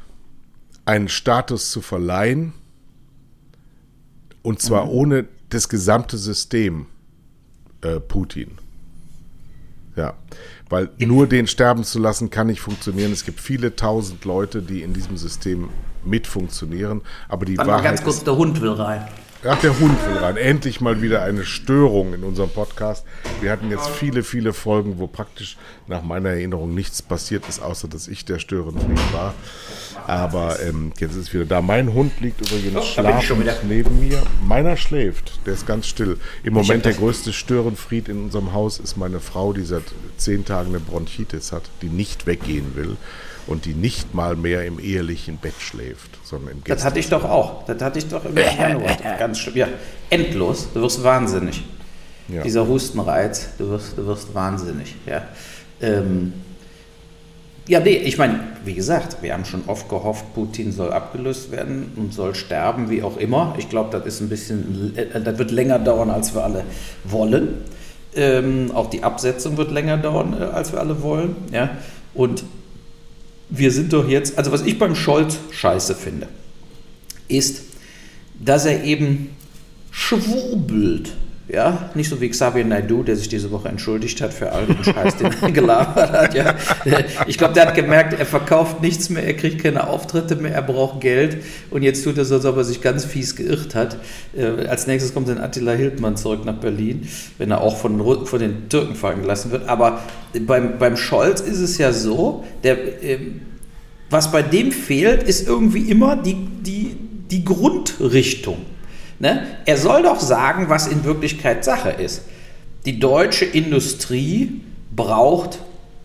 einen 0.85 1.09
Status 1.09 1.69
zu 1.69 1.81
verleihen, 1.81 2.53
und 4.41 4.63
zwar 4.63 4.85
mhm. 4.85 4.91
ohne 4.91 5.25
das 5.49 5.69
gesamte 5.69 6.17
System 6.17 6.87
äh, 7.81 7.99
Putin. 7.99 8.57
Ja, 9.99 10.13
weil 10.69 10.89
nur 10.97 11.27
den 11.27 11.45
sterben 11.45 11.83
zu 11.83 11.99
lassen 11.99 12.29
kann 12.29 12.47
nicht 12.47 12.61
funktionieren. 12.61 13.11
Es 13.11 13.25
gibt 13.25 13.41
viele 13.41 13.75
tausend 13.75 14.23
Leute, 14.23 14.61
die 14.61 14.81
in 14.81 14.93
diesem 14.93 15.17
System 15.17 15.67
mitfunktionieren, 16.05 17.01
aber 17.27 17.45
die 17.45 17.57
Warte 17.57 17.69
Wahrheit 17.69 17.83
mal 17.83 17.89
ganz 17.89 18.03
kurz, 18.05 18.23
der 18.23 18.37
Hund 18.37 18.61
will 18.61 18.71
rein. 18.71 19.05
Ach, 19.45 19.57
der 19.61 19.79
Hund 19.79 19.97
will 20.05 20.17
rein. 20.17 20.35
Endlich 20.35 20.81
mal 20.81 21.01
wieder 21.01 21.21
eine 21.21 21.45
Störung 21.45 22.13
in 22.13 22.25
unserem 22.25 22.49
Podcast. 22.49 23.05
Wir 23.39 23.51
hatten 23.51 23.71
jetzt 23.71 23.87
viele, 23.87 24.23
viele 24.23 24.51
Folgen, 24.51 24.99
wo 24.99 25.07
praktisch 25.07 25.55
nach 25.87 26.03
meiner 26.03 26.31
Erinnerung 26.31 26.75
nichts 26.75 27.01
passiert 27.01 27.47
ist, 27.47 27.61
außer 27.61 27.87
dass 27.87 28.09
ich 28.09 28.25
der 28.25 28.39
Störenfried 28.39 29.13
war. 29.13 29.33
Aber 30.07 30.59
ähm, 30.61 30.91
jetzt 30.99 31.11
ist 31.11 31.27
es 31.29 31.33
wieder 31.33 31.45
da. 31.45 31.61
Mein 31.61 31.93
Hund 31.93 32.19
liegt 32.19 32.41
übrigens 32.41 32.75
oh, 32.75 32.81
schlafend 32.81 33.49
neben 33.69 34.01
mir. 34.01 34.21
Meiner 34.45 34.75
schläft. 34.75 35.39
Der 35.45 35.53
ist 35.53 35.65
ganz 35.65 35.87
still. 35.87 36.17
Im 36.43 36.53
Moment 36.53 36.83
der 36.83 36.93
größte 36.93 37.31
Störenfried 37.31 38.09
in 38.09 38.23
unserem 38.23 38.51
Haus 38.51 38.77
ist 38.77 38.97
meine 38.97 39.21
Frau, 39.21 39.53
die 39.53 39.63
seit 39.63 39.83
zehn 40.17 40.43
Tagen 40.43 40.71
eine 40.71 40.81
Bronchitis 40.81 41.53
hat, 41.53 41.63
die 41.81 41.87
nicht 41.87 42.25
weggehen 42.25 42.75
will 42.75 42.97
und 43.49 43.65
die 43.65 43.73
nicht 43.73 44.13
mal 44.13 44.35
mehr 44.35 44.63
im 44.65 44.79
ehelichen 44.79 45.37
Bett 45.37 45.55
schläft, 45.57 46.19
sondern 46.23 46.53
im 46.53 46.63
Das 46.65 46.85
hatte 46.85 46.99
ich 46.99 47.09
doch 47.09 47.25
auch. 47.25 47.65
Das 47.65 47.81
hatte 47.81 47.97
ich 47.97 48.07
doch 48.07 48.23
im 48.23 48.37
Januar. 48.37 48.95
Ganz 49.19 49.39
schlimm. 49.39 49.57
Ja, 49.57 49.67
endlos. 50.11 50.67
Du 50.71 50.81
wirst 50.81 51.03
wahnsinnig. 51.03 51.63
Ja. 52.27 52.43
Dieser 52.43 52.67
Hustenreiz, 52.67 53.49
du 53.57 53.71
wirst, 53.71 53.97
du 53.97 54.05
wirst 54.05 54.35
wahnsinnig. 54.35 54.95
Ja, 55.07 55.23
ähm, 55.81 56.33
ja 57.67 57.79
nee, 57.79 57.95
ich 57.95 58.19
meine, 58.19 58.39
wie 58.63 58.75
gesagt, 58.75 59.17
wir 59.23 59.33
haben 59.33 59.45
schon 59.45 59.63
oft 59.65 59.89
gehofft, 59.89 60.31
Putin 60.35 60.71
soll 60.71 60.93
abgelöst 60.93 61.51
werden 61.51 61.91
und 61.95 62.13
soll 62.13 62.35
sterben, 62.35 62.91
wie 62.91 63.01
auch 63.01 63.17
immer. 63.17 63.55
Ich 63.57 63.67
glaube, 63.67 63.89
das 63.97 64.05
ist 64.05 64.21
ein 64.21 64.29
bisschen, 64.29 64.95
äh, 64.95 65.19
das 65.19 65.39
wird 65.39 65.49
länger 65.49 65.79
dauern, 65.79 66.11
als 66.11 66.35
wir 66.35 66.43
alle 66.43 66.63
wollen. 67.03 67.63
Ähm, 68.15 68.71
auch 68.75 68.91
die 68.91 69.01
Absetzung 69.01 69.57
wird 69.57 69.71
länger 69.71 69.97
dauern, 69.97 70.39
äh, 70.39 70.43
als 70.43 70.71
wir 70.71 70.79
alle 70.79 71.01
wollen. 71.01 71.35
Ja? 71.51 71.71
Und 72.13 72.43
wir 73.49 73.71
sind 73.71 73.93
doch 73.93 74.07
jetzt, 74.07 74.37
also 74.37 74.51
was 74.51 74.61
ich 74.61 74.77
beim 74.77 74.95
Scholz 74.95 75.37
scheiße 75.51 75.95
finde, 75.95 76.27
ist, 77.27 77.61
dass 78.43 78.65
er 78.65 78.83
eben 78.83 79.29
schwurbelt. 79.91 81.13
Ja, 81.51 81.89
nicht 81.95 82.09
so 82.09 82.21
wie 82.21 82.29
Xavier 82.29 82.63
Naidoo, 82.63 83.01
der 83.01 83.15
sich 83.15 83.27
diese 83.27 83.49
Woche 83.49 83.69
entschuldigt 83.69 84.21
hat 84.21 84.35
für 84.35 84.51
all 84.51 84.67
den 84.67 84.83
Scheiß, 84.83 85.17
den 85.17 85.31
er 85.41 85.51
gelabert 85.51 86.11
hat. 86.11 86.35
Ja. 86.35 86.53
Ich 87.25 87.39
glaube, 87.39 87.55
der 87.55 87.65
hat 87.65 87.75
gemerkt, 87.75 88.13
er 88.19 88.27
verkauft 88.27 88.83
nichts 88.83 89.09
mehr, 89.09 89.23
er 89.23 89.33
kriegt 89.33 89.63
keine 89.63 89.87
Auftritte 89.87 90.35
mehr, 90.35 90.53
er 90.53 90.61
braucht 90.61 91.01
Geld 91.01 91.37
und 91.71 91.81
jetzt 91.81 92.03
tut 92.03 92.19
er 92.19 92.25
so, 92.25 92.35
als 92.35 92.45
ob 92.45 92.57
er 92.57 92.63
sich 92.63 92.81
ganz 92.81 93.03
fies 93.03 93.35
geirrt 93.35 93.73
hat. 93.73 93.97
Äh, 94.37 94.67
als 94.67 94.85
nächstes 94.85 95.11
kommt 95.11 95.27
dann 95.27 95.39
Attila 95.39 95.71
Hildmann 95.71 96.17
zurück 96.17 96.45
nach 96.45 96.57
Berlin, 96.57 97.07
wenn 97.39 97.49
er 97.49 97.61
auch 97.61 97.77
von, 97.77 98.25
von 98.27 98.39
den 98.39 98.69
Türken 98.69 98.93
fallen 98.93 99.23
gelassen 99.23 99.49
wird. 99.49 99.67
Aber 99.67 100.01
beim, 100.45 100.77
beim 100.77 100.97
Scholz 100.97 101.41
ist 101.41 101.59
es 101.59 101.79
ja 101.79 101.91
so, 101.93 102.43
der, 102.63 103.03
äh, 103.03 103.17
was 104.11 104.31
bei 104.31 104.43
dem 104.43 104.71
fehlt, 104.71 105.23
ist 105.23 105.47
irgendwie 105.47 105.89
immer 105.89 106.15
die, 106.15 106.35
die, 106.35 106.95
die 107.31 107.43
Grundrichtung. 107.43 108.57
Ne? 109.19 109.45
Er 109.65 109.77
soll 109.77 110.03
doch 110.03 110.19
sagen, 110.19 110.69
was 110.69 110.87
in 110.87 111.03
Wirklichkeit 111.03 111.63
Sache 111.63 111.89
ist. 111.89 112.23
Die 112.85 112.99
deutsche 112.99 113.45
Industrie 113.45 114.61
braucht 114.95 115.59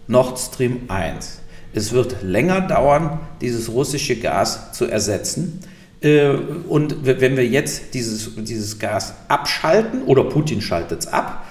Nord 0.09 0.39
Stream 0.39 0.83
1. 0.89 1.41
Es 1.73 1.93
wird 1.93 2.23
länger 2.23 2.61
dauern, 2.61 3.21
dieses 3.41 3.71
russische 3.71 4.17
Gas 4.17 4.73
zu 4.73 4.87
ersetzen. 4.87 5.61
Äh, 6.01 6.31
und 6.69 7.05
wenn 7.05 7.37
wir 7.37 7.47
jetzt 7.47 7.95
dieses, 7.95 8.31
dieses 8.37 8.79
Gas 8.79 9.15
abschalten 9.29 10.03
oder 10.03 10.25
Putin 10.25 10.61
schaltet 10.61 11.01
es 11.01 11.07
ab, 11.07 11.47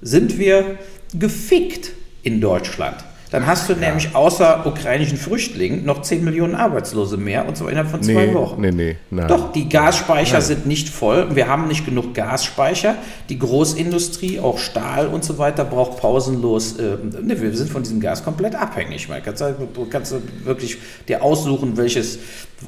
sind 0.00 0.38
wir 0.38 0.78
gefickt 1.14 1.92
in 2.22 2.40
Deutschland. 2.40 2.96
Dann 3.32 3.46
hast 3.46 3.66
du 3.66 3.72
ja. 3.72 3.78
nämlich 3.78 4.14
außer 4.14 4.66
ukrainischen 4.66 5.16
Flüchtlingen 5.16 5.86
noch 5.86 6.02
10 6.02 6.22
Millionen 6.22 6.54
Arbeitslose 6.54 7.16
mehr 7.16 7.48
und 7.48 7.56
zwar 7.56 7.70
innerhalb 7.70 7.90
von 7.90 8.02
zwei 8.02 8.26
nee, 8.26 8.34
Wochen. 8.34 8.60
Nee, 8.60 8.72
nee, 8.72 8.96
nein. 9.10 9.26
Doch, 9.26 9.52
die 9.52 9.70
Gasspeicher 9.70 10.34
nein. 10.34 10.42
sind 10.42 10.66
nicht 10.66 10.90
voll. 10.90 11.34
Wir 11.34 11.48
haben 11.48 11.66
nicht 11.66 11.86
genug 11.86 12.12
Gasspeicher. 12.12 12.96
Die 13.30 13.38
Großindustrie, 13.38 14.38
auch 14.38 14.58
Stahl 14.58 15.06
und 15.06 15.24
so 15.24 15.38
weiter, 15.38 15.64
braucht 15.64 15.98
pausenlos. 15.98 16.76
Äh, 16.78 16.98
ne, 17.22 17.40
wir 17.40 17.56
sind 17.56 17.70
von 17.70 17.82
diesem 17.82 18.00
Gas 18.00 18.22
komplett 18.22 18.54
abhängig. 18.54 19.08
Man 19.08 19.22
kannst, 19.22 19.40
du 19.40 19.86
kannst 19.88 20.14
wirklich 20.44 20.76
dir 21.08 21.22
aussuchen, 21.22 21.78
welches 21.78 22.18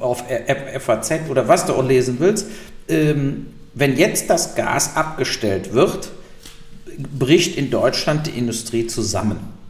auf 0.00 0.24
FAZ 0.79 1.12
oder 1.29 1.46
was 1.46 1.66
du 1.66 1.74
auch 1.74 1.87
lesen 1.87 2.16
willst. 2.20 2.46
Ähm, 2.88 3.48
wenn 3.74 3.98
jetzt 3.98 4.31
das 4.31 4.55
Gas 4.55 4.96
abgestellt 4.96 5.74
wird, 5.74 6.09
bricht 7.18 7.59
in 7.59 7.70
Deutschland 7.70 8.29
die 8.29 8.38
Industrie 8.38 8.87
zusammen. 8.87 9.63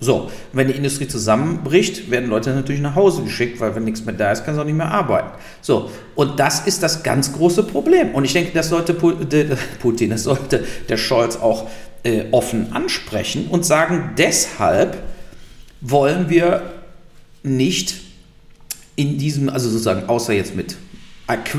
So, 0.00 0.30
wenn 0.52 0.68
die 0.68 0.74
Industrie 0.74 1.08
zusammenbricht, 1.08 2.10
werden 2.10 2.30
Leute 2.30 2.50
natürlich 2.50 2.80
nach 2.80 2.94
Hause 2.94 3.22
geschickt, 3.22 3.58
weil 3.60 3.74
wenn 3.74 3.84
nichts 3.84 4.04
mehr 4.04 4.14
da 4.14 4.30
ist, 4.30 4.44
kann 4.44 4.54
sie 4.54 4.60
auch 4.60 4.64
nicht 4.64 4.76
mehr 4.76 4.90
arbeiten. 4.90 5.30
So, 5.60 5.90
und 6.14 6.38
das 6.38 6.66
ist 6.66 6.84
das 6.84 7.02
ganz 7.02 7.32
große 7.32 7.64
Problem. 7.64 8.14
Und 8.14 8.24
ich 8.24 8.32
denke, 8.32 8.52
das 8.54 8.68
sollte 8.68 8.94
Putin, 8.94 10.10
das 10.10 10.22
sollte 10.22 10.64
der 10.88 10.96
Scholz 10.96 11.36
auch 11.36 11.68
äh, 12.04 12.26
offen 12.30 12.72
ansprechen 12.72 13.48
und 13.48 13.66
sagen, 13.66 14.10
deshalb 14.16 15.02
wollen 15.80 16.30
wir 16.30 16.62
nicht 17.42 17.96
in 18.94 19.18
diesem, 19.18 19.48
also 19.48 19.68
sozusagen, 19.68 20.08
außer 20.08 20.32
jetzt 20.32 20.54
mit 20.54 20.76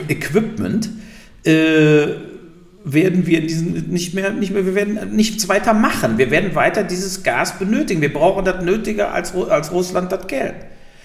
Equipment, 0.07 0.89
äh, 1.43 2.28
werden 2.93 3.25
wir 3.25 3.41
diesen 3.41 3.89
nicht 3.89 4.13
mehr, 4.13 4.31
nicht 4.31 4.51
mehr, 4.51 4.65
wir 4.65 4.75
werden 4.75 5.15
nichts 5.15 5.47
weiter 5.49 5.73
machen. 5.73 6.17
Wir 6.17 6.31
werden 6.31 6.55
weiter 6.55 6.83
dieses 6.83 7.23
Gas 7.23 7.57
benötigen. 7.59 8.01
Wir 8.01 8.13
brauchen 8.13 8.45
das 8.45 8.63
nötiger 8.63 9.13
als, 9.13 9.33
als 9.35 9.71
Russland 9.71 10.11
das 10.11 10.27
Geld. 10.27 10.55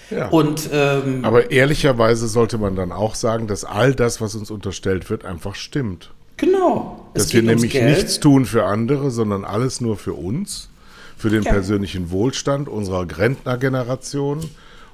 Ja. 0.09 0.27
Und, 0.27 0.69
ähm, 0.71 1.25
Aber 1.25 1.51
ehrlicherweise 1.51 2.27
sollte 2.27 2.57
man 2.57 2.75
dann 2.75 2.91
auch 2.91 3.15
sagen, 3.15 3.47
dass 3.47 3.65
all 3.65 3.95
das, 3.95 4.21
was 4.21 4.35
uns 4.35 4.51
unterstellt 4.51 5.09
wird, 5.09 5.25
einfach 5.25 5.55
stimmt. 5.55 6.11
Genau. 6.37 7.09
Dass 7.13 7.33
wir 7.33 7.41
nämlich 7.41 7.73
nichts 7.73 8.19
tun 8.19 8.45
für 8.45 8.65
andere, 8.65 9.09
sondern 9.09 9.45
alles 9.45 9.81
nur 9.81 9.97
für 9.97 10.13
uns, 10.13 10.69
für 11.17 11.29
den 11.29 11.43
ja. 11.43 11.51
persönlichen 11.51 12.11
Wohlstand 12.11 12.67
unserer 12.67 13.07
Rentnergeneration, 13.17 14.41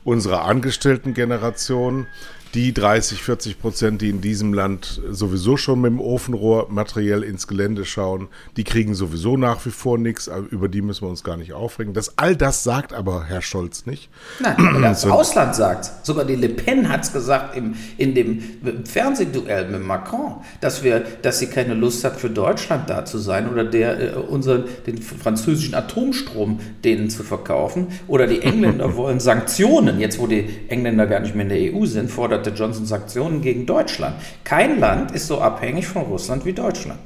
unserer 0.03 0.45
Angestelltengeneration, 0.45 2.07
die 2.53 2.73
30, 2.73 3.23
40 3.23 3.59
Prozent, 3.59 4.01
die 4.01 4.09
in 4.09 4.21
diesem 4.21 4.53
Land 4.53 5.01
sowieso 5.09 5.57
schon 5.57 5.81
mit 5.81 5.91
dem 5.91 5.99
Ofenrohr 5.99 6.67
materiell 6.69 7.23
ins 7.23 7.47
Gelände 7.47 7.85
schauen, 7.85 8.27
die 8.57 8.63
kriegen 8.63 8.93
sowieso 8.93 9.37
nach 9.37 9.65
wie 9.65 9.69
vor 9.69 9.97
nichts, 9.97 10.29
über 10.49 10.67
die 10.67 10.81
müssen 10.81 11.03
wir 11.05 11.09
uns 11.09 11.23
gar 11.23 11.37
nicht 11.37 11.53
aufregen. 11.53 11.93
Das, 11.93 12.17
all 12.17 12.35
das 12.35 12.63
sagt 12.63 12.93
aber 12.93 13.25
Herr 13.25 13.41
Scholz 13.41 13.85
nicht. 13.85 14.09
Nein, 14.39 14.55
aber 14.57 14.81
das 14.81 15.05
Ausland 15.11 15.55
sagt 15.55 16.05
Sogar 16.05 16.25
die 16.25 16.35
Le 16.35 16.49
Pen 16.49 16.89
hat 16.89 17.03
es 17.03 17.13
gesagt 17.13 17.55
im, 17.55 17.75
in 17.97 18.15
dem 18.15 18.41
Fernsehduell 18.85 19.69
mit 19.69 19.85
Macron, 19.85 20.35
dass, 20.59 20.83
wir, 20.83 20.99
dass 21.21 21.39
sie 21.39 21.47
keine 21.47 21.73
Lust 21.73 22.03
hat, 22.03 22.19
für 22.19 22.29
Deutschland 22.29 22.89
da 22.89 23.05
zu 23.05 23.17
sein 23.17 23.49
oder 23.49 23.63
der, 23.63 23.99
äh, 23.99 24.15
unseren, 24.15 24.65
den 24.85 25.01
französischen 25.01 25.73
Atomstrom 25.75 26.59
denen 26.83 27.09
zu 27.09 27.23
verkaufen. 27.23 27.87
Oder 28.07 28.27
die 28.27 28.41
Engländer 28.41 28.95
wollen 28.95 29.19
Sanktionen, 29.19 29.99
jetzt 29.99 30.19
wo 30.19 30.27
die 30.27 30.49
Engländer 30.67 31.07
gar 31.07 31.21
nicht 31.21 31.35
mehr 31.35 31.43
in 31.43 31.49
der 31.49 31.73
EU 31.73 31.85
sind, 31.85 32.11
fordert 32.11 32.40
forderte 32.41 32.57
Johnson 32.57 32.85
Sanktionen 32.85 33.41
gegen 33.41 33.65
Deutschland. 33.65 34.15
Kein 34.43 34.79
Land 34.79 35.11
ist 35.11 35.27
so 35.27 35.39
abhängig 35.41 35.87
von 35.87 36.03
Russland 36.03 36.45
wie 36.45 36.53
Deutschland. 36.53 36.99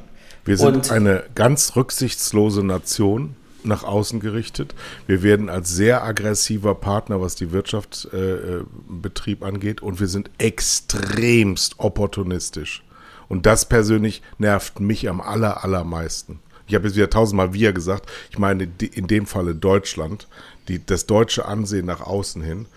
Wir 0.46 0.58
sind 0.58 0.76
Und 0.76 0.92
eine 0.92 1.24
ganz 1.34 1.76
rücksichtslose 1.76 2.64
Nation 2.64 3.36
nach 3.64 3.84
außen 3.84 4.20
gerichtet. 4.20 4.76
Wir 5.08 5.24
werden 5.24 5.50
als 5.50 5.70
sehr 5.72 6.04
aggressiver 6.04 6.76
Partner, 6.76 7.20
was 7.20 7.36
die 7.36 7.52
Wirtschaftsbetrieb 7.52 9.42
äh, 9.42 9.46
angeht, 9.46 9.82
und 9.82 10.00
wir 10.00 10.08
sind 10.08 10.30
extremst 10.38 11.80
opportunistisch. 11.80 12.84
Und 13.28 13.48
das 13.48 13.68
persönlich 13.68 14.22
nervt 14.38 14.80
mich 14.80 15.10
am 15.10 15.20
aller, 15.20 15.64
allermeisten. 15.64 16.40
Ich 16.68 16.76
habe 16.76 16.88
jetzt 16.88 16.96
wieder 16.96 17.10
tausendmal 17.10 17.54
wir 17.54 17.74
gesagt. 17.74 18.08
Ich 18.30 18.38
meine 18.38 18.68
in 18.80 19.08
dem 19.08 19.26
Falle 19.26 19.56
Deutschland, 19.56 20.28
die, 20.68 20.84
das 20.84 21.08
deutsche 21.08 21.46
Ansehen 21.46 21.88
nach 21.88 22.02
außen 22.02 22.44
hin. 22.44 22.68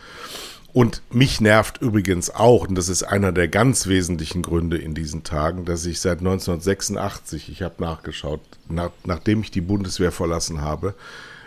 Und 0.72 1.02
mich 1.10 1.40
nervt 1.40 1.80
übrigens 1.80 2.30
auch, 2.30 2.68
und 2.68 2.74
das 2.74 2.90
ist 2.90 3.02
einer 3.02 3.32
der 3.32 3.48
ganz 3.48 3.86
wesentlichen 3.86 4.42
Gründe 4.42 4.76
in 4.76 4.92
diesen 4.94 5.24
Tagen, 5.24 5.64
dass 5.64 5.86
ich 5.86 5.98
seit 6.00 6.18
1986, 6.18 7.48
ich 7.48 7.62
habe 7.62 7.82
nachgeschaut, 7.82 8.42
nach, 8.68 8.90
nachdem 9.04 9.40
ich 9.40 9.50
die 9.50 9.62
Bundeswehr 9.62 10.12
verlassen 10.12 10.60
habe, 10.60 10.94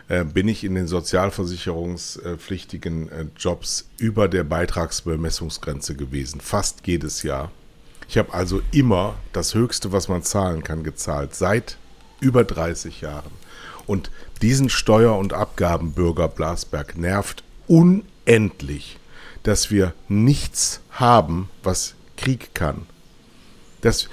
äh, 0.07 0.25
bin 0.25 0.47
ich 0.47 0.63
in 0.63 0.73
den 0.73 0.87
sozialversicherungspflichtigen 0.87 3.11
äh, 3.11 3.27
Jobs 3.37 3.87
über 3.97 4.27
der 4.27 4.43
Beitragsbemessungsgrenze 4.43 5.93
gewesen, 5.95 6.41
fast 6.41 6.87
jedes 6.87 7.21
Jahr. 7.21 7.51
Ich 8.09 8.17
habe 8.17 8.33
also 8.33 8.63
immer 8.71 9.13
das 9.33 9.53
Höchste, 9.53 9.91
was 9.91 10.07
man 10.09 10.23
zahlen 10.23 10.63
kann, 10.63 10.83
gezahlt, 10.83 11.35
seit 11.35 11.77
über 12.19 12.43
30 12.43 13.01
Jahren. 13.01 13.29
Und 13.85 14.09
diesen 14.41 14.69
Steuer- 14.69 15.17
und 15.17 15.33
Abgabenbürger 15.33 16.27
Blasberg 16.27 16.97
nervt 16.97 17.43
unendlich 17.67 18.97
dass 19.43 19.71
wir 19.71 19.93
nichts 20.07 20.81
haben, 20.91 21.49
was 21.63 21.95
Krieg 22.17 22.53
kann. 22.53 22.85
Dass, 23.81 24.09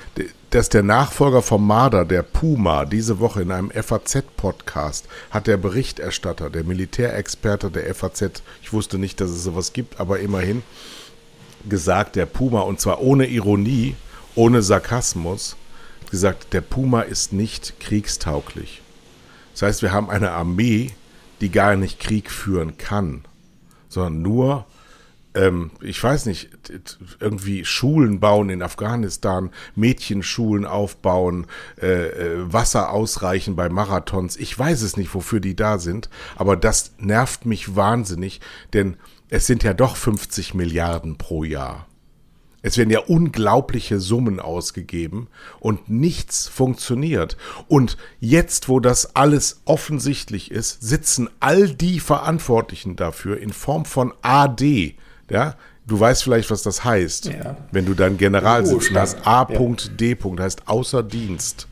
dass 0.50 0.70
der 0.70 0.82
Nachfolger 0.82 1.42
vom 1.42 1.66
Marder, 1.66 2.06
der 2.06 2.22
Puma, 2.22 2.86
diese 2.86 3.18
Woche 3.18 3.42
in 3.42 3.52
einem 3.52 3.70
FAZ-Podcast 3.70 5.06
hat 5.30 5.46
der 5.46 5.58
Berichterstatter, 5.58 6.48
der 6.48 6.64
Militärexperte 6.64 7.70
der 7.70 7.94
FAZ, 7.94 8.42
ich 8.62 8.72
wusste 8.72 8.98
nicht, 8.98 9.20
dass 9.20 9.30
es 9.30 9.44
sowas 9.44 9.74
gibt, 9.74 10.00
aber 10.00 10.20
immerhin, 10.20 10.62
gesagt, 11.68 12.16
der 12.16 12.26
Puma, 12.26 12.60
und 12.60 12.80
zwar 12.80 13.02
ohne 13.02 13.26
Ironie, 13.26 13.94
ohne 14.34 14.62
Sarkasmus, 14.62 15.56
gesagt, 16.10 16.54
der 16.54 16.62
Puma 16.62 17.02
ist 17.02 17.34
nicht 17.34 17.78
kriegstauglich. 17.80 18.80
Das 19.52 19.62
heißt, 19.62 19.82
wir 19.82 19.92
haben 19.92 20.08
eine 20.08 20.30
Armee, 20.30 20.92
die 21.40 21.50
gar 21.50 21.76
nicht 21.76 22.00
Krieg 22.00 22.30
führen 22.30 22.78
kann, 22.78 23.24
sondern 23.88 24.22
nur 24.22 24.66
ähm, 25.38 25.70
ich 25.80 26.02
weiß 26.02 26.26
nicht, 26.26 26.50
irgendwie 27.20 27.64
Schulen 27.64 28.18
bauen 28.18 28.50
in 28.50 28.60
Afghanistan, 28.60 29.50
Mädchenschulen 29.76 30.66
aufbauen, 30.66 31.46
äh, 31.80 32.08
äh, 32.08 32.52
Wasser 32.52 32.90
ausreichen 32.90 33.54
bei 33.54 33.68
Marathons. 33.68 34.36
Ich 34.36 34.58
weiß 34.58 34.82
es 34.82 34.96
nicht, 34.96 35.14
wofür 35.14 35.38
die 35.38 35.54
da 35.54 35.78
sind, 35.78 36.10
aber 36.36 36.56
das 36.56 36.94
nervt 36.98 37.46
mich 37.46 37.76
wahnsinnig, 37.76 38.40
denn 38.72 38.96
es 39.30 39.46
sind 39.46 39.62
ja 39.62 39.74
doch 39.74 39.94
50 39.94 40.54
Milliarden 40.54 41.18
pro 41.18 41.44
Jahr. 41.44 41.86
Es 42.60 42.76
werden 42.76 42.90
ja 42.90 43.00
unglaubliche 43.00 44.00
Summen 44.00 44.40
ausgegeben 44.40 45.28
und 45.60 45.88
nichts 45.88 46.48
funktioniert. 46.48 47.36
Und 47.68 47.96
jetzt, 48.18 48.68
wo 48.68 48.80
das 48.80 49.14
alles 49.14 49.62
offensichtlich 49.64 50.50
ist, 50.50 50.82
sitzen 50.82 51.30
all 51.38 51.68
die 51.68 52.00
Verantwortlichen 52.00 52.96
dafür 52.96 53.38
in 53.38 53.52
Form 53.52 53.84
von 53.84 54.12
AD, 54.22 54.96
ja, 55.30 55.54
du 55.86 55.98
weißt 55.98 56.22
vielleicht, 56.22 56.50
was 56.50 56.62
das 56.62 56.84
heißt, 56.84 57.26
ja. 57.26 57.56
wenn 57.72 57.86
du 57.86 57.94
dann 57.94 58.16
General 58.16 58.64
sitzen 58.64 58.96
hast. 58.96 59.26
A.D. 59.26 60.16
Ja. 60.22 60.42
heißt 60.42 60.62
außer 60.66 61.02
Dienst. 61.02 61.66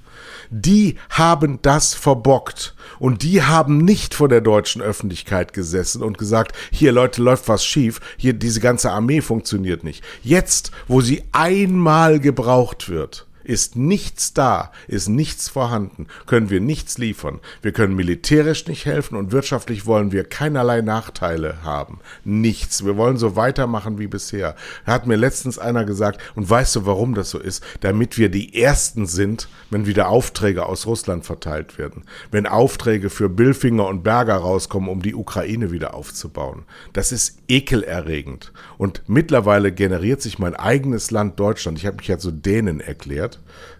Die 0.50 0.96
haben 1.10 1.58
das 1.62 1.94
verbockt. 1.94 2.74
Und 2.98 3.22
die 3.22 3.42
haben 3.42 3.78
nicht 3.78 4.14
vor 4.14 4.28
der 4.28 4.40
deutschen 4.40 4.80
Öffentlichkeit 4.80 5.52
gesessen 5.52 6.02
und 6.02 6.18
gesagt, 6.18 6.56
hier 6.70 6.92
Leute, 6.92 7.22
läuft 7.22 7.48
was 7.48 7.64
schief, 7.64 8.00
hier 8.16 8.32
diese 8.32 8.60
ganze 8.60 8.90
Armee 8.90 9.20
funktioniert 9.20 9.84
nicht. 9.84 10.02
Jetzt, 10.22 10.70
wo 10.88 11.00
sie 11.00 11.24
einmal 11.32 12.20
gebraucht 12.20 12.88
wird, 12.88 13.25
ist 13.46 13.76
nichts 13.76 14.34
da, 14.34 14.72
ist 14.88 15.08
nichts 15.08 15.48
vorhanden, 15.48 16.08
können 16.26 16.50
wir 16.50 16.60
nichts 16.60 16.98
liefern. 16.98 17.38
Wir 17.62 17.72
können 17.72 17.94
militärisch 17.94 18.66
nicht 18.66 18.86
helfen 18.86 19.16
und 19.16 19.30
wirtschaftlich 19.30 19.86
wollen 19.86 20.10
wir 20.10 20.24
keinerlei 20.24 20.80
Nachteile 20.80 21.62
haben. 21.62 22.00
Nichts. 22.24 22.84
Wir 22.84 22.96
wollen 22.96 23.18
so 23.18 23.36
weitermachen 23.36 23.98
wie 23.98 24.08
bisher. 24.08 24.56
Hat 24.84 25.06
mir 25.06 25.16
letztens 25.16 25.58
einer 25.58 25.84
gesagt, 25.84 26.20
und 26.34 26.50
weißt 26.50 26.74
du, 26.76 26.86
warum 26.86 27.14
das 27.14 27.30
so 27.30 27.38
ist? 27.38 27.62
Damit 27.80 28.18
wir 28.18 28.30
die 28.30 28.60
Ersten 28.60 29.06
sind, 29.06 29.48
wenn 29.70 29.86
wieder 29.86 30.08
Aufträge 30.08 30.66
aus 30.66 30.86
Russland 30.86 31.24
verteilt 31.24 31.78
werden. 31.78 32.04
Wenn 32.32 32.46
Aufträge 32.46 33.10
für 33.10 33.28
Billfinger 33.28 33.86
und 33.86 34.02
Berger 34.02 34.36
rauskommen, 34.36 34.88
um 34.88 35.02
die 35.02 35.14
Ukraine 35.14 35.70
wieder 35.70 35.94
aufzubauen. 35.94 36.64
Das 36.92 37.12
ist 37.12 37.38
ekelerregend. 37.46 38.52
Und 38.76 39.02
mittlerweile 39.06 39.70
generiert 39.70 40.20
sich 40.20 40.40
mein 40.40 40.56
eigenes 40.56 41.12
Land 41.12 41.38
Deutschland. 41.38 41.78
Ich 41.78 41.86
habe 41.86 41.98
mich 41.98 42.08
ja 42.08 42.18
zu 42.18 42.32
Dänen 42.32 42.80
erklärt 42.80 43.35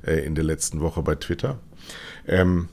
äh, 0.06 0.24
in 0.24 0.34
der 0.34 0.44
letzten 0.44 0.80
Woche 0.80 1.02
bei 1.02 1.14
Twitter, 1.14 1.58
ähm, 2.26 2.68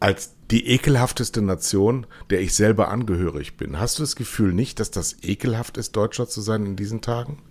als 0.00 0.34
die 0.50 0.68
ekelhafteste 0.68 1.42
Nation, 1.42 2.06
der 2.30 2.40
ich 2.40 2.54
selber 2.54 2.88
angehörig 2.88 3.56
bin. 3.56 3.78
Hast 3.78 3.98
du 3.98 4.02
das 4.02 4.16
Gefühl 4.16 4.52
nicht, 4.52 4.78
dass 4.78 4.90
das 4.90 5.16
ekelhaft 5.22 5.76
ist, 5.76 5.96
Deutscher 5.96 6.28
zu 6.28 6.40
sein 6.40 6.66
in 6.66 6.76
diesen 6.76 7.00
Tagen? 7.00 7.42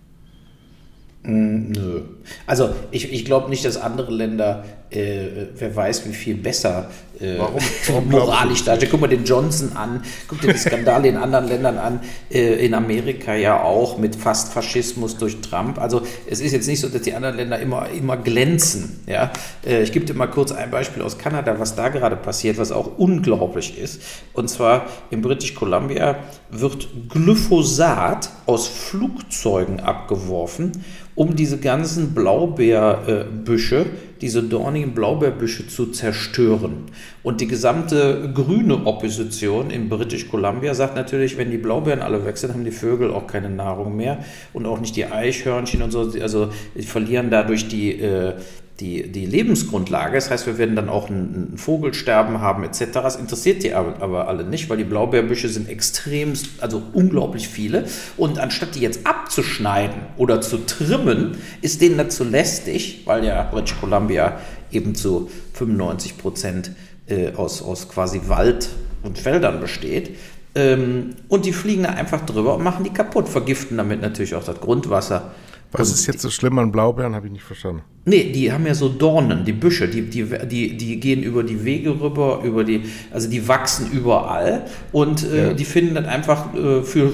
Mm, 1.26 1.72
nö. 1.72 2.02
Also 2.46 2.70
ich, 2.92 3.12
ich 3.12 3.24
glaube 3.24 3.50
nicht, 3.50 3.64
dass 3.64 3.76
andere 3.76 4.12
Länder, 4.12 4.64
äh, 4.90 5.48
wer 5.56 5.74
weiß, 5.74 6.06
wie 6.06 6.12
viel 6.12 6.36
besser 6.36 6.88
äh, 7.20 7.38
Warum? 7.38 7.60
Warum 7.86 8.10
moralisch 8.10 8.64
da. 8.64 8.76
Guck 8.76 9.00
mal 9.00 9.06
den 9.06 9.24
Johnson 9.24 9.72
an, 9.74 10.02
guck 10.28 10.40
dir 10.40 10.52
die 10.52 10.58
Skandale 10.58 11.08
in 11.08 11.16
anderen 11.16 11.48
Ländern 11.48 11.78
an, 11.78 12.00
äh, 12.30 12.64
in 12.64 12.74
Amerika 12.74 13.34
ja 13.34 13.62
auch 13.62 13.98
mit 13.98 14.16
fast 14.16 14.52
Faschismus 14.52 15.16
durch 15.16 15.40
Trump. 15.40 15.78
Also 15.78 16.02
es 16.28 16.40
ist 16.40 16.52
jetzt 16.52 16.66
nicht 16.66 16.80
so, 16.80 16.88
dass 16.88 17.02
die 17.02 17.14
anderen 17.14 17.36
Länder 17.36 17.58
immer, 17.58 17.88
immer 17.88 18.16
glänzen. 18.16 19.00
Ja? 19.06 19.32
Äh, 19.66 19.82
ich 19.82 19.92
gebe 19.92 20.04
dir 20.04 20.14
mal 20.14 20.26
kurz 20.26 20.52
ein 20.52 20.70
Beispiel 20.70 21.02
aus 21.02 21.18
Kanada, 21.18 21.58
was 21.58 21.74
da 21.74 21.88
gerade 21.88 22.16
passiert, 22.16 22.58
was 22.58 22.72
auch 22.72 22.98
unglaublich 22.98 23.78
ist. 23.78 24.02
Und 24.32 24.48
zwar 24.48 24.86
in 25.10 25.22
British 25.22 25.54
Columbia 25.54 26.16
wird 26.50 26.88
Glyphosat 27.08 28.30
aus 28.46 28.68
Flugzeugen 28.68 29.80
abgeworfen 29.80 30.72
um 31.16 31.34
diese 31.34 31.58
ganzen 31.58 32.14
Blaubeerbüsche, 32.14 33.86
diese 34.20 34.42
dornigen 34.42 34.92
Blaubeerbüsche 34.92 35.66
zu 35.66 35.86
zerstören. 35.86 36.84
Und 37.22 37.40
die 37.40 37.48
gesamte 37.48 38.30
grüne 38.34 38.86
Opposition 38.86 39.70
in 39.70 39.88
British 39.88 40.28
Columbia 40.28 40.74
sagt 40.74 40.94
natürlich, 40.94 41.38
wenn 41.38 41.50
die 41.50 41.56
Blaubeeren 41.56 42.00
alle 42.00 42.24
weg 42.24 42.36
sind, 42.36 42.52
haben 42.52 42.64
die 42.64 42.70
Vögel 42.70 43.10
auch 43.10 43.26
keine 43.26 43.48
Nahrung 43.48 43.96
mehr 43.96 44.24
und 44.52 44.66
auch 44.66 44.78
nicht 44.78 44.94
die 44.94 45.06
Eichhörnchen 45.06 45.82
und 45.82 45.90
so. 45.90 46.12
Also 46.20 46.50
verlieren 46.80 47.30
dadurch 47.30 47.66
die, 47.66 47.98
äh, 47.98 48.34
die, 48.80 49.10
die 49.10 49.24
Lebensgrundlage. 49.24 50.14
Das 50.16 50.30
heißt, 50.30 50.46
wir 50.46 50.58
werden 50.58 50.76
dann 50.76 50.88
auch 50.88 51.08
ein, 51.08 51.52
ein 51.54 51.58
Vogelsterben 51.58 52.40
haben 52.40 52.62
etc. 52.62 52.84
Das 52.92 53.16
interessiert 53.16 53.62
die 53.62 53.72
aber, 53.72 54.02
aber, 54.02 54.28
alle 54.28 54.44
nicht, 54.44 54.68
weil 54.68 54.76
die 54.76 54.84
Blaubeerbüsche 54.84 55.48
sind 55.48 55.68
extrem, 55.68 56.34
also 56.60 56.82
unglaublich 56.92 57.48
viele. 57.48 57.86
Und 58.16 58.38
anstatt 58.38 58.74
die 58.74 58.80
jetzt 58.80 59.06
abzuschneiden 59.06 60.02
oder 60.18 60.40
zu 60.40 60.58
trimmen, 60.58 61.38
ist 61.62 61.80
denen 61.80 61.96
dazu 61.96 62.24
lästig, 62.24 63.02
weil 63.06 63.24
ja 63.24 63.42
British 63.44 63.76
Columbia 63.80 64.38
eben 64.70 64.94
zu 64.94 65.30
95 65.54 66.18
Prozent 66.18 66.70
äh, 67.06 67.32
aus, 67.32 67.62
aus 67.62 67.88
quasi 67.88 68.22
Wald 68.26 68.68
und 69.02 69.18
Feldern 69.18 69.60
besteht. 69.60 70.16
Ähm, 70.54 71.16
und 71.28 71.46
die 71.46 71.52
fliegen 71.52 71.84
da 71.84 71.90
einfach 71.90 72.26
drüber 72.26 72.56
und 72.56 72.64
machen 72.64 72.84
die 72.84 72.92
kaputt, 72.92 73.28
vergiften 73.28 73.76
damit 73.78 74.02
natürlich 74.02 74.34
auch 74.34 74.44
das 74.44 74.60
Grundwasser 74.60 75.32
was 75.72 75.90
ist 75.90 76.06
jetzt 76.06 76.22
so 76.22 76.30
schlimm 76.30 76.58
an 76.58 76.72
Blaubeeren, 76.72 77.14
habe 77.14 77.26
ich 77.26 77.32
nicht 77.32 77.44
verstanden. 77.44 77.82
Nee, 78.04 78.30
die 78.32 78.52
haben 78.52 78.66
ja 78.66 78.74
so 78.74 78.88
Dornen, 78.88 79.44
die 79.44 79.52
Büsche, 79.52 79.88
die, 79.88 80.02
die, 80.02 80.24
die, 80.46 80.76
die 80.76 81.00
gehen 81.00 81.22
über 81.22 81.42
die 81.42 81.64
Wege 81.64 82.00
rüber, 82.00 82.40
über 82.44 82.64
die, 82.64 82.82
also 83.10 83.28
die 83.28 83.46
wachsen 83.48 83.90
überall 83.90 84.66
und 84.92 85.24
äh, 85.24 85.48
ja. 85.48 85.52
die 85.52 85.64
finden 85.64 85.96
das 85.96 86.06
einfach 86.06 86.54
äh, 86.54 86.82
für, 86.82 87.12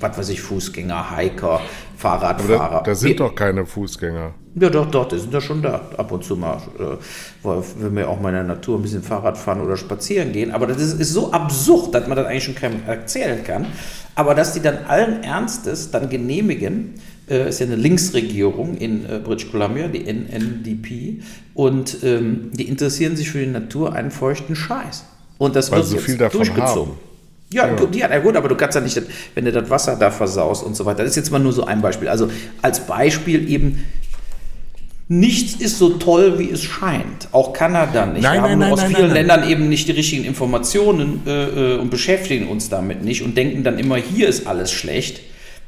was 0.00 0.18
weiß 0.18 0.28
ich, 0.30 0.40
Fußgänger, 0.40 1.16
Hiker, 1.16 1.60
Fahrradfahrer. 1.96 2.60
Aber 2.60 2.76
da, 2.76 2.82
da 2.82 2.94
sind 2.94 3.20
doch 3.20 3.34
keine 3.34 3.66
Fußgänger. 3.66 4.34
Ja, 4.54 4.68
doch, 4.68 4.90
doch, 4.90 5.08
die 5.08 5.18
sind 5.18 5.32
ja 5.32 5.40
schon 5.40 5.62
da. 5.62 5.80
Ab 5.96 6.12
und 6.12 6.24
zu 6.24 6.36
mal, 6.36 6.58
äh, 6.78 7.48
wenn 7.78 7.96
wir 7.96 8.08
auch 8.08 8.20
mal 8.20 8.28
in 8.30 8.34
der 8.34 8.44
Natur 8.44 8.78
ein 8.78 8.82
bisschen 8.82 9.02
Fahrrad 9.02 9.38
fahren 9.38 9.62
oder 9.62 9.76
spazieren 9.78 10.32
gehen. 10.32 10.50
Aber 10.50 10.66
das 10.66 10.78
ist, 10.78 11.00
ist 11.00 11.12
so 11.12 11.32
absurd, 11.32 11.94
dass 11.94 12.06
man 12.06 12.16
das 12.16 12.26
eigentlich 12.26 12.44
schon 12.44 12.54
keinem 12.54 12.82
erzählen 12.86 13.42
kann. 13.44 13.66
Aber 14.14 14.34
dass 14.34 14.52
die 14.52 14.60
dann 14.60 14.78
allen 14.88 15.22
Ernstes 15.22 15.90
dann 15.90 16.10
genehmigen, 16.10 16.94
äh, 17.32 17.48
ist 17.48 17.60
ja 17.60 17.66
eine 17.66 17.76
Linksregierung 17.76 18.76
in 18.76 19.06
äh, 19.06 19.18
British 19.18 19.50
Columbia, 19.50 19.88
die 19.88 20.04
NNDP, 20.04 21.22
und 21.54 21.96
ähm, 22.02 22.50
die 22.52 22.68
interessieren 22.68 23.16
sich 23.16 23.30
für 23.30 23.38
die 23.38 23.46
Natur 23.46 23.94
einen 23.94 24.10
feuchten 24.10 24.54
Scheiß. 24.54 25.04
Und 25.38 25.56
das 25.56 25.70
Weil 25.70 25.78
wird 25.78 25.88
so 25.88 25.98
viel 25.98 26.18
davon 26.18 26.38
durchgezogen. 26.38 26.92
Haben. 26.92 27.12
Ja, 27.52 27.66
ja. 27.66 28.10
ja, 28.10 28.18
gut, 28.20 28.36
aber 28.36 28.48
du 28.48 28.54
kannst 28.54 28.76
ja 28.76 28.80
nicht, 28.80 29.00
wenn 29.34 29.44
du 29.44 29.52
das 29.52 29.68
Wasser 29.68 29.96
da 29.96 30.10
versaust 30.10 30.64
und 30.64 30.74
so 30.74 30.84
weiter. 30.84 31.02
Das 31.02 31.10
ist 31.10 31.16
jetzt 31.16 31.30
mal 31.30 31.38
nur 31.38 31.52
so 31.52 31.64
ein 31.64 31.82
Beispiel. 31.82 32.08
Also 32.08 32.30
als 32.62 32.86
Beispiel 32.86 33.50
eben, 33.50 33.84
nichts 35.08 35.60
ist 35.60 35.78
so 35.78 35.90
toll, 35.90 36.38
wie 36.38 36.50
es 36.50 36.62
scheint. 36.62 37.28
Auch 37.32 37.52
Kanada 37.52 38.06
nicht. 38.06 38.22
Nein, 38.22 38.42
Wir 38.42 38.50
haben 38.50 38.58
nein, 38.58 38.72
aus 38.72 38.80
nein, 38.80 38.94
vielen 38.94 39.10
Ländern 39.10 39.48
eben 39.48 39.68
nicht 39.68 39.88
die 39.88 39.92
richtigen 39.92 40.24
Informationen 40.24 41.22
äh, 41.26 41.74
äh, 41.74 41.78
und 41.78 41.90
beschäftigen 41.90 42.48
uns 42.48 42.70
damit 42.70 43.04
nicht 43.04 43.22
und 43.22 43.36
denken 43.36 43.64
dann 43.64 43.78
immer, 43.78 43.96
hier 43.96 44.28
ist 44.28 44.46
alles 44.46 44.72
schlecht. 44.72 45.20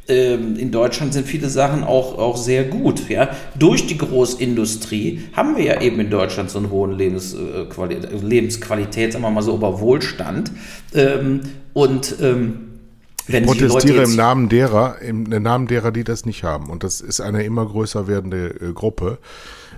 Ähm, 0.07 0.57
in 0.57 0.71
Deutschland 0.71 1.15
sind 1.15 1.27
viele 1.27 1.49
Sachen 1.49 1.83
auch, 1.83 2.19
auch 2.19 2.37
sehr 2.37 2.65
gut. 2.65 3.09
Ja? 3.09 3.31
Durch 3.59 3.87
die 3.87 3.97
Großindustrie 3.97 5.23
haben 5.33 5.57
wir 5.57 5.65
ja 5.65 5.81
eben 5.81 5.99
in 6.01 6.11
Deutschland 6.11 6.51
so 6.51 6.59
einen 6.59 6.71
hohen 6.71 6.93
Lebensqualität, 6.93 8.13
äh, 8.13 8.17
Lebensqualität 8.17 9.13
sagen 9.13 9.25
wir 9.25 9.31
mal 9.31 9.43
so, 9.43 9.55
über 9.55 9.81
Wohlstand. 9.81 10.53
Ähm, 10.95 11.41
und 11.73 12.17
ähm, 12.21 12.75
wenn 13.27 13.45
ich 13.45 13.51
protestiere 13.51 14.03
im 14.03 14.17
Namen 14.17 14.51
derer, 14.51 15.01
im 15.01 15.23
Namen 15.23 15.67
derer, 15.67 15.91
die 15.91 16.05
das 16.05 16.27
nicht 16.27 16.45
haben. 16.45 16.69
Und 16.69 16.85
das 16.85 17.01
ist 17.01 17.21
eine 17.21 17.43
immer 17.43 17.65
größer 17.65 18.07
werdende 18.07 18.49
äh, 18.61 18.73
Gruppe 18.75 19.19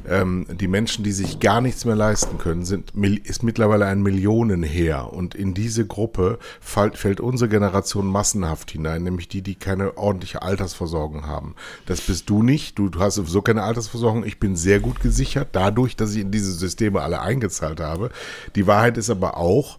ähm, 0.08 0.46
die 0.50 0.68
Menschen, 0.68 1.04
die 1.04 1.12
sich 1.12 1.40
gar 1.40 1.60
nichts 1.60 1.84
mehr 1.84 1.96
leisten 1.96 2.38
können, 2.38 2.64
sind, 2.64 2.92
ist 3.24 3.42
mittlerweile 3.42 3.86
ein 3.86 4.02
Millionenheer. 4.02 5.12
Und 5.12 5.34
in 5.34 5.54
diese 5.54 5.86
Gruppe 5.86 6.38
fällt, 6.60 6.96
fällt 6.96 7.20
unsere 7.20 7.48
Generation 7.48 8.06
massenhaft 8.06 8.70
hinein, 8.70 9.02
nämlich 9.02 9.28
die, 9.28 9.42
die 9.42 9.54
keine 9.54 9.96
ordentliche 9.96 10.42
Altersversorgung 10.42 11.26
haben. 11.26 11.54
Das 11.86 12.00
bist 12.00 12.28
du 12.30 12.42
nicht. 12.42 12.78
Du, 12.78 12.90
hast 12.98 13.16
sowieso 13.16 13.42
keine 13.42 13.62
Altersversorgung. 13.62 14.24
Ich 14.24 14.38
bin 14.38 14.56
sehr 14.56 14.80
gut 14.80 15.00
gesichert, 15.00 15.48
dadurch, 15.52 15.96
dass 15.96 16.14
ich 16.14 16.22
in 16.22 16.30
diese 16.30 16.52
Systeme 16.52 17.02
alle 17.02 17.20
eingezahlt 17.20 17.80
habe. 17.80 18.10
Die 18.54 18.66
Wahrheit 18.66 18.96
ist 18.96 19.10
aber 19.10 19.36
auch, 19.36 19.78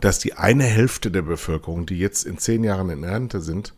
dass 0.00 0.18
die 0.18 0.34
eine 0.34 0.64
Hälfte 0.64 1.10
der 1.10 1.22
Bevölkerung, 1.22 1.86
die 1.86 1.98
jetzt 1.98 2.24
in 2.24 2.38
zehn 2.38 2.64
Jahren 2.64 2.90
in 2.90 3.04
Rente 3.04 3.40
sind, 3.40 3.74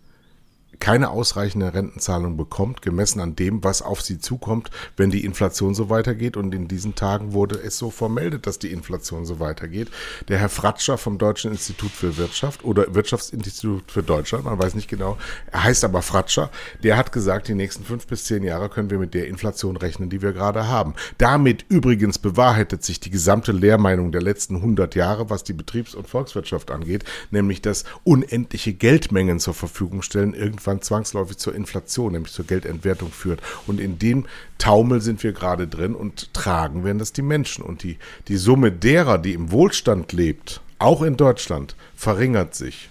keine 0.85 1.09
ausreichende 1.09 1.73
Rentenzahlung 1.73 2.37
bekommt, 2.37 2.83
gemessen 2.83 3.18
an 3.20 3.35
dem, 3.35 3.64
was 3.64 3.81
auf 3.81 4.03
sie 4.03 4.18
zukommt, 4.18 4.70
wenn 4.99 5.09
die 5.09 5.25
Inflation 5.25 5.75
so 5.75 5.88
weitergeht. 5.88 6.37
Und 6.37 6.55
in 6.55 6.68
diesen 6.68 6.94
Tagen 6.94 7.33
wurde 7.33 7.59
es 7.59 7.79
so 7.79 7.88
vermeldet, 7.88 8.47
dass 8.47 8.59
die 8.59 8.70
Inflation 8.70 9.25
so 9.25 9.40
weitergeht. 9.40 9.88
Der 10.29 10.37
Herr 10.37 10.51
Fratscher 10.51 10.99
vom 10.99 11.16
Deutschen 11.16 11.53
Institut 11.53 11.90
für 11.90 12.18
Wirtschaft 12.18 12.64
oder 12.64 12.94
Wirtschaftsinstitut 12.94 13.90
für 13.90 14.03
Deutschland, 14.03 14.44
man 14.44 14.59
weiß 14.59 14.75
nicht 14.75 14.88
genau, 14.88 15.16
er 15.51 15.64
heißt 15.64 15.85
aber 15.85 16.03
Fratscher, 16.03 16.51
der 16.83 16.99
hat 16.99 17.12
gesagt, 17.12 17.49
die 17.49 17.55
nächsten 17.55 17.83
fünf 17.83 18.07
bis 18.07 18.27
zehn 18.27 18.42
Jahre 18.42 18.68
können 18.68 18.90
wir 18.90 18.99
mit 18.99 19.14
der 19.14 19.27
Inflation 19.29 19.79
rechnen, 19.79 20.11
die 20.11 20.20
wir 20.20 20.35
gerade 20.35 20.68
haben. 20.68 20.92
Damit 21.16 21.64
übrigens 21.70 22.18
bewahrheitet 22.18 22.85
sich 22.85 23.01
die 23.01 23.09
gesamte 23.09 23.53
Lehrmeinung 23.53 24.12
der 24.12 24.20
letzten 24.20 24.57
100 24.57 24.94
Jahre, 24.97 25.31
was 25.31 25.44
die 25.44 25.55
Betriebs- 25.55 25.94
und 25.94 26.09
Volkswirtschaft 26.09 26.70
angeht, 26.70 27.05
nämlich 27.31 27.62
dass 27.62 27.85
unendliche 28.03 28.75
Geldmengen 28.75 29.40
zur 29.40 29.55
Verfügung 29.55 30.03
stellen, 30.03 30.35
irgendwie 30.35 30.73
irgendwann 30.74 30.82
zwangsläufig 30.82 31.38
zur 31.38 31.54
Inflation, 31.54 32.12
nämlich 32.12 32.32
zur 32.32 32.46
Geldentwertung 32.46 33.10
führt. 33.10 33.40
Und 33.66 33.80
in 33.80 33.98
dem 33.98 34.26
Taumel 34.58 35.00
sind 35.00 35.22
wir 35.22 35.32
gerade 35.32 35.66
drin 35.66 35.94
und 35.94 36.32
tragen 36.34 36.84
werden 36.84 36.98
das 36.98 37.12
die 37.12 37.22
Menschen. 37.22 37.64
Und 37.64 37.82
die, 37.82 37.98
die 38.28 38.37
Summe 38.37 38.72
derer, 38.72 39.18
die 39.18 39.34
im 39.34 39.50
Wohlstand 39.50 40.12
lebt, 40.12 40.60
auch 40.78 41.02
in 41.02 41.16
Deutschland, 41.16 41.76
verringert 41.96 42.54
sich. 42.54 42.90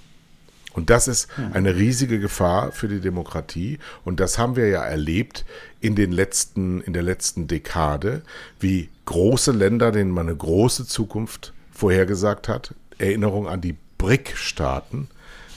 Und 0.74 0.90
das 0.90 1.08
ist 1.08 1.28
eine 1.54 1.76
riesige 1.76 2.20
Gefahr 2.20 2.72
für 2.72 2.88
die 2.88 3.00
Demokratie. 3.00 3.78
Und 4.04 4.20
das 4.20 4.40
haben 4.40 4.56
wir 4.56 4.70
ja 4.70 4.84
erlebt 4.84 5.46
in 5.82 5.96
den 5.96 6.12
letzten, 6.12 6.82
in 6.82 6.94
der 6.94 7.04
letzten 7.04 7.48
Dekade, 7.48 8.24
wie 8.60 8.90
große 9.06 9.52
Länder, 9.52 9.92
denen 9.92 10.10
man 10.10 10.28
eine 10.28 10.36
große 10.36 10.88
Zukunft 10.88 11.54
vorhergesagt 11.72 12.48
hat. 12.48 12.74
Erinnerung 12.98 13.48
an 13.48 13.62
die 13.62 13.76
BRIC-Staaten. 14.00 15.10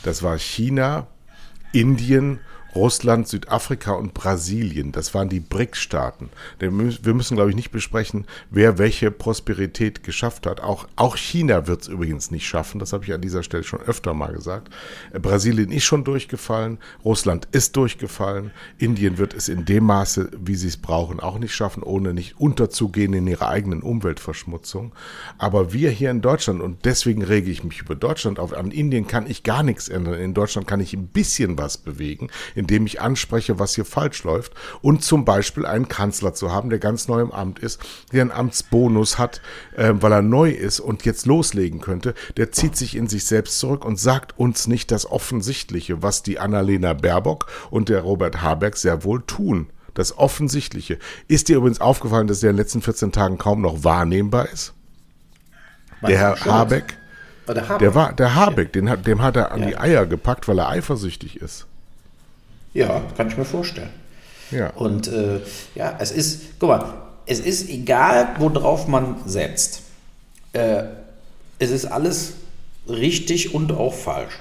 Das 0.03 0.23
war 0.23 0.39
China, 0.39 1.07
Indien, 1.73 2.41
Russland, 2.77 3.27
Südafrika 3.27 3.93
und 3.93 4.13
Brasilien. 4.13 4.93
Das 4.93 5.15
waren 5.15 5.31
die 5.31 5.41
BRICS-Staaten. 5.41 6.29
Wir 6.59 6.71
müssen, 6.71 7.35
glaube 7.35 7.51
ich, 7.51 7.57
nicht 7.57 7.71
besprechen, 7.71 8.27
wer 8.51 8.77
welche 8.77 9.11
Prosperität 9.11 10.03
geschafft 10.03 10.47
hat. 10.47 10.61
Auch, 10.61 10.87
auch 10.95 11.17
China 11.17 11.67
wird 11.67 11.83
es 11.83 11.89
übrigens 11.89 12.31
nicht 12.31 12.47
schaffen. 12.47 12.79
Das 12.79 12.93
habe 12.93 13.05
ich 13.05 13.15
an 13.15 13.23
dieser 13.23 13.43
Stelle 13.43 13.65
schon 13.65 13.81
öfter 13.81 14.13
mal 14.13 14.33
gesagt. 14.33 14.73
Äh, 15.13 15.21
Brasilien 15.21 15.73
ist 15.73 15.85
schon 15.85 16.05
durchgefallen. 16.05 16.79
Russland 17.03 17.49
ist 17.53 17.77
durchgefallen. 17.77 18.51
Indien 18.77 19.17
wird 19.17 19.33
es 19.33 19.49
in 19.49 19.65
dem 19.65 19.85
Maße, 19.85 20.31
wie 20.39 20.55
sie 20.55 20.69
es 20.69 20.77
brauchen, 20.77 21.19
auch 21.19 21.39
nicht 21.39 21.55
schaffen, 21.55 21.83
ohne 21.83 22.13
nicht 22.13 22.39
unterzugehen 22.39 23.15
in 23.15 23.27
ihrer 23.27 23.49
eigenen 23.49 23.83
Umweltverschmutzung. 23.83 24.93
Aber 25.39 25.73
wir 25.73 25.91
hier 25.91 26.11
in 26.11 26.21
Deutschland, 26.21 26.61
und 26.61 26.85
deswegen 26.85 27.23
rege 27.23 27.51
ich 27.51 27.65
mich 27.65 27.81
über 27.81 27.95
Deutschland 27.95 28.39
auf, 28.39 28.53
an 28.53 28.71
Indien 28.71 29.07
kann 29.07 29.27
ich 29.27 29.45
gar 29.45 29.63
nichts 29.63 29.89
ändern. 29.89 30.21
In 30.21 30.35
Deutschland 30.35 30.67
kann 30.67 30.81
ich 30.81 30.93
ein 30.93 31.07
bisschen 31.07 31.57
was 31.57 31.79
bewegen, 31.79 32.29
indem 32.67 32.87
ich 32.87 33.01
anspreche, 33.01 33.61
was 33.61 33.77
hier 33.77 33.85
falsch 33.85 34.25
läuft. 34.25 34.53
Und 34.83 35.05
zum 35.05 35.25
Beispiel 35.25 35.65
einen 35.65 35.87
Kanzler 35.87 36.35
zu 36.35 36.53
haben, 36.53 36.69
der 36.69 36.81
ganz 36.81 37.07
neu 37.07 37.21
im 37.21 37.31
Amt 37.31 37.61
ist, 37.61 37.81
der 38.13 38.23
einen 38.23 38.33
Amtsbonus 38.33 39.19
hat, 39.19 39.41
äh, 39.77 39.93
weil 39.95 40.13
er 40.13 40.23
neu 40.23 40.51
ist 40.51 40.81
und 40.81 41.05
jetzt 41.05 41.27
loslegen 41.27 41.81
könnte, 41.81 42.15
der 42.37 42.51
zieht 42.51 42.77
sich 42.77 42.97
in 42.97 43.07
sich 43.07 43.25
selbst 43.25 43.61
zurück 43.61 43.85
und 43.85 44.01
sagt 44.01 44.37
uns 44.37 44.67
nicht 44.67 44.91
das 44.91 45.09
Offensichtliche, 45.09 46.03
was 46.03 46.25
die 46.25 46.41
Annalena 46.41 46.93
Baerbock 46.93 47.47
und 47.71 47.89
der 47.89 48.01
Robert 48.01 48.43
Habeck 48.43 48.77
sehr 48.77 49.05
wohl 49.05 49.23
tun. 49.23 49.69
Das 49.95 50.19
Offensichtliche. 50.19 50.99
Ist 51.29 51.49
dir 51.49 51.59
übrigens 51.59 51.81
aufgefallen, 51.81 52.27
dass 52.27 52.41
der 52.41 52.51
in 52.51 52.57
den 52.57 52.63
letzten 52.63 52.83
14 52.83 53.13
Tagen 53.13 53.39
kaum 53.39 53.63
noch 53.63 53.85
wahrnehmbar 53.85 54.49
ist? 54.49 54.75
der 56.03 56.19
Herr 56.19 56.45
Habeck? 56.45 56.99
Der, 57.49 57.69
Habeck. 57.69 57.79
der 57.79 57.95
war 57.95 58.13
der 58.13 58.35
Habeck, 58.35 58.73
den 58.73 58.91
hat, 58.91 59.07
dem 59.07 59.23
hat 59.23 59.37
er 59.37 59.53
an 59.53 59.61
ja. 59.61 59.67
die 59.69 59.77
Eier 59.79 60.07
gepackt, 60.07 60.49
weil 60.49 60.59
er 60.59 60.69
eifersüchtig 60.69 61.41
ist. 61.41 61.67
Ja, 62.77 63.03
kann 63.17 63.29
ich 63.29 63.39
mir 63.39 63.47
vorstellen. 63.47 63.89
Ja. 64.51 64.71
Und 64.71 65.09
äh, 65.09 65.41
ja, 65.75 65.97
es 65.99 66.11
ist, 66.11 66.59
guck 66.59 66.69
mal, 66.69 66.95
es 67.25 67.41
ist 67.41 67.71
egal, 67.71 68.29
worauf 68.39 68.87
man 68.87 69.17
setzt. 69.25 69.83
Äh, 70.53 70.85
es 71.59 71.71
ist 71.71 71.87
alles 71.87 72.35
richtig 72.87 73.55
und 73.55 73.73
auch 73.73 73.95
falsch. 73.95 74.39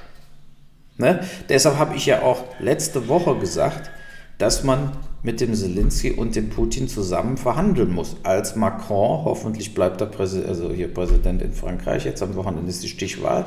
Ne? 0.98 1.22
Deshalb 1.48 1.78
habe 1.78 1.96
ich 1.96 2.06
ja 2.06 2.24
auch 2.24 2.44
letzte 2.60 3.08
Woche 3.08 3.38
gesagt, 3.38 3.90
dass 4.38 4.64
man 4.64 4.92
mit 5.24 5.40
dem 5.40 5.56
Zelensky 5.56 6.12
und 6.12 6.36
dem 6.36 6.50
Putin 6.50 6.90
zusammen 6.90 7.38
verhandeln 7.38 7.94
muss. 7.94 8.18
Als 8.24 8.58
Macron, 8.58 9.24
hoffentlich 9.24 9.74
bleibt 9.74 10.02
er 10.02 10.08
Präsident, 10.08 10.50
also 10.50 10.72
hier 10.72 10.94
Präsident 10.94 11.42
in 11.42 11.54
Frankreich, 11.54 12.04
jetzt 12.04 12.22
am 12.22 12.36
Wochenende 12.36 12.70
ist 12.70 12.84
die 12.84 12.90
Stichwahl, 12.90 13.46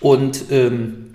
und, 0.00 0.46
ähm, 0.50 1.14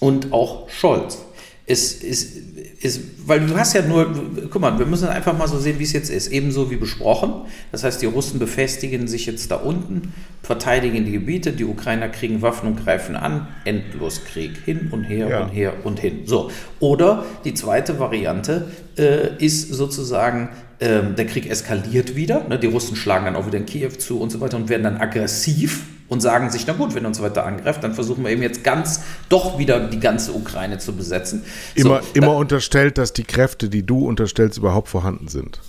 und 0.00 0.32
auch 0.32 0.70
Scholz 0.70 1.18
ist, 1.66 2.04
ist, 2.04 2.36
ist, 2.80 3.00
weil 3.26 3.44
du 3.44 3.56
hast 3.56 3.74
ja 3.74 3.82
nur, 3.82 4.08
guck 4.50 4.62
mal, 4.62 4.78
wir 4.78 4.86
müssen 4.86 5.08
einfach 5.08 5.36
mal 5.36 5.48
so 5.48 5.58
sehen, 5.58 5.80
wie 5.80 5.82
es 5.82 5.92
jetzt 5.92 6.10
ist. 6.10 6.28
Ebenso 6.28 6.70
wie 6.70 6.76
besprochen. 6.76 7.42
Das 7.72 7.82
heißt, 7.82 8.00
die 8.00 8.06
Russen 8.06 8.38
befestigen 8.38 9.08
sich 9.08 9.26
jetzt 9.26 9.50
da 9.50 9.56
unten, 9.56 10.14
verteidigen 10.44 11.04
die 11.04 11.12
Gebiete, 11.12 11.52
die 11.52 11.64
Ukrainer 11.64 12.08
kriegen 12.08 12.40
Waffen 12.40 12.68
und 12.68 12.84
greifen 12.84 13.16
an. 13.16 13.48
Endlos 13.64 14.24
Krieg. 14.24 14.52
Hin 14.64 14.90
und 14.92 15.04
her 15.04 15.28
ja. 15.28 15.42
und 15.42 15.48
her 15.48 15.72
und 15.82 15.98
hin. 15.98 16.22
So. 16.26 16.52
Oder 16.78 17.24
die 17.44 17.54
zweite 17.54 17.98
Variante 17.98 18.70
äh, 18.96 19.44
ist 19.44 19.68
sozusagen, 19.74 20.50
äh, 20.78 21.02
der 21.02 21.26
Krieg 21.26 21.50
eskaliert 21.50 22.16
wieder. 22.16 22.46
Ne? 22.48 22.58
Die 22.58 22.66
Russen 22.66 22.96
schlagen 22.96 23.24
dann 23.24 23.36
auch 23.36 23.46
wieder 23.46 23.58
in 23.58 23.66
Kiew 23.66 23.90
zu 23.90 24.20
und 24.20 24.30
so 24.30 24.40
weiter 24.40 24.56
und 24.56 24.68
werden 24.68 24.82
dann 24.82 24.96
aggressiv 24.98 25.84
und 26.08 26.20
sagen 26.20 26.50
sich, 26.50 26.66
na 26.66 26.72
gut, 26.72 26.94
wenn 26.94 27.06
uns 27.06 27.20
weiter 27.20 27.46
angreift, 27.46 27.82
dann 27.82 27.94
versuchen 27.94 28.24
wir 28.24 28.30
eben 28.30 28.42
jetzt 28.42 28.62
ganz 28.62 29.00
doch 29.28 29.58
wieder 29.58 29.88
die 29.88 30.00
ganze 30.00 30.32
Ukraine 30.32 30.78
zu 30.78 30.94
besetzen. 30.94 31.44
Immer, 31.74 32.02
so, 32.02 32.08
immer 32.14 32.36
unterstellt, 32.36 32.98
dass 32.98 33.12
die 33.12 33.24
Kräfte, 33.24 33.68
die 33.68 33.84
du 33.84 34.06
unterstellst, 34.06 34.58
überhaupt 34.58 34.88
vorhanden 34.88 35.28
sind. 35.28 35.60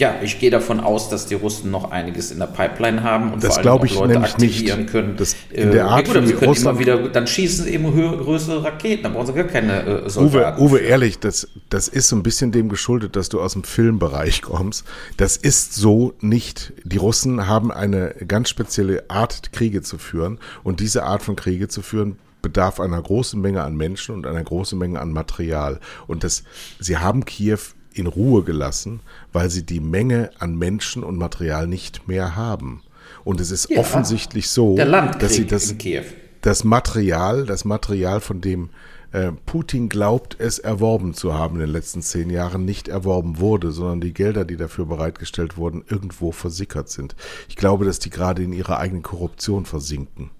Ja, 0.00 0.14
ich 0.22 0.38
gehe 0.38 0.50
davon 0.50 0.80
aus, 0.80 1.10
dass 1.10 1.26
die 1.26 1.34
Russen 1.34 1.70
noch 1.70 1.90
einiges 1.90 2.30
in 2.30 2.38
der 2.38 2.46
Pipeline 2.46 3.02
haben 3.02 3.34
und 3.34 3.44
das 3.44 3.58
vor 3.58 3.72
allem 3.72 3.82
auch 3.82 3.94
Leute 4.06 4.20
aktivieren 4.20 4.80
nicht. 4.80 4.90
können. 4.90 5.16
Das 5.18 5.36
in 5.50 5.72
der 5.72 5.88
Art 5.88 6.08
äh, 6.08 6.14
ja, 6.14 6.20
gut, 6.20 6.26
sie 6.26 6.34
können 6.34 6.48
Russland 6.48 6.80
immer 6.80 6.96
wieder, 6.96 7.08
dann 7.10 7.26
schießen 7.26 7.66
sie 7.66 7.70
eben 7.70 7.92
höhere, 7.92 8.16
größere 8.16 8.64
Raketen, 8.64 9.02
dann 9.02 9.12
brauchen 9.12 9.26
sie 9.26 9.34
gar 9.34 9.44
keine 9.44 9.82
äh, 9.82 10.08
Soldaten. 10.08 10.58
Uwe, 10.58 10.70
Uwe 10.70 10.78
ehrlich, 10.78 11.18
das, 11.18 11.48
das 11.68 11.86
ist 11.88 12.08
so 12.08 12.16
ein 12.16 12.22
bisschen 12.22 12.50
dem 12.50 12.70
geschuldet, 12.70 13.14
dass 13.14 13.28
du 13.28 13.42
aus 13.42 13.52
dem 13.52 13.62
Filmbereich 13.62 14.40
kommst. 14.42 14.86
Das 15.18 15.36
ist 15.36 15.74
so 15.74 16.14
nicht. 16.22 16.72
Die 16.84 16.96
Russen 16.96 17.46
haben 17.46 17.70
eine 17.70 18.14
ganz 18.26 18.48
spezielle 18.48 19.04
Art, 19.08 19.52
Kriege 19.52 19.82
zu 19.82 19.98
führen 19.98 20.38
und 20.64 20.80
diese 20.80 21.02
Art 21.02 21.22
von 21.22 21.36
Kriege 21.36 21.68
zu 21.68 21.82
führen 21.82 22.16
bedarf 22.40 22.80
einer 22.80 23.02
großen 23.02 23.38
Menge 23.38 23.62
an 23.62 23.76
Menschen 23.76 24.14
und 24.14 24.26
einer 24.26 24.42
großen 24.42 24.78
Menge 24.78 24.98
an 24.98 25.12
Material. 25.12 25.78
Und 26.06 26.24
das, 26.24 26.42
sie 26.78 26.96
haben 26.96 27.26
Kiew 27.26 27.58
in 28.00 28.06
Ruhe 28.06 28.42
gelassen, 28.42 29.00
weil 29.32 29.50
sie 29.50 29.64
die 29.64 29.80
Menge 29.80 30.30
an 30.38 30.56
Menschen 30.56 31.04
und 31.04 31.16
Material 31.16 31.66
nicht 31.66 32.08
mehr 32.08 32.34
haben. 32.34 32.82
Und 33.24 33.40
es 33.40 33.50
ist 33.50 33.70
ja, 33.70 33.78
offensichtlich 33.78 34.50
so, 34.50 34.76
dass 34.76 35.34
sie 35.34 35.46
das, 35.46 35.74
das 36.40 36.64
Material, 36.64 37.44
das 37.44 37.64
Material, 37.64 38.20
von 38.20 38.40
dem 38.40 38.70
äh, 39.12 39.32
Putin 39.46 39.88
glaubt, 39.88 40.36
es 40.38 40.58
erworben 40.58 41.14
zu 41.14 41.34
haben 41.34 41.56
in 41.56 41.60
den 41.60 41.70
letzten 41.70 42.02
zehn 42.02 42.30
Jahren, 42.30 42.64
nicht 42.64 42.88
erworben 42.88 43.38
wurde, 43.38 43.72
sondern 43.72 44.00
die 44.00 44.14
Gelder, 44.14 44.44
die 44.44 44.56
dafür 44.56 44.86
bereitgestellt 44.86 45.56
wurden, 45.56 45.84
irgendwo 45.88 46.32
versickert 46.32 46.88
sind. 46.88 47.16
Ich 47.48 47.56
glaube, 47.56 47.84
dass 47.84 47.98
die 47.98 48.10
gerade 48.10 48.42
in 48.42 48.52
ihrer 48.52 48.78
eigenen 48.78 49.02
Korruption 49.02 49.66
versinken. 49.66 50.30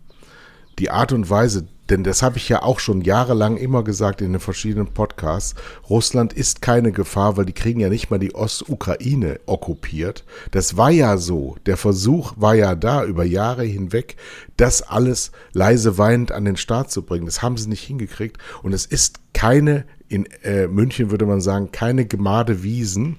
Die 0.79 0.91
Art 0.91 1.13
und 1.13 1.29
Weise, 1.29 1.67
denn 1.91 2.05
das 2.05 2.23
habe 2.23 2.39
ich 2.39 2.49
ja 2.49 2.63
auch 2.63 2.79
schon 2.79 3.01
jahrelang 3.03 3.57
immer 3.57 3.83
gesagt 3.83 4.23
in 4.23 4.33
den 4.33 4.41
verschiedenen 4.41 4.87
Podcasts. 4.87 5.57
Russland 5.89 6.33
ist 6.33 6.63
keine 6.63 6.93
Gefahr, 6.93 7.37
weil 7.37 7.45
die 7.45 7.53
kriegen 7.53 7.81
ja 7.81 7.89
nicht 7.89 8.11
mal 8.11 8.19
die 8.19 8.35
Ostukraine 8.35 9.41
okkupiert. 9.47 10.25
Das 10.53 10.77
war 10.77 10.91
ja 10.91 11.17
so. 11.17 11.57
Der 11.67 11.77
Versuch 11.77 12.35
war 12.37 12.55
ja 12.55 12.77
da 12.77 13.05
über 13.05 13.25
Jahre 13.25 13.65
hinweg, 13.65 14.17
das 14.57 14.83
alles 14.83 15.33
leise 15.53 15.99
weinend 15.99 16.31
an 16.31 16.45
den 16.45 16.57
Start 16.57 16.93
zu 16.93 17.03
bringen. 17.03 17.27
Das 17.27 17.43
haben 17.43 17.57
sie 17.57 17.69
nicht 17.69 17.83
hingekriegt. 17.83 18.39
Und 18.63 18.73
es 18.73 18.87
ist 18.87 19.21
keine, 19.35 19.85
in 20.09 20.27
äh, 20.45 20.69
München 20.69 21.11
würde 21.11 21.27
man 21.27 21.41
sagen, 21.41 21.73
keine 21.73 22.07
Gemade 22.07 22.63
Wiesen 22.63 23.17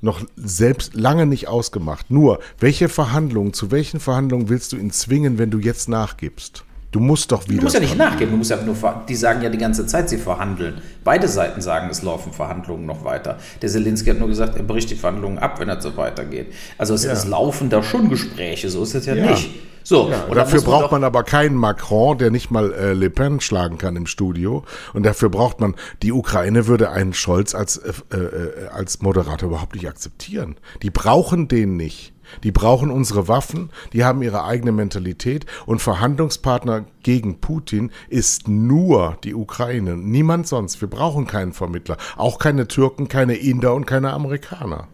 noch 0.00 0.22
selbst 0.36 0.94
lange 0.94 1.26
nicht 1.26 1.48
ausgemacht. 1.48 2.10
Nur, 2.10 2.38
welche 2.60 2.88
Verhandlungen, 2.88 3.52
zu 3.52 3.70
welchen 3.70 3.98
Verhandlungen 3.98 4.48
willst 4.48 4.72
du 4.72 4.76
ihn 4.76 4.90
zwingen, 4.90 5.38
wenn 5.38 5.50
du 5.50 5.58
jetzt 5.58 5.88
nachgibst? 5.88 6.65
Du 6.90 7.00
musst 7.00 7.32
doch 7.32 7.46
wieder. 7.48 7.58
Du 7.58 7.64
musst 7.64 7.74
ja 7.74 7.80
nicht 7.80 7.96
nachgeben, 7.96 8.32
du 8.32 8.38
musst 8.38 8.50
ja 8.50 8.58
nur, 8.62 8.76
die 9.08 9.16
sagen 9.16 9.42
ja 9.42 9.50
die 9.50 9.58
ganze 9.58 9.86
Zeit, 9.86 10.08
sie 10.08 10.18
verhandeln. 10.18 10.80
Beide 11.04 11.28
Seiten 11.28 11.60
sagen, 11.60 11.88
es 11.90 12.02
laufen 12.02 12.32
Verhandlungen 12.32 12.86
noch 12.86 13.04
weiter. 13.04 13.38
Der 13.60 13.68
Zelensky 13.68 14.10
hat 14.10 14.18
nur 14.18 14.28
gesagt, 14.28 14.56
er 14.56 14.62
bricht 14.62 14.90
die 14.90 14.94
Verhandlungen 14.94 15.38
ab, 15.38 15.60
wenn 15.60 15.68
er 15.68 15.80
so 15.80 15.96
weitergeht. 15.96 16.52
Also 16.78 16.94
es, 16.94 17.04
ja. 17.04 17.12
es 17.12 17.26
laufen 17.26 17.68
da 17.70 17.82
schon 17.82 18.08
Gespräche, 18.08 18.70
so 18.70 18.82
ist 18.82 18.94
es 18.94 19.06
ja, 19.06 19.14
ja. 19.14 19.30
nicht. 19.30 19.50
So, 19.86 20.08
ja, 20.10 20.24
und 20.24 20.34
dafür 20.34 20.62
braucht 20.62 20.90
man 20.90 21.04
aber 21.04 21.22
keinen 21.22 21.54
Macron, 21.54 22.18
der 22.18 22.32
nicht 22.32 22.50
mal 22.50 22.72
äh, 22.72 22.92
Le 22.92 23.08
Pen 23.08 23.40
schlagen 23.40 23.78
kann 23.78 23.94
im 23.94 24.06
Studio. 24.06 24.64
Und 24.94 25.06
dafür 25.06 25.28
braucht 25.28 25.60
man, 25.60 25.76
die 26.02 26.10
Ukraine 26.10 26.66
würde 26.66 26.90
einen 26.90 27.14
Scholz 27.14 27.54
als, 27.54 27.76
äh, 27.76 27.92
äh, 28.16 28.66
als 28.72 29.00
Moderator 29.00 29.48
überhaupt 29.48 29.76
nicht 29.76 29.86
akzeptieren. 29.86 30.56
Die 30.82 30.90
brauchen 30.90 31.46
den 31.46 31.76
nicht. 31.76 32.15
Die 32.42 32.52
brauchen 32.52 32.90
unsere 32.90 33.28
Waffen, 33.28 33.70
die 33.92 34.04
haben 34.04 34.22
ihre 34.22 34.44
eigene 34.44 34.72
Mentalität 34.72 35.46
und 35.66 35.80
Verhandlungspartner 35.80 36.86
gegen 37.02 37.40
Putin 37.40 37.90
ist 38.08 38.48
nur 38.48 39.18
die 39.24 39.34
Ukraine, 39.34 39.96
niemand 39.96 40.46
sonst. 40.46 40.80
Wir 40.80 40.88
brauchen 40.88 41.26
keinen 41.26 41.52
Vermittler, 41.52 41.96
auch 42.16 42.38
keine 42.38 42.68
Türken, 42.68 43.08
keine 43.08 43.34
Inder 43.34 43.74
und 43.74 43.86
keine 43.86 44.12
Amerikaner. 44.12 44.88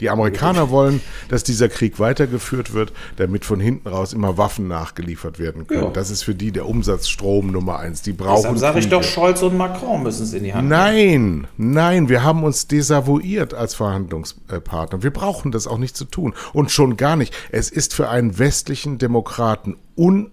Die 0.00 0.10
Amerikaner 0.10 0.70
wollen, 0.70 1.00
dass 1.28 1.44
dieser 1.44 1.68
Krieg 1.68 1.98
weitergeführt 1.98 2.72
wird, 2.72 2.92
damit 3.16 3.44
von 3.44 3.60
hinten 3.60 3.88
raus 3.88 4.12
immer 4.12 4.38
Waffen 4.38 4.68
nachgeliefert 4.68 5.38
werden 5.38 5.66
können. 5.66 5.84
Ja. 5.84 5.90
Das 5.90 6.10
ist 6.10 6.22
für 6.22 6.34
die 6.34 6.52
der 6.52 6.66
Umsatzstrom 6.66 7.50
Nummer 7.50 7.78
eins. 7.78 8.02
Die 8.02 8.12
brauchen. 8.12 8.42
Deshalb 8.42 8.58
sage 8.58 8.78
ich 8.80 8.88
doch, 8.88 9.02
Scholz 9.02 9.42
und 9.42 9.56
Macron 9.56 10.02
müssen 10.02 10.24
es 10.24 10.32
in 10.32 10.44
die 10.44 10.54
Hand 10.54 10.68
nehmen. 10.68 11.46
Nein, 11.56 11.72
nein, 11.74 12.08
wir 12.08 12.22
haben 12.22 12.44
uns 12.44 12.66
desavouiert 12.66 13.54
als 13.54 13.74
Verhandlungspartner. 13.74 15.02
Wir 15.02 15.10
brauchen 15.12 15.52
das 15.52 15.66
auch 15.66 15.78
nicht 15.78 15.96
zu 15.96 16.04
tun. 16.04 16.34
Und 16.52 16.70
schon 16.70 16.96
gar 16.96 17.16
nicht. 17.16 17.34
Es 17.50 17.70
ist 17.70 17.94
für 17.94 18.08
einen 18.08 18.38
westlichen 18.38 18.98
Demokraten 18.98 19.76
un 19.96 20.30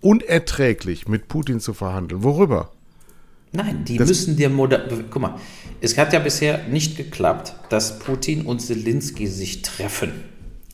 unerträglich, 0.00 1.08
mit 1.08 1.28
Putin 1.28 1.60
zu 1.60 1.72
verhandeln. 1.72 2.22
Worüber? 2.22 2.70
Nein, 3.52 3.84
die 3.84 3.96
das 3.96 4.08
müssen 4.08 4.36
dir 4.36 4.50
moder 4.50 4.86
Guck 5.10 5.22
mal, 5.22 5.36
es 5.84 5.98
hat 5.98 6.12
ja 6.12 6.18
bisher 6.18 6.66
nicht 6.68 6.96
geklappt, 6.96 7.54
dass 7.68 7.98
Putin 7.98 8.46
und 8.46 8.60
Zelensky 8.60 9.26
sich 9.26 9.62
treffen. 9.62 10.24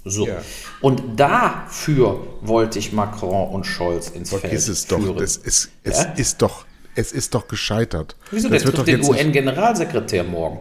So. 0.04 0.26
Ja. 0.26 0.40
Und 0.80 1.18
dafür 1.18 2.26
wollte 2.40 2.78
ich 2.78 2.92
Macron 2.92 3.50
und 3.50 3.64
Scholz 3.64 4.08
ins 4.08 4.30
Feld 4.30 4.52
ist 4.52 4.68
es 4.68 4.86
doch. 4.86 5.00
Führen. 5.00 5.22
Es, 5.22 5.36
ist, 5.36 5.70
es 5.82 5.98
ja? 5.98 6.12
ist 6.12 6.42
doch. 6.42 6.64
Es 6.94 7.12
ist 7.12 7.34
doch 7.34 7.48
gescheitert. 7.48 8.16
Wieso? 8.30 8.48
Das 8.48 8.62
der 8.62 8.72
trifft 8.72 8.88
den 8.88 9.04
UN-Generalsekretär 9.04 10.24
morgen. 10.24 10.60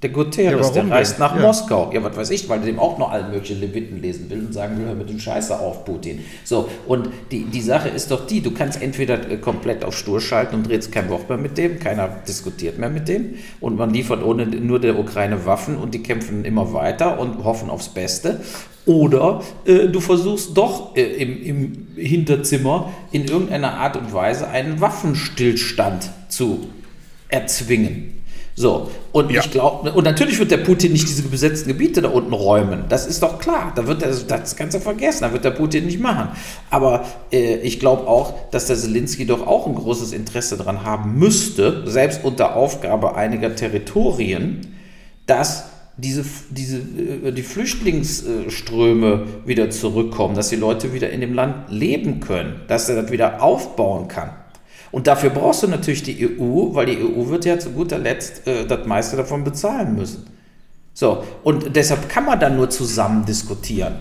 Der 0.00 0.10
Guterres, 0.10 0.68
Ja, 0.68 0.82
der 0.82 0.90
reist 0.92 1.14
denn? 1.14 1.20
nach 1.20 1.34
Ja. 1.34 1.42
Moskau. 1.42 1.90
Ja, 1.92 2.04
was 2.04 2.16
weiß 2.16 2.30
ich, 2.30 2.48
weil 2.48 2.60
der 2.60 2.66
dem 2.66 2.78
auch 2.78 2.98
noch 2.98 3.10
alle 3.10 3.28
möglichen 3.28 3.60
Leviten 3.60 4.00
lesen 4.00 4.30
will 4.30 4.38
und 4.38 4.54
sagen 4.54 4.78
will, 4.78 4.86
hör 4.86 4.94
mit 4.94 5.10
dem 5.10 5.18
Scheiße 5.18 5.58
auf, 5.58 5.84
Putin. 5.84 6.20
So, 6.44 6.68
und 6.86 7.08
die, 7.32 7.44
die 7.46 7.60
Sache 7.60 7.88
ist 7.88 8.12
doch 8.12 8.24
die, 8.28 8.40
du 8.40 8.52
kannst 8.52 8.80
entweder 8.80 9.28
äh, 9.28 9.38
komplett 9.38 9.84
auf 9.84 9.96
Stur 9.96 10.20
schalten 10.20 10.54
und 10.54 10.68
redest 10.68 10.92
kein 10.92 11.08
Wort 11.10 11.28
mehr 11.28 11.36
mit 11.38 11.58
dem, 11.58 11.80
keiner 11.80 12.08
diskutiert 12.28 12.78
mehr 12.78 12.90
mit 12.90 13.08
dem 13.08 13.34
und 13.58 13.76
man 13.76 13.92
liefert 13.92 14.22
ohne 14.22 14.46
nur 14.46 14.78
der 14.78 14.96
Ukraine 14.96 15.46
Waffen 15.46 15.76
und 15.76 15.94
die 15.94 16.02
kämpfen 16.02 16.44
immer 16.44 16.72
weiter 16.72 17.18
und 17.18 17.42
hoffen 17.42 17.68
aufs 17.68 17.88
Beste. 17.88 18.40
Oder 18.86 19.42
äh, 19.64 19.88
du 19.88 19.98
versuchst 19.98 20.56
doch 20.56 20.94
äh, 20.96 21.02
im, 21.02 21.42
im 21.42 21.86
Hinterzimmer 21.96 22.92
in 23.10 23.24
irgendeiner 23.24 23.74
Art 23.74 23.96
und 23.96 24.12
Weise 24.12 24.48
einen 24.48 24.80
Waffenstillstand 24.80 26.10
zu 26.28 26.68
erzwingen. 27.28 28.17
So, 28.58 28.90
und 29.12 29.30
Ja. 29.30 29.40
ich 29.40 29.52
glaube, 29.52 29.92
und 29.92 30.02
natürlich 30.02 30.40
wird 30.40 30.50
der 30.50 30.56
Putin 30.58 30.90
nicht 30.90 31.08
diese 31.08 31.22
besetzten 31.22 31.68
Gebiete 31.68 32.02
da 32.02 32.08
unten 32.08 32.32
räumen. 32.32 32.86
Das 32.88 33.06
ist 33.06 33.22
doch 33.22 33.38
klar. 33.38 33.72
Da 33.76 33.86
wird 33.86 34.02
er 34.02 34.10
das 34.10 34.56
Ganze 34.56 34.80
vergessen. 34.80 35.20
Da 35.22 35.32
wird 35.32 35.44
der 35.44 35.52
Putin 35.52 35.86
nicht 35.86 36.00
machen. 36.00 36.30
Aber 36.68 37.04
äh, 37.30 37.58
ich 37.58 37.78
glaube 37.78 38.08
auch, 38.08 38.34
dass 38.50 38.66
der 38.66 38.74
Zelensky 38.76 39.26
doch 39.26 39.46
auch 39.46 39.68
ein 39.68 39.76
großes 39.76 40.12
Interesse 40.12 40.56
daran 40.56 40.82
haben 40.82 41.16
müsste, 41.20 41.84
selbst 41.86 42.24
unter 42.24 42.56
Aufgabe 42.56 43.14
einiger 43.14 43.54
Territorien, 43.54 44.74
dass 45.26 45.66
diese, 45.96 46.24
diese, 46.50 46.78
äh, 46.78 47.30
die 47.30 47.42
Flüchtlingsströme 47.42 49.26
wieder 49.46 49.70
zurückkommen, 49.70 50.34
dass 50.34 50.48
die 50.48 50.56
Leute 50.56 50.92
wieder 50.92 51.10
in 51.10 51.20
dem 51.20 51.34
Land 51.34 51.70
leben 51.70 52.18
können, 52.18 52.62
dass 52.66 52.88
er 52.88 53.02
das 53.02 53.12
wieder 53.12 53.40
aufbauen 53.40 54.08
kann. 54.08 54.30
Und 54.90 55.06
dafür 55.06 55.30
brauchst 55.30 55.62
du 55.62 55.68
natürlich 55.68 56.02
die 56.02 56.38
EU, 56.40 56.74
weil 56.74 56.86
die 56.86 56.98
EU 56.98 57.28
wird 57.28 57.44
ja 57.44 57.58
zu 57.58 57.70
guter 57.70 57.98
Letzt 57.98 58.46
äh, 58.46 58.66
das 58.66 58.86
meiste 58.86 59.16
davon 59.16 59.44
bezahlen 59.44 59.94
müssen. 59.96 60.26
So, 60.94 61.24
und 61.44 61.76
deshalb 61.76 62.08
kann 62.08 62.24
man 62.24 62.40
dann 62.40 62.56
nur 62.56 62.70
zusammen 62.70 63.24
diskutieren. 63.24 64.00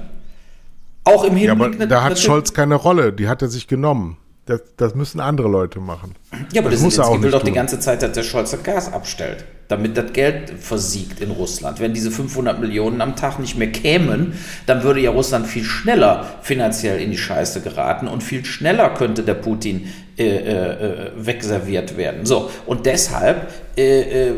Auch 1.03 1.23
im 1.23 1.37
Ja, 1.37 1.51
aber 1.51 1.65
Hinblick 1.65 1.89
da 1.89 2.03
hat 2.03 2.17
Scholz 2.17 2.53
keine 2.53 2.75
Rolle, 2.75 3.13
die 3.13 3.27
hat 3.27 3.41
er 3.41 3.49
sich 3.49 3.67
genommen. 3.67 4.17
Das, 4.45 4.61
das 4.77 4.95
müssen 4.95 5.19
andere 5.19 5.49
Leute 5.49 5.79
machen. 5.79 6.15
Ja, 6.53 6.61
aber 6.61 6.71
das 6.71 6.79
der 6.79 6.85
muss 6.85 6.97
er 6.97 7.03
auch 7.03 7.09
Zelensky 7.09 7.23
will 7.23 7.29
nicht 7.31 7.39
doch 7.41 7.43
die 7.43 7.51
ganze 7.53 7.79
Zeit, 7.79 8.01
dass 8.01 8.13
der 8.13 8.23
Scholz 8.23 8.51
das 8.51 8.63
Gas 8.63 8.91
abstellt, 8.91 9.45
damit 9.67 9.97
das 9.97 10.13
Geld 10.13 10.51
versiegt 10.59 11.19
in 11.19 11.31
Russland. 11.31 11.79
Wenn 11.79 11.93
diese 11.93 12.11
500 12.11 12.59
Millionen 12.59 13.01
am 13.01 13.15
Tag 13.15 13.39
nicht 13.39 13.57
mehr 13.57 13.71
kämen, 13.71 14.33
dann 14.65 14.83
würde 14.83 15.01
ja 15.01 15.11
Russland 15.11 15.47
viel 15.47 15.63
schneller 15.63 16.25
finanziell 16.41 17.01
in 17.01 17.11
die 17.11 17.17
Scheiße 17.17 17.61
geraten 17.61 18.07
und 18.07 18.23
viel 18.23 18.45
schneller 18.45 18.89
könnte 18.89 19.23
der 19.23 19.33
Putin 19.33 19.87
äh, 20.17 20.25
äh, 20.25 21.11
wegserviert 21.17 21.97
werden. 21.97 22.25
So, 22.25 22.49
und 22.65 22.85
deshalb 22.85 23.51
äh, 23.77 24.29
äh, 24.29 24.33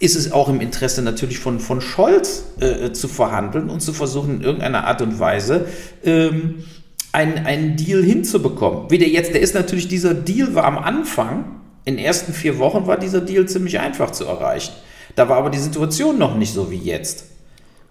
ist 0.00 0.16
es 0.16 0.32
auch 0.32 0.48
im 0.48 0.60
Interesse 0.60 1.02
natürlich 1.02 1.38
von, 1.38 1.60
von 1.60 1.80
Scholz 1.80 2.44
äh, 2.60 2.92
zu 2.92 3.08
verhandeln 3.08 3.68
und 3.68 3.80
zu 3.80 3.92
versuchen, 3.92 4.36
in 4.36 4.42
irgendeiner 4.42 4.84
Art 4.86 5.02
und 5.02 5.18
Weise 5.18 5.66
ähm, 6.04 6.64
einen, 7.12 7.46
einen 7.46 7.76
Deal 7.76 8.02
hinzubekommen. 8.02 8.90
Wie 8.90 8.98
der 8.98 9.08
jetzt, 9.08 9.34
der 9.34 9.40
ist 9.40 9.54
natürlich, 9.54 9.88
dieser 9.88 10.14
Deal 10.14 10.54
war 10.54 10.64
am 10.64 10.78
Anfang, 10.78 11.59
in 11.84 11.96
den 11.96 12.04
ersten 12.04 12.32
vier 12.32 12.58
Wochen 12.58 12.86
war 12.86 12.96
dieser 12.96 13.20
Deal 13.20 13.46
ziemlich 13.46 13.80
einfach 13.80 14.10
zu 14.10 14.24
erreichen. 14.26 14.72
Da 15.16 15.28
war 15.28 15.38
aber 15.38 15.50
die 15.50 15.58
Situation 15.58 16.18
noch 16.18 16.36
nicht 16.36 16.52
so 16.52 16.70
wie 16.70 16.76
jetzt. 16.76 17.24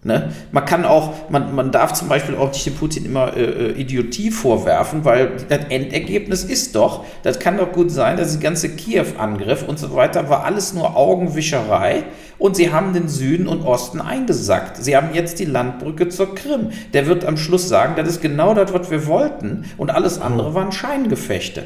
Ne? 0.01 0.31
Man 0.53 0.63
kann 0.63 0.85
auch, 0.85 1.29
man, 1.29 1.53
man 1.53 1.73
darf 1.73 1.91
zum 1.91 2.07
Beispiel 2.07 2.35
auch 2.35 2.53
nicht 2.53 2.65
dem 2.65 2.75
Putin 2.75 3.03
immer 3.03 3.35
äh, 3.35 3.43
äh, 3.43 3.71
Idiotie 3.73 4.31
vorwerfen, 4.31 5.03
weil 5.03 5.33
das 5.49 5.65
Endergebnis 5.67 6.45
ist 6.45 6.75
doch, 6.75 7.03
das 7.23 7.39
kann 7.39 7.57
doch 7.57 7.73
gut 7.73 7.91
sein, 7.91 8.15
dass 8.15 8.31
die 8.31 8.39
ganze 8.39 8.69
Kiew-Angriff 8.69 9.67
und 9.67 9.77
so 9.77 9.93
weiter 9.95 10.29
war 10.29 10.45
alles 10.45 10.73
nur 10.73 10.95
Augenwischerei 10.95 12.05
und 12.37 12.55
sie 12.55 12.71
haben 12.71 12.93
den 12.93 13.09
Süden 13.09 13.45
und 13.45 13.65
Osten 13.65 13.99
eingesackt. 13.99 14.77
Sie 14.77 14.95
haben 14.95 15.09
jetzt 15.13 15.37
die 15.37 15.45
Landbrücke 15.45 16.07
zur 16.07 16.33
Krim. 16.33 16.69
Der 16.93 17.07
wird 17.07 17.25
am 17.25 17.35
Schluss 17.35 17.67
sagen, 17.67 17.95
das 17.97 18.07
ist 18.07 18.21
genau 18.21 18.53
das, 18.53 18.71
was 18.71 18.89
wir 18.89 19.05
wollten 19.05 19.65
und 19.75 19.89
alles 19.89 20.21
andere 20.21 20.53
waren 20.53 20.71
Scheingefechte. 20.71 21.63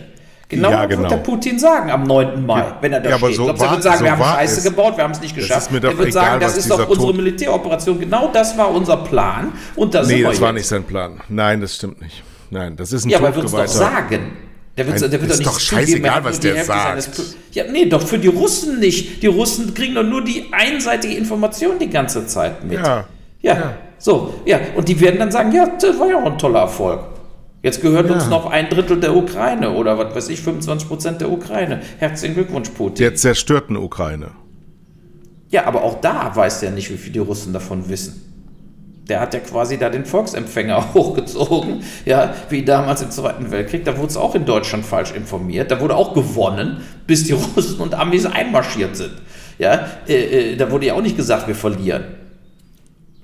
Genau 0.55 0.69
Ja, 0.71 0.81
das 0.81 0.89
genau. 0.89 1.01
wird 1.01 1.11
der 1.11 1.17
Putin 1.17 1.59
sagen 1.59 1.91
am 1.91 2.03
9. 2.03 2.45
Mai, 2.45 2.59
Ja. 2.59 2.77
wenn 2.81 2.93
er 2.93 2.99
da 3.01 3.09
Ja, 3.11 3.17
steht. 3.17 3.35
so 3.35 3.43
Glaubst 3.45 3.63
er 3.63 3.71
wird 3.71 3.83
sagen, 3.83 3.97
so 3.99 4.03
wir 4.05 4.11
haben 4.11 4.23
Scheiße 4.23 4.57
es. 4.59 4.63
gebaut, 4.63 4.97
wir 4.97 5.03
haben 5.03 5.11
es 5.11 5.21
nicht 5.21 5.35
geschafft. 5.35 5.69
er 5.73 5.79
doch 5.79 5.89
wird 5.97 6.07
egal, 6.09 6.11
sagen, 6.11 6.39
das 6.39 6.57
ist 6.57 6.69
doch 6.69 6.87
unsere 6.89 7.07
Tod- 7.07 7.15
Militäroperation. 7.17 7.99
Genau 7.99 8.29
das 8.33 8.57
war 8.57 8.71
unser 8.73 8.97
Plan. 8.97 9.51
Und 9.75 9.93
da 9.93 10.03
sind 10.03 10.15
Nee, 10.17 10.23
wir 10.23 10.29
das 10.29 10.41
war 10.41 10.49
jetzt. 10.49 10.55
nicht 10.57 10.67
sein 10.67 10.83
Plan. 10.83 11.21
Nein, 11.29 11.61
das 11.61 11.75
stimmt 11.75 12.01
nicht. 12.01 12.23
Nein, 12.49 12.75
das 12.75 12.91
ist 12.91 13.05
ein 13.05 13.09
Ja, 13.09 13.17
aber 13.17 13.27
er 13.29 13.35
wird 13.35 13.45
es 13.45 13.51
doch 13.51 13.67
sagen. 13.67 14.31
Der 14.77 14.87
wird, 14.87 15.03
Ein- 15.03 15.11
der 15.11 15.21
wird 15.21 15.31
ist 15.31 15.39
doch 15.45 15.51
doch 15.51 15.53
nicht 15.59 15.67
zugeben, 15.69 15.85
scheißegal, 15.87 16.23
was 16.23 16.39
der 16.39 16.51
Hälfte 16.55 16.67
sagt. 16.67 17.01
seines 17.03 17.35
Ja, 17.51 17.63
nee, 17.71 17.85
doch 17.85 18.01
für 18.01 18.17
die 18.17 18.27
Russen 18.27 18.79
nicht. 18.79 19.21
Die 19.21 19.27
Russen 19.27 19.73
kriegen 19.75 19.93
doch 19.93 20.03
nur 20.03 20.23
die 20.23 20.45
einseitige 20.51 21.13
Information 21.15 21.77
die 21.79 21.89
ganze 21.89 22.25
Zeit 22.25 22.63
mit. 22.63 22.73
Ja. 22.79 23.05
Ja, 23.41 23.53
Ja. 23.53 23.73
so, 23.99 24.33
ja. 24.45 24.57
Und 24.75 24.87
die 24.87 24.99
werden 24.99 25.19
dann 25.19 25.31
sagen, 25.31 25.51
ja, 25.51 25.67
das 25.79 25.99
war 25.99 26.07
ja 26.09 26.17
auch 26.17 26.25
ein 26.25 26.37
toller 26.39 26.61
Erfolg. 26.61 27.01
Jetzt 27.63 27.81
gehört 27.81 28.11
uns 28.11 28.25
Ja. 28.25 28.29
noch 28.29 28.45
ein 28.51 28.69
Drittel 28.69 28.99
der 28.99 29.15
Ukraine 29.15 29.71
oder 29.71 29.97
was 29.97 30.13
weiß 30.13 30.29
ich, 30.29 30.41
25 30.41 30.87
Prozent 30.87 31.21
der 31.21 31.31
Ukraine. 31.31 31.79
Herzlichen 31.97 32.35
Glückwunsch, 32.35 32.69
Putin. 32.69 32.97
Der 32.97 33.15
zerstörten 33.15 33.77
Ukraine. 33.77 34.31
Ja, 35.49 35.65
aber 35.65 35.83
auch 35.83 36.01
da 36.01 36.35
weiß 36.35 36.59
der 36.59 36.71
nicht, 36.71 36.91
wie 36.91 36.97
viel 36.97 37.13
die 37.13 37.19
Russen 37.19 37.53
davon 37.53 37.87
wissen. 37.87 38.19
Der 39.07 39.21
hat 39.21 39.33
ja 39.33 39.39
quasi 39.39 39.77
da 39.77 39.89
den 39.89 40.05
Volksempfänger 40.05 40.89
hochgezogen, 40.93 41.83
ja, 42.05 42.33
wie 42.49 42.63
damals 42.65 43.01
im 43.01 43.11
Zweiten 43.11 43.49
Weltkrieg. 43.49 43.85
Da 43.85 43.97
wurde 43.97 44.07
es 44.07 44.17
auch 44.17 44.35
in 44.35 44.45
Deutschland 44.45 44.85
falsch 44.85 45.13
informiert. 45.13 45.71
Da 45.71 45.79
wurde 45.79 45.95
auch 45.95 46.13
gewonnen, 46.13 46.81
bis 47.07 47.23
die 47.25 47.33
Russen 47.55 47.79
und 47.79 47.93
Amis 47.93 48.25
einmarschiert 48.25 48.97
sind. 48.97 49.13
Ja, 49.57 49.87
äh, 50.07 50.51
äh, 50.53 50.55
da 50.57 50.69
wurde 50.69 50.87
ja 50.87 50.95
auch 50.95 51.01
nicht 51.01 51.15
gesagt, 51.15 51.47
wir 51.47 51.55
verlieren. 51.55 52.03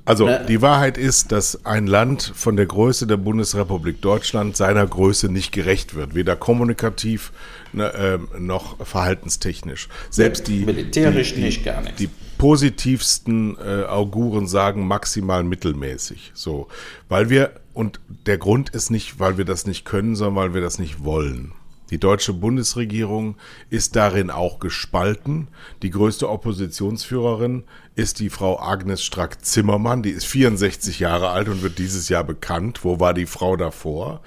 Also 0.09 0.25
Ne? 0.25 0.43
die 0.47 0.59
Wahrheit 0.63 0.97
ist, 0.97 1.31
dass 1.31 1.67
ein 1.67 1.85
Land 1.85 2.33
von 2.35 2.55
der 2.55 2.65
Größe 2.65 3.05
der 3.05 3.17
Bundesrepublik 3.17 4.01
Deutschland 4.01 4.57
seiner 4.57 4.87
Größe 4.87 5.31
nicht 5.31 5.51
gerecht 5.51 5.93
wird, 5.93 6.15
weder 6.15 6.35
kommunikativ 6.35 7.31
ne, 7.73 7.93
ähm, 7.95 8.27
noch 8.39 8.83
verhaltenstechnisch. 8.83 9.87
Selbst 10.09 10.47
die 10.47 10.65
Militärisch 10.65 11.35
die, 11.35 11.41
nicht, 11.41 11.63
gar 11.63 11.81
nichts. 11.81 11.97
Die 11.97 12.09
positivsten 12.39 13.55
äh, 13.57 13.83
Auguren 13.83 14.47
sagen 14.47 14.87
maximal 14.87 15.43
mittelmäßig. 15.43 16.31
So, 16.33 16.69
weil 17.07 17.29
wir 17.29 17.51
und 17.73 17.99
der 18.25 18.39
Grund 18.39 18.71
ist 18.71 18.89
nicht, 18.89 19.19
weil 19.19 19.37
wir 19.37 19.45
das 19.45 19.67
nicht 19.67 19.85
können, 19.85 20.15
sondern 20.15 20.35
weil 20.37 20.53
wir 20.55 20.61
das 20.61 20.79
nicht 20.79 21.03
wollen. 21.03 21.51
Die 21.89 21.99
deutsche 21.99 22.33
Bundesregierung 22.33 23.35
ist 23.69 23.95
darin 23.95 24.29
auch 24.29 24.59
gespalten. 24.59 25.47
Die 25.81 25.89
größte 25.89 26.29
Oppositionsführerin 26.29 27.63
ist 27.95 28.19
die 28.19 28.29
Frau 28.29 28.59
Agnes 28.59 29.03
Strack-Zimmermann. 29.03 30.03
Die 30.03 30.11
ist 30.11 30.25
64 30.25 30.99
Jahre 30.99 31.29
alt 31.29 31.49
und 31.49 31.63
wird 31.63 31.79
dieses 31.79 32.09
Jahr 32.09 32.23
bekannt. 32.23 32.83
Wo 32.83 32.99
war 32.99 33.13
die 33.13 33.25
Frau 33.25 33.55
davor? 33.55 34.21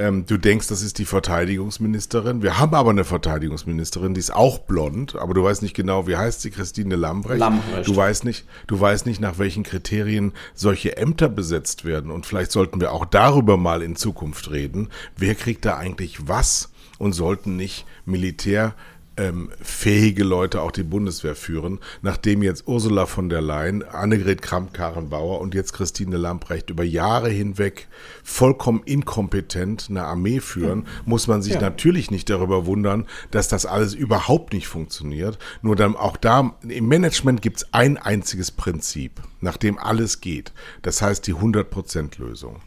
Ähm, 0.00 0.24
du 0.24 0.38
denkst, 0.38 0.68
das 0.68 0.82
ist 0.82 0.98
die 0.98 1.04
Verteidigungsministerin. 1.04 2.42
Wir 2.42 2.58
haben 2.58 2.74
aber 2.74 2.88
eine 2.88 3.04
Verteidigungsministerin, 3.04 4.14
die 4.14 4.20
ist 4.20 4.34
auch 4.34 4.60
blond, 4.60 5.16
aber 5.16 5.34
du 5.34 5.42
weißt 5.42 5.60
nicht 5.60 5.74
genau, 5.74 6.06
wie 6.06 6.16
heißt 6.16 6.40
sie, 6.40 6.50
Christine 6.50 6.96
Lambrecht. 6.96 7.40
Lambrecht. 7.40 7.86
Du 7.86 7.94
weißt 7.94 8.24
nicht, 8.24 8.46
du 8.66 8.80
weißt 8.80 9.04
nicht, 9.04 9.20
nach 9.20 9.38
welchen 9.38 9.62
Kriterien 9.62 10.32
solche 10.54 10.96
Ämter 10.96 11.28
besetzt 11.28 11.84
werden. 11.84 12.10
Und 12.10 12.24
vielleicht 12.24 12.50
sollten 12.52 12.80
wir 12.80 12.92
auch 12.92 13.04
darüber 13.04 13.58
mal 13.58 13.82
in 13.82 13.94
Zukunft 13.94 14.50
reden. 14.50 14.88
Wer 15.16 15.34
kriegt 15.34 15.64
da 15.66 15.76
eigentlich 15.76 16.28
was? 16.28 16.69
Und 17.00 17.14
sollten 17.14 17.56
nicht 17.56 17.84
Militär 18.04 18.74
ähm, 19.16 19.50
fähige 19.60 20.22
Leute 20.24 20.62
auch 20.62 20.70
die 20.70 20.82
Bundeswehr 20.82 21.34
führen, 21.34 21.78
nachdem 22.00 22.42
jetzt 22.42 22.66
Ursula 22.66 23.06
von 23.06 23.28
der 23.28 23.40
Leyen, 23.42 23.82
Annegret 23.82 24.40
Kramp-Karrenbauer 24.40 25.40
und 25.40 25.54
jetzt 25.54 25.72
Christine 25.72 26.16
Lamprecht 26.16 26.70
über 26.70 26.84
Jahre 26.84 27.28
hinweg 27.28 27.88
vollkommen 28.22 28.82
inkompetent 28.84 29.88
eine 29.90 30.04
Armee 30.04 30.40
führen, 30.40 30.86
muss 31.04 31.26
man 31.26 31.42
sich 31.42 31.54
Ja. 31.54 31.60
natürlich 31.60 32.10
nicht 32.10 32.30
darüber 32.30 32.66
wundern, 32.66 33.06
dass 33.30 33.48
das 33.48 33.66
alles 33.66 33.94
überhaupt 33.94 34.52
nicht 34.52 34.68
funktioniert. 34.68 35.38
Nur 35.60 35.76
dann 35.76 35.96
auch 35.96 36.16
da, 36.16 36.54
im 36.66 36.86
Management 36.88 37.42
gibt 37.42 37.58
es 37.58 37.74
ein 37.74 37.96
einziges 37.98 38.50
Prinzip, 38.50 39.20
nach 39.40 39.56
dem 39.56 39.76
alles 39.78 40.20
geht. 40.20 40.52
Das 40.82 41.02
heißt 41.02 41.26
die 41.26 41.34
100%-Lösung. 41.34 42.60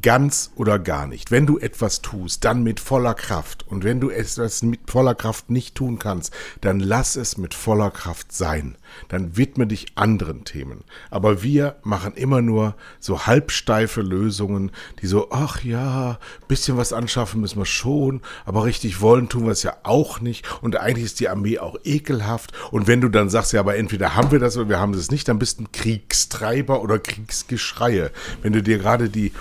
Ganz 0.00 0.52
oder 0.56 0.78
gar 0.78 1.06
nicht. 1.06 1.30
Wenn 1.30 1.44
du 1.44 1.58
etwas 1.58 2.00
tust, 2.00 2.46
dann 2.46 2.62
mit 2.62 2.80
voller 2.80 3.12
Kraft. 3.12 3.66
Und 3.68 3.84
wenn 3.84 4.00
du 4.00 4.08
etwas 4.08 4.62
mit 4.62 4.90
voller 4.90 5.14
Kraft 5.14 5.50
nicht 5.50 5.74
tun 5.74 5.98
kannst, 5.98 6.32
dann 6.62 6.80
lass 6.80 7.16
es 7.16 7.36
mit 7.36 7.52
voller 7.52 7.90
Kraft 7.90 8.32
sein. 8.32 8.76
Dann 9.08 9.36
widme 9.36 9.66
dich 9.66 9.92
anderen 9.94 10.44
Themen. 10.44 10.84
Aber 11.10 11.42
wir 11.42 11.76
machen 11.82 12.14
immer 12.14 12.40
nur 12.40 12.74
so 13.00 13.26
halbsteife 13.26 14.00
Lösungen, 14.00 14.70
die 15.02 15.06
so, 15.06 15.30
ach 15.30 15.62
ja, 15.62 16.18
bisschen 16.48 16.78
was 16.78 16.94
anschaffen 16.94 17.42
müssen 17.42 17.58
wir 17.58 17.66
schon, 17.66 18.22
aber 18.46 18.64
richtig 18.64 19.02
wollen 19.02 19.28
tun 19.28 19.44
wir 19.44 19.52
es 19.52 19.62
ja 19.62 19.76
auch 19.82 20.20
nicht. 20.20 20.46
Und 20.62 20.76
eigentlich 20.76 21.04
ist 21.04 21.20
die 21.20 21.28
Armee 21.28 21.58
auch 21.58 21.76
ekelhaft. 21.84 22.52
Und 22.70 22.86
wenn 22.86 23.02
du 23.02 23.10
dann 23.10 23.28
sagst, 23.28 23.52
ja, 23.52 23.60
aber 23.60 23.76
entweder 23.76 24.14
haben 24.14 24.30
wir 24.30 24.38
das 24.38 24.56
oder 24.56 24.70
wir 24.70 24.80
haben 24.80 24.94
es 24.94 25.10
nicht, 25.10 25.28
dann 25.28 25.38
bist 25.38 25.58
du 25.58 25.64
ein 25.64 25.72
Kriegstreiber 25.72 26.80
oder 26.80 26.98
Kriegsgeschreie. 26.98 28.10
Wenn 28.40 28.54
du 28.54 28.62
dir 28.62 28.78
gerade 28.78 29.10
die 29.10 29.32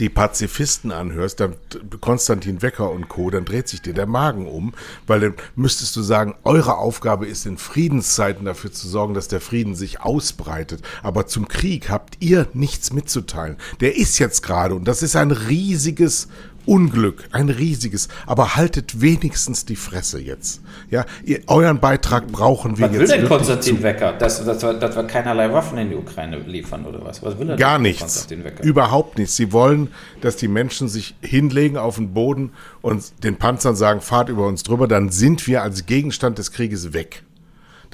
die 0.00 0.08
Pazifisten 0.08 0.92
anhörst, 0.92 1.40
dann 1.40 1.54
Konstantin 2.00 2.62
Wecker 2.62 2.90
und 2.90 3.08
Co., 3.08 3.30
dann 3.30 3.44
dreht 3.44 3.68
sich 3.68 3.82
dir 3.82 3.94
der 3.94 4.06
Magen 4.06 4.46
um, 4.46 4.74
weil 5.06 5.20
dann 5.20 5.34
müsstest 5.54 5.94
du 5.96 6.02
sagen, 6.02 6.34
eure 6.44 6.76
Aufgabe 6.78 7.26
ist 7.26 7.46
in 7.46 7.58
Friedenszeiten 7.58 8.44
dafür 8.44 8.72
zu 8.72 8.88
sorgen, 8.88 9.14
dass 9.14 9.28
der 9.28 9.40
Frieden 9.40 9.74
sich 9.74 10.00
ausbreitet. 10.00 10.82
Aber 11.02 11.26
zum 11.26 11.48
Krieg 11.48 11.90
habt 11.90 12.16
ihr 12.20 12.48
nichts 12.52 12.92
mitzuteilen. 12.92 13.56
Der 13.80 13.96
ist 13.96 14.18
jetzt 14.18 14.42
gerade 14.42 14.74
und 14.74 14.86
das 14.86 15.02
ist 15.02 15.16
ein 15.16 15.30
riesiges 15.30 16.28
Unglück, 16.66 17.24
ein 17.32 17.48
riesiges. 17.48 18.08
Aber 18.26 18.56
haltet 18.56 19.00
wenigstens 19.00 19.64
die 19.64 19.76
Fresse 19.76 20.20
jetzt. 20.20 20.60
Ja, 20.90 21.04
ihr, 21.24 21.40
euren 21.46 21.80
Beitrag 21.80 22.28
brauchen 22.28 22.78
wir 22.78 22.86
was 22.86 22.92
jetzt. 22.92 23.02
Was 23.02 23.10
will 23.10 23.18
denn 23.18 23.28
Konstantin 23.28 23.82
Wecker? 23.82 24.12
Dass, 24.12 24.44
dass, 24.44 24.62
wir, 24.62 24.74
dass 24.74 24.96
wir 24.96 25.04
keinerlei 25.04 25.52
Waffen 25.52 25.78
in 25.78 25.90
die 25.90 25.96
Ukraine 25.96 26.38
liefern 26.38 26.84
oder 26.86 27.04
was? 27.04 27.22
Was 27.22 27.38
will 27.38 27.50
er 27.50 27.56
Gar 27.56 27.78
nichts. 27.78 28.26
Überhaupt 28.62 29.18
nichts. 29.18 29.36
Sie 29.36 29.52
wollen, 29.52 29.88
dass 30.20 30.36
die 30.36 30.48
Menschen 30.48 30.88
sich 30.88 31.14
hinlegen 31.20 31.76
auf 31.76 31.96
den 31.96 32.12
Boden 32.12 32.52
und 32.82 33.24
den 33.24 33.36
Panzern 33.36 33.76
sagen, 33.76 34.00
fahrt 34.00 34.28
über 34.28 34.46
uns 34.46 34.62
drüber, 34.62 34.88
dann 34.88 35.10
sind 35.10 35.46
wir 35.46 35.62
als 35.62 35.86
Gegenstand 35.86 36.38
des 36.38 36.52
Krieges 36.52 36.92
weg. 36.92 37.22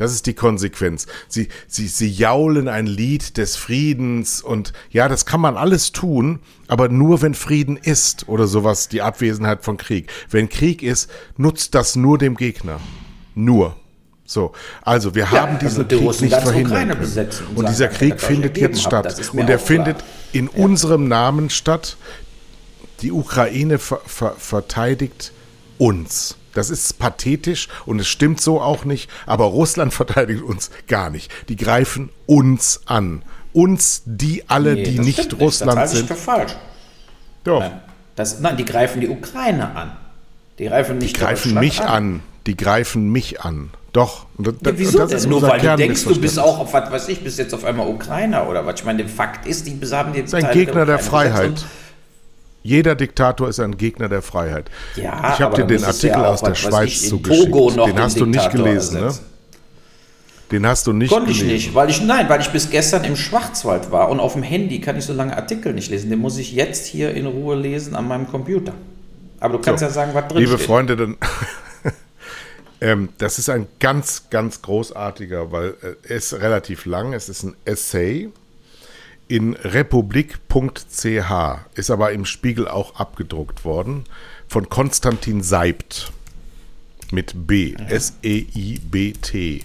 Das 0.00 0.14
ist 0.14 0.24
die 0.24 0.32
Konsequenz. 0.32 1.06
Sie, 1.28 1.48
sie, 1.68 1.86
sie 1.86 2.08
jaulen 2.08 2.68
ein 2.68 2.86
Lied 2.86 3.36
des 3.36 3.56
Friedens 3.56 4.40
und 4.40 4.72
ja, 4.88 5.08
das 5.08 5.26
kann 5.26 5.42
man 5.42 5.58
alles 5.58 5.92
tun, 5.92 6.38
aber 6.68 6.88
nur 6.88 7.20
wenn 7.20 7.34
Frieden 7.34 7.76
ist 7.76 8.26
oder 8.26 8.46
sowas, 8.46 8.88
die 8.88 9.02
Abwesenheit 9.02 9.62
von 9.62 9.76
Krieg. 9.76 10.10
Wenn 10.30 10.48
Krieg 10.48 10.82
ist, 10.82 11.10
nutzt 11.36 11.74
das 11.74 11.96
nur 11.96 12.16
dem 12.16 12.36
Gegner. 12.36 12.80
Nur. 13.34 13.76
So, 14.24 14.52
also 14.80 15.14
wir 15.14 15.24
ja, 15.24 15.32
haben 15.32 15.58
diesen 15.58 15.84
also 15.84 15.98
die 15.98 16.06
Krieg 16.06 16.20
nicht 16.22 16.40
verhindern 16.40 16.88
können. 16.88 17.28
Und, 17.50 17.58
und 17.58 17.68
dieser 17.68 17.88
Krieg 17.88 18.22
findet 18.22 18.56
jetzt 18.56 18.80
statt. 18.80 19.20
Und 19.34 19.50
er 19.50 19.58
findet 19.58 20.02
in 20.32 20.46
ja. 20.46 20.64
unserem 20.64 21.08
Namen 21.08 21.50
statt. 21.50 21.98
Die 23.02 23.12
Ukraine 23.12 23.78
ver 23.78 24.00
ver 24.06 24.34
verteidigt 24.38 25.32
uns. 25.76 26.36
Das 26.54 26.70
ist 26.70 26.98
pathetisch 26.98 27.68
und 27.86 28.00
es 28.00 28.08
stimmt 28.08 28.40
so 28.40 28.60
auch 28.60 28.84
nicht, 28.84 29.10
aber 29.26 29.44
Russland 29.46 29.94
verteidigt 30.00 30.42
uns 30.42 30.70
gar 30.88 31.10
nicht. 31.10 31.30
Die 31.48 31.56
greifen 31.56 32.10
uns 32.26 32.82
an. 32.86 33.22
Uns, 33.52 34.02
die 34.04 34.48
alle, 34.48 34.74
nee, 34.74 34.84
die 34.84 34.98
nicht 35.00 35.40
Russland 35.40 35.78
nicht. 35.78 35.84
das 35.84 35.92
sind. 35.92 36.10
Das 36.10 36.18
ist 36.18 36.24
falsch. 36.24 36.52
Doch. 37.42 37.60
Nein, 37.60 37.80
das, 38.14 38.38
nein, 38.40 38.56
die 38.56 38.64
greifen 38.64 39.00
die 39.00 39.08
Ukraine 39.08 39.74
an. 39.74 39.92
Die 40.58 40.66
greifen 40.66 40.98
nicht 40.98 41.16
Die 41.16 41.20
greifen 41.20 41.54
mich 41.54 41.80
an. 41.80 41.88
an. 41.88 42.22
Die 42.46 42.56
greifen 42.56 43.10
mich 43.10 43.40
an. 43.40 43.70
Doch. 43.92 44.26
Das, 44.38 44.54
ja, 44.64 44.72
wieso 44.78 45.06
denn? 45.06 45.28
Nur 45.28 45.42
weil 45.42 45.60
du 45.60 45.76
denkst, 45.76 46.04
du 46.04 46.20
bist 46.20 46.38
auch 46.38 46.58
auf 46.60 46.72
was 46.72 46.90
weiß 46.90 47.08
ich, 47.08 47.24
bist 47.24 47.38
jetzt 47.38 47.54
auf 47.54 47.64
einmal 47.64 47.88
Ukrainer 47.88 48.48
oder 48.48 48.64
was? 48.64 48.76
Ich 48.80 48.84
meine, 48.84 48.98
der 48.98 49.08
Fakt 49.08 49.46
ist, 49.46 49.66
die 49.66 49.78
haben 49.90 50.12
die. 50.12 50.22
Das 50.22 50.32
ist 50.32 50.44
ein 50.44 50.52
Gegner 50.52 50.86
der, 50.86 50.96
der 50.96 50.98
Freiheit. 51.00 51.64
Jeder 52.62 52.94
Diktator 52.94 53.48
ist 53.48 53.58
ein 53.58 53.76
Gegner 53.76 54.08
der 54.08 54.22
Freiheit. 54.22 54.70
Ja, 54.96 55.34
ich 55.34 55.40
habe 55.40 55.56
dir 55.56 55.64
den 55.64 55.82
Artikel 55.84 56.20
ja 56.20 56.30
aus 56.30 56.42
der 56.42 56.54
Schweiz 56.54 57.08
zugeschickt. 57.08 57.54
Den 57.54 57.98
hast 57.98 58.20
du 58.20 58.26
nicht 58.26 58.50
gelesen, 58.50 59.00
ne? 59.00 59.14
Den 60.50 60.66
hast 60.66 60.86
du 60.86 60.92
nicht 60.92 61.10
Konnte 61.10 61.26
gelesen. 61.26 61.46
ich 61.46 61.52
nicht, 61.52 61.74
weil 61.74 61.90
ich, 61.90 62.02
nein, 62.02 62.28
weil 62.28 62.40
ich 62.40 62.50
bis 62.50 62.70
gestern 62.70 63.04
im 63.04 63.14
Schwarzwald 63.14 63.92
war 63.92 64.08
und 64.08 64.18
auf 64.18 64.32
dem 64.32 64.42
Handy 64.42 64.80
kann 64.80 64.96
ich 64.96 65.04
so 65.04 65.12
lange 65.12 65.36
Artikel 65.36 65.72
nicht 65.72 65.90
lesen. 65.90 66.10
Den 66.10 66.18
muss 66.18 66.38
ich 66.38 66.52
jetzt 66.52 66.86
hier 66.86 67.14
in 67.14 67.26
Ruhe 67.26 67.54
lesen 67.54 67.94
an 67.94 68.08
meinem 68.08 68.26
Computer. 68.28 68.74
Aber 69.38 69.54
du 69.54 69.60
kannst 69.60 69.80
so, 69.80 69.86
ja 69.86 69.92
sagen, 69.92 70.10
was 70.12 70.26
drin 70.26 70.38
Liebe 70.38 70.54
steht. 70.54 70.66
Freunde, 70.66 70.96
dann, 70.96 71.16
ähm, 72.80 73.10
das 73.18 73.38
ist 73.38 73.48
ein 73.48 73.68
ganz, 73.78 74.28
ganz 74.28 74.60
großartiger, 74.60 75.52
weil 75.52 75.68
äh, 75.82 76.08
er 76.08 76.16
ist 76.16 76.34
relativ 76.34 76.84
lang. 76.84 77.12
Es 77.12 77.28
ist 77.28 77.44
ein 77.44 77.54
Essay 77.64 78.30
in 79.30 79.54
republik.ch, 79.54 81.32
ist 81.74 81.90
aber 81.90 82.10
im 82.12 82.24
Spiegel 82.24 82.66
auch 82.66 82.96
abgedruckt 82.96 83.64
worden, 83.64 84.04
von 84.48 84.68
Konstantin 84.68 85.42
Seibt 85.42 86.12
mit 87.12 87.46
B, 87.46 87.74
S-E-I-B-T. 87.88 89.64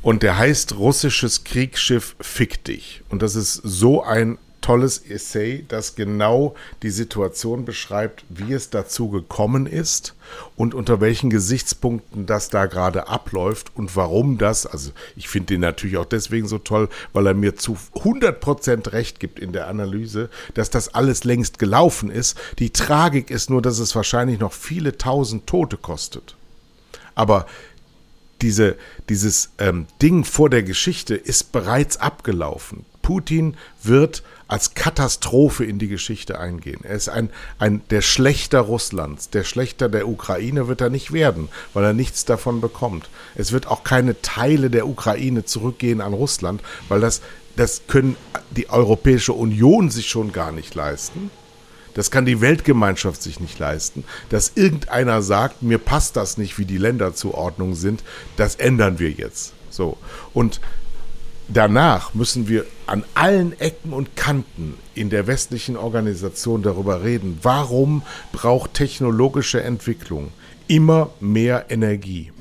Und 0.00 0.22
der 0.22 0.38
heißt 0.38 0.76
Russisches 0.76 1.42
Kriegsschiff 1.42 2.14
Fick 2.20 2.62
dich. 2.62 3.02
Und 3.08 3.22
das 3.22 3.34
ist 3.34 3.54
so 3.54 4.04
ein 4.04 4.38
tolles 4.62 4.98
Essay, 4.98 5.66
das 5.68 5.94
genau 5.94 6.54
die 6.82 6.90
Situation 6.90 7.66
beschreibt, 7.66 8.24
wie 8.30 8.54
es 8.54 8.70
dazu 8.70 9.10
gekommen 9.10 9.66
ist 9.66 10.14
und 10.56 10.72
unter 10.72 11.02
welchen 11.02 11.28
Gesichtspunkten 11.28 12.24
das 12.24 12.48
da 12.48 12.66
gerade 12.66 13.08
abläuft 13.08 13.72
und 13.76 13.94
warum 13.96 14.38
das, 14.38 14.64
also 14.64 14.92
ich 15.16 15.28
finde 15.28 15.48
den 15.48 15.60
natürlich 15.60 15.98
auch 15.98 16.06
deswegen 16.06 16.48
so 16.48 16.58
toll, 16.58 16.88
weil 17.12 17.26
er 17.26 17.34
mir 17.34 17.56
zu 17.56 17.76
100% 17.94 18.92
recht 18.92 19.20
gibt 19.20 19.38
in 19.38 19.52
der 19.52 19.68
Analyse, 19.68 20.30
dass 20.54 20.70
das 20.70 20.94
alles 20.94 21.24
längst 21.24 21.58
gelaufen 21.58 22.10
ist. 22.10 22.38
Die 22.58 22.70
Tragik 22.70 23.30
ist 23.30 23.50
nur, 23.50 23.60
dass 23.60 23.78
es 23.78 23.94
wahrscheinlich 23.94 24.40
noch 24.40 24.52
viele 24.52 24.96
tausend 24.96 25.46
Tote 25.46 25.76
kostet. 25.76 26.36
Aber 27.14 27.46
diese, 28.40 28.76
dieses 29.08 29.50
ähm, 29.58 29.86
Ding 30.00 30.24
vor 30.24 30.50
der 30.50 30.62
Geschichte 30.62 31.14
ist 31.14 31.52
bereits 31.52 31.98
abgelaufen. 31.98 32.84
Putin 33.02 33.56
wird 33.82 34.22
als 34.48 34.74
Katastrophe 34.74 35.64
in 35.64 35.78
die 35.78 35.88
Geschichte 35.88 36.38
eingehen. 36.38 36.80
Er 36.82 36.94
ist 36.94 37.08
ein, 37.08 37.30
ein, 37.58 37.82
der 37.90 38.02
Schlechter 38.02 38.60
Russlands. 38.60 39.30
Der 39.30 39.44
Schlechter 39.44 39.88
der 39.88 40.08
Ukraine 40.08 40.68
wird 40.68 40.80
er 40.80 40.90
nicht 40.90 41.12
werden, 41.12 41.48
weil 41.74 41.84
er 41.84 41.92
nichts 41.92 42.24
davon 42.24 42.60
bekommt. 42.60 43.08
Es 43.34 43.52
wird 43.52 43.66
auch 43.66 43.82
keine 43.82 44.20
Teile 44.22 44.70
der 44.70 44.86
Ukraine 44.86 45.44
zurückgehen 45.44 46.00
an 46.00 46.12
Russland, 46.12 46.62
weil 46.88 47.00
das, 47.00 47.22
das 47.56 47.82
können 47.88 48.16
die 48.50 48.70
Europäische 48.70 49.32
Union 49.32 49.90
sich 49.90 50.08
schon 50.08 50.32
gar 50.32 50.52
nicht 50.52 50.74
leisten. 50.74 51.30
Das 51.94 52.10
kann 52.10 52.24
die 52.24 52.40
Weltgemeinschaft 52.40 53.22
sich 53.22 53.40
nicht 53.40 53.58
leisten, 53.58 54.04
dass 54.30 54.52
irgendeiner 54.54 55.22
sagt, 55.22 55.62
mir 55.62 55.78
passt 55.78 56.16
das 56.16 56.38
nicht, 56.38 56.58
wie 56.58 56.64
die 56.64 56.78
Länderzuordnungen 56.78 57.74
sind, 57.74 58.02
das 58.36 58.54
ändern 58.54 58.98
wir 58.98 59.10
jetzt. 59.10 59.52
So. 59.70 59.98
Und 60.32 60.60
danach 61.52 62.14
müssen 62.14 62.48
wir 62.48 62.64
an 62.86 63.04
allen 63.14 63.58
Ecken 63.58 63.92
und 63.92 64.16
Kanten 64.16 64.74
in 64.94 65.10
der 65.10 65.26
westlichen 65.26 65.76
Organisation 65.76 66.62
darüber 66.62 67.02
reden, 67.02 67.38
warum 67.42 68.02
braucht 68.32 68.74
technologische 68.74 69.62
Entwicklung 69.62 70.28
immer 70.68 71.10
mehr 71.20 71.70
Energie. 71.70 72.32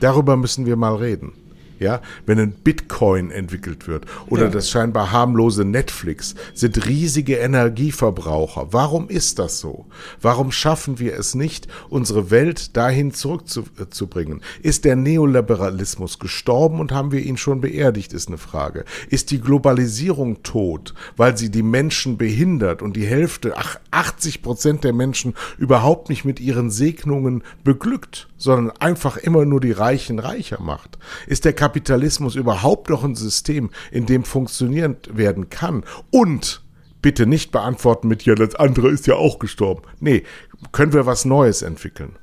Darüber 0.00 0.36
müssen 0.36 0.66
wir 0.66 0.76
mal 0.76 0.96
reden 0.96 1.43
ja, 1.84 2.00
wenn 2.24 2.40
ein 2.40 2.52
Bitcoin 2.52 3.30
entwickelt 3.30 3.86
wird 3.86 4.06
oder 4.28 4.44
ja. 4.44 4.50
das 4.50 4.70
scheinbar 4.70 5.12
harmlose 5.12 5.64
Netflix, 5.64 6.34
sind 6.54 6.86
riesige 6.86 7.36
Energieverbraucher. 7.36 8.68
Warum 8.72 9.08
ist 9.08 9.38
das 9.38 9.60
so? 9.60 9.84
Warum 10.20 10.50
schaffen 10.50 10.98
wir 10.98 11.14
es 11.14 11.34
nicht, 11.34 11.68
unsere 11.90 12.30
Welt 12.30 12.76
dahin 12.76 13.12
zurückzubringen? 13.12 14.40
Ist 14.62 14.86
der 14.86 14.96
Neoliberalismus 14.96 16.18
gestorben 16.18 16.80
und 16.80 16.90
haben 16.90 17.12
wir 17.12 17.20
ihn 17.20 17.36
schon 17.36 17.60
beerdigt, 17.60 18.14
ist 18.14 18.28
eine 18.28 18.38
Frage. 18.38 18.84
Ist 19.10 19.30
die 19.30 19.40
Globalisierung 19.40 20.42
tot, 20.42 20.94
weil 21.18 21.36
sie 21.36 21.50
die 21.50 21.62
Menschen 21.62 22.16
behindert 22.16 22.80
und 22.80 22.96
die 22.96 23.06
Hälfte, 23.06 23.54
ach, 23.56 23.78
80 23.90 24.42
Prozent 24.42 24.84
der 24.84 24.94
Menschen 24.94 25.34
überhaupt 25.58 26.08
nicht 26.08 26.24
mit 26.24 26.40
ihren 26.40 26.70
Segnungen 26.70 27.42
beglückt, 27.62 28.28
sondern 28.44 28.76
einfach 28.76 29.16
immer 29.16 29.44
nur 29.44 29.60
die 29.60 29.72
Reichen 29.72 30.20
reicher 30.20 30.60
macht? 30.60 30.98
Ist 31.26 31.44
der 31.44 31.54
Kapitalismus 31.54 32.36
überhaupt 32.36 32.90
noch 32.90 33.02
ein 33.02 33.16
System, 33.16 33.70
in 33.90 34.06
dem 34.06 34.22
funktioniert 34.22 35.16
werden 35.16 35.50
kann? 35.50 35.82
Und 36.10 36.62
bitte 37.02 37.26
nicht 37.26 37.50
beantworten 37.50 38.06
mit, 38.06 38.24
ja, 38.24 38.34
das 38.34 38.54
andere 38.54 38.90
ist 38.90 39.06
ja 39.06 39.14
auch 39.16 39.38
gestorben. 39.38 39.82
Nee, 39.98 40.22
können 40.70 40.92
wir 40.92 41.06
was 41.06 41.24
Neues 41.24 41.62
entwickeln? 41.62 42.16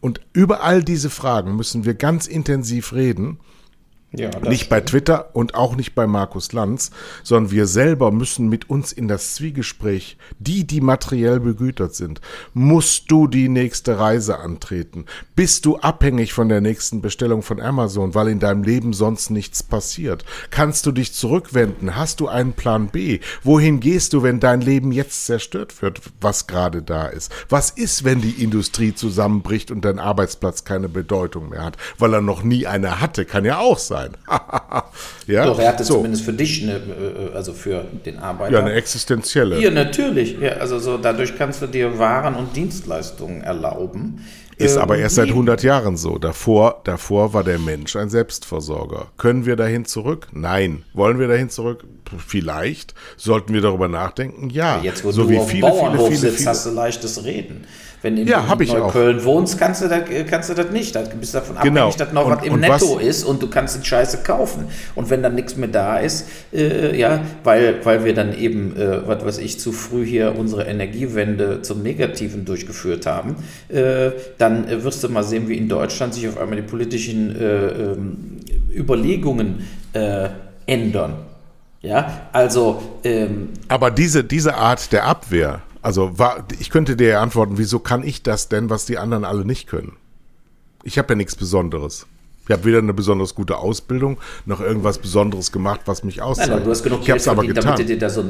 Und 0.00 0.20
über 0.32 0.62
all 0.62 0.82
diese 0.82 1.10
Fragen 1.10 1.56
müssen 1.56 1.84
wir 1.84 1.94
ganz 1.94 2.26
intensiv 2.26 2.92
reden 2.92 3.40
ja, 4.10 4.30
nicht 4.40 4.70
bei 4.70 4.80
Twitter 4.80 5.34
und 5.34 5.54
auch 5.54 5.76
nicht 5.76 5.94
bei 5.94 6.06
Markus 6.06 6.52
Lanz, 6.54 6.92
sondern 7.22 7.50
wir 7.50 7.66
selber 7.66 8.10
müssen 8.10 8.48
mit 8.48 8.70
uns 8.70 8.90
in 8.90 9.06
das 9.06 9.34
Zwiegespräch, 9.34 10.16
die, 10.38 10.66
die 10.66 10.80
materiell 10.80 11.40
begütert 11.40 11.94
sind. 11.94 12.22
Musst 12.54 13.10
du 13.10 13.26
die 13.26 13.50
nächste 13.50 13.98
Reise 13.98 14.38
antreten? 14.38 15.04
Bist 15.36 15.66
du 15.66 15.76
abhängig 15.76 16.32
von 16.32 16.48
der 16.48 16.62
nächsten 16.62 17.02
Bestellung 17.02 17.42
von 17.42 17.60
Amazon, 17.60 18.14
weil 18.14 18.28
in 18.28 18.40
deinem 18.40 18.62
Leben 18.62 18.94
sonst 18.94 19.28
nichts 19.28 19.62
passiert? 19.62 20.24
Kannst 20.50 20.86
du 20.86 20.92
dich 20.92 21.12
zurückwenden? 21.12 21.94
Hast 21.94 22.20
du 22.20 22.28
einen 22.28 22.54
Plan 22.54 22.88
B? 22.88 23.20
Wohin 23.42 23.78
gehst 23.78 24.14
du, 24.14 24.22
wenn 24.22 24.40
dein 24.40 24.62
Leben 24.62 24.90
jetzt 24.90 25.26
zerstört 25.26 25.82
wird, 25.82 26.00
was 26.22 26.46
gerade 26.46 26.80
da 26.80 27.08
ist? 27.08 27.30
Was 27.50 27.68
ist, 27.68 28.04
wenn 28.04 28.22
die 28.22 28.42
Industrie 28.42 28.94
zusammenbricht 28.94 29.70
und 29.70 29.84
dein 29.84 29.98
Arbeitsplatz 29.98 30.64
keine 30.64 30.88
Bedeutung 30.88 31.50
mehr 31.50 31.62
hat, 31.62 31.76
weil 31.98 32.14
er 32.14 32.22
noch 32.22 32.42
nie 32.42 32.66
eine 32.66 33.02
hatte? 33.02 33.26
Kann 33.26 33.44
ja 33.44 33.58
auch 33.58 33.78
sein 33.78 33.97
sein. 33.98 34.16
ja? 35.26 35.44
Doch, 35.44 35.58
er 35.58 35.68
hatte 35.68 35.84
so. 35.84 35.94
zumindest 35.94 36.24
für 36.24 36.32
dich, 36.32 36.62
eine, 36.62 36.74
äh, 36.74 37.34
also 37.34 37.52
für 37.52 37.84
den 38.04 38.18
Arbeiter. 38.18 38.52
Ja, 38.52 38.60
eine 38.60 38.72
existenzielle. 38.72 39.60
Ja, 39.60 39.70
natürlich. 39.70 40.38
Ja, 40.40 40.52
also 40.52 40.78
so, 40.78 40.98
dadurch 40.98 41.36
kannst 41.36 41.62
du 41.62 41.66
dir 41.66 41.98
Waren 41.98 42.34
und 42.34 42.54
Dienstleistungen 42.56 43.42
erlauben. 43.42 44.24
Ist 44.58 44.76
äh, 44.76 44.80
aber 44.80 44.98
erst 44.98 45.14
seit 45.14 45.28
100 45.28 45.62
Jahren 45.62 45.96
so. 45.96 46.18
Davor, 46.18 46.80
davor 46.84 47.32
war 47.32 47.44
der 47.44 47.58
Mensch 47.58 47.94
ein 47.94 48.10
Selbstversorger. 48.10 49.06
Können 49.16 49.46
wir 49.46 49.54
dahin 49.56 49.84
zurück? 49.84 50.28
Nein. 50.32 50.84
Wollen 50.94 51.18
wir 51.20 51.28
dahin 51.28 51.48
zurück? 51.48 51.84
Vielleicht. 52.26 52.94
Sollten 53.16 53.54
wir 53.54 53.60
darüber 53.60 53.88
nachdenken? 53.88 54.50
Ja. 54.50 54.80
Jetzt, 54.82 55.04
wo 55.04 55.12
so 55.12 55.24
du 55.24 55.30
wie 55.30 55.38
auf 55.38 55.48
viele, 55.48 55.72
viele, 55.72 55.98
viele, 55.98 56.16
sitzt, 56.16 56.36
viele, 56.38 56.50
hast 56.50 56.66
du 56.66 56.70
leichtes 56.70 57.24
Reden. 57.24 57.66
Wenn 58.00 58.14
du 58.14 58.22
in 58.22 58.28
ja, 58.28 58.42
Neukölln 58.42 59.24
wohnst, 59.24 59.58
kannst 59.58 59.82
du, 59.82 59.88
das, 59.88 60.02
kannst 60.30 60.50
du 60.50 60.54
das 60.54 60.70
nicht. 60.70 60.94
Da 60.94 61.02
bist 61.02 61.34
davon 61.34 61.56
genau. 61.62 61.88
abhängig, 61.88 61.96
dass 61.96 62.12
noch 62.12 62.26
und, 62.26 62.36
was 62.36 62.46
im 62.46 62.60
Netto 62.60 62.96
was? 62.96 63.02
ist 63.02 63.24
und 63.24 63.42
du 63.42 63.48
kannst 63.48 63.82
die 63.82 63.86
Scheiße 63.86 64.18
kaufen. 64.18 64.66
Und 64.94 65.10
wenn 65.10 65.22
dann 65.22 65.34
nichts 65.34 65.56
mehr 65.56 65.68
da 65.68 65.98
ist, 65.98 66.28
äh, 66.52 66.96
ja, 66.96 67.20
weil, 67.42 67.84
weil 67.84 68.04
wir 68.04 68.14
dann 68.14 68.36
eben, 68.36 68.76
äh, 68.76 69.06
was 69.06 69.24
weiß 69.24 69.38
ich, 69.38 69.58
zu 69.58 69.72
früh 69.72 70.06
hier 70.06 70.36
unsere 70.38 70.64
Energiewende 70.64 71.62
zum 71.62 71.82
Negativen 71.82 72.44
durchgeführt 72.44 73.06
haben, 73.06 73.36
äh, 73.68 74.12
dann 74.38 74.68
äh, 74.68 74.84
wirst 74.84 75.02
du 75.02 75.08
mal 75.08 75.24
sehen, 75.24 75.48
wie 75.48 75.56
in 75.56 75.68
Deutschland 75.68 76.14
sich 76.14 76.28
auf 76.28 76.38
einmal 76.38 76.56
die 76.56 76.62
politischen 76.62 77.34
äh, 77.34 77.66
ähm, 77.66 78.40
Überlegungen 78.72 79.66
äh, 79.92 80.28
ändern. 80.66 81.14
Ja, 81.80 82.28
also. 82.32 82.82
Ähm, 83.04 83.50
Aber 83.68 83.90
diese, 83.90 84.24
diese 84.24 84.54
Art 84.56 84.92
der 84.92 85.04
Abwehr, 85.04 85.62
also 85.82 86.18
war, 86.18 86.44
ich 86.58 86.70
könnte 86.70 86.96
dir 86.96 87.20
antworten, 87.20 87.58
wieso 87.58 87.78
kann 87.78 88.02
ich 88.02 88.22
das 88.22 88.48
denn, 88.48 88.70
was 88.70 88.86
die 88.86 88.98
anderen 88.98 89.24
alle 89.24 89.44
nicht 89.44 89.68
können? 89.68 89.96
Ich 90.82 90.98
habe 90.98 91.10
ja 91.10 91.14
nichts 91.16 91.36
Besonderes. 91.36 92.06
Ich 92.48 92.52
habe 92.54 92.64
weder 92.64 92.78
eine 92.78 92.94
besonders 92.94 93.34
gute 93.34 93.58
Ausbildung 93.58 94.18
noch 94.46 94.60
irgendwas 94.60 94.98
Besonderes 94.98 95.52
gemacht, 95.52 95.82
was 95.84 96.02
mich 96.02 96.22
auszeichnet. 96.22 96.56
Nein, 96.56 96.64
du 96.64 96.70
hast 96.70 96.82
genug 96.82 97.00
ich 97.00 97.06
Geld 97.06 97.28
aber 97.28 97.44
getan. 97.44 97.62
damit 97.62 97.80
du 97.80 97.84
dir 97.84 97.98
da 97.98 98.08
so, 98.08 98.24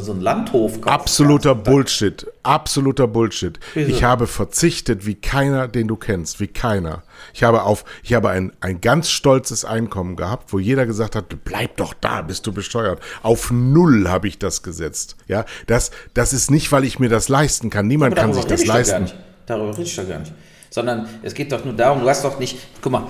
so 0.00 0.12
einen 0.12 0.20
Landhof 0.20 0.80
kaufst. 0.80 1.00
Absoluter 1.00 1.54
Bullshit. 1.54 2.26
Absoluter 2.42 3.08
Bullshit. 3.08 3.58
Wieso? 3.72 3.90
Ich 3.90 4.04
habe 4.04 4.26
verzichtet 4.26 5.06
wie 5.06 5.14
keiner, 5.14 5.68
den 5.68 5.88
du 5.88 5.96
kennst. 5.96 6.38
Wie 6.38 6.48
keiner. 6.48 7.02
Ich 7.32 7.44
habe 7.44 7.62
auf, 7.62 7.86
ich 8.02 8.12
habe 8.12 8.28
ein, 8.28 8.52
ein 8.60 8.82
ganz 8.82 9.08
stolzes 9.08 9.64
Einkommen 9.64 10.16
gehabt, 10.16 10.52
wo 10.52 10.58
jeder 10.58 10.84
gesagt 10.84 11.16
hat, 11.16 11.24
bleib 11.44 11.78
doch 11.78 11.94
da, 11.94 12.20
bist 12.20 12.46
du 12.46 12.52
besteuert. 12.52 13.00
Auf 13.22 13.50
null 13.50 14.08
habe 14.08 14.28
ich 14.28 14.38
das 14.38 14.62
gesetzt. 14.62 15.16
Ja, 15.28 15.46
das, 15.66 15.92
das 16.12 16.34
ist 16.34 16.50
nicht, 16.50 16.70
weil 16.72 16.84
ich 16.84 16.98
mir 16.98 17.08
das 17.08 17.30
leisten 17.30 17.70
kann. 17.70 17.86
Niemand 17.86 18.16
kann 18.16 18.34
sich 18.34 18.44
das 18.44 18.66
leisten. 18.66 19.10
Darüber 19.46 19.72
rede 19.72 19.82
ich 19.82 19.96
doch 19.96 20.06
gar 20.06 20.18
nicht 20.18 20.32
sondern 20.72 21.06
es 21.22 21.34
geht 21.34 21.52
doch 21.52 21.64
nur 21.64 21.74
darum, 21.74 22.00
du 22.00 22.08
hast 22.08 22.24
doch 22.24 22.38
nicht, 22.38 22.56
guck 22.80 22.92
mal, 22.92 23.06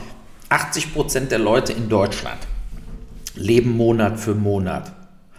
80 0.53 0.92
Prozent 0.92 1.30
der 1.30 1.38
Leute 1.38 1.72
in 1.72 1.88
Deutschland 1.88 2.38
leben 3.34 3.76
Monat 3.76 4.20
für 4.20 4.34
Monat. 4.34 4.92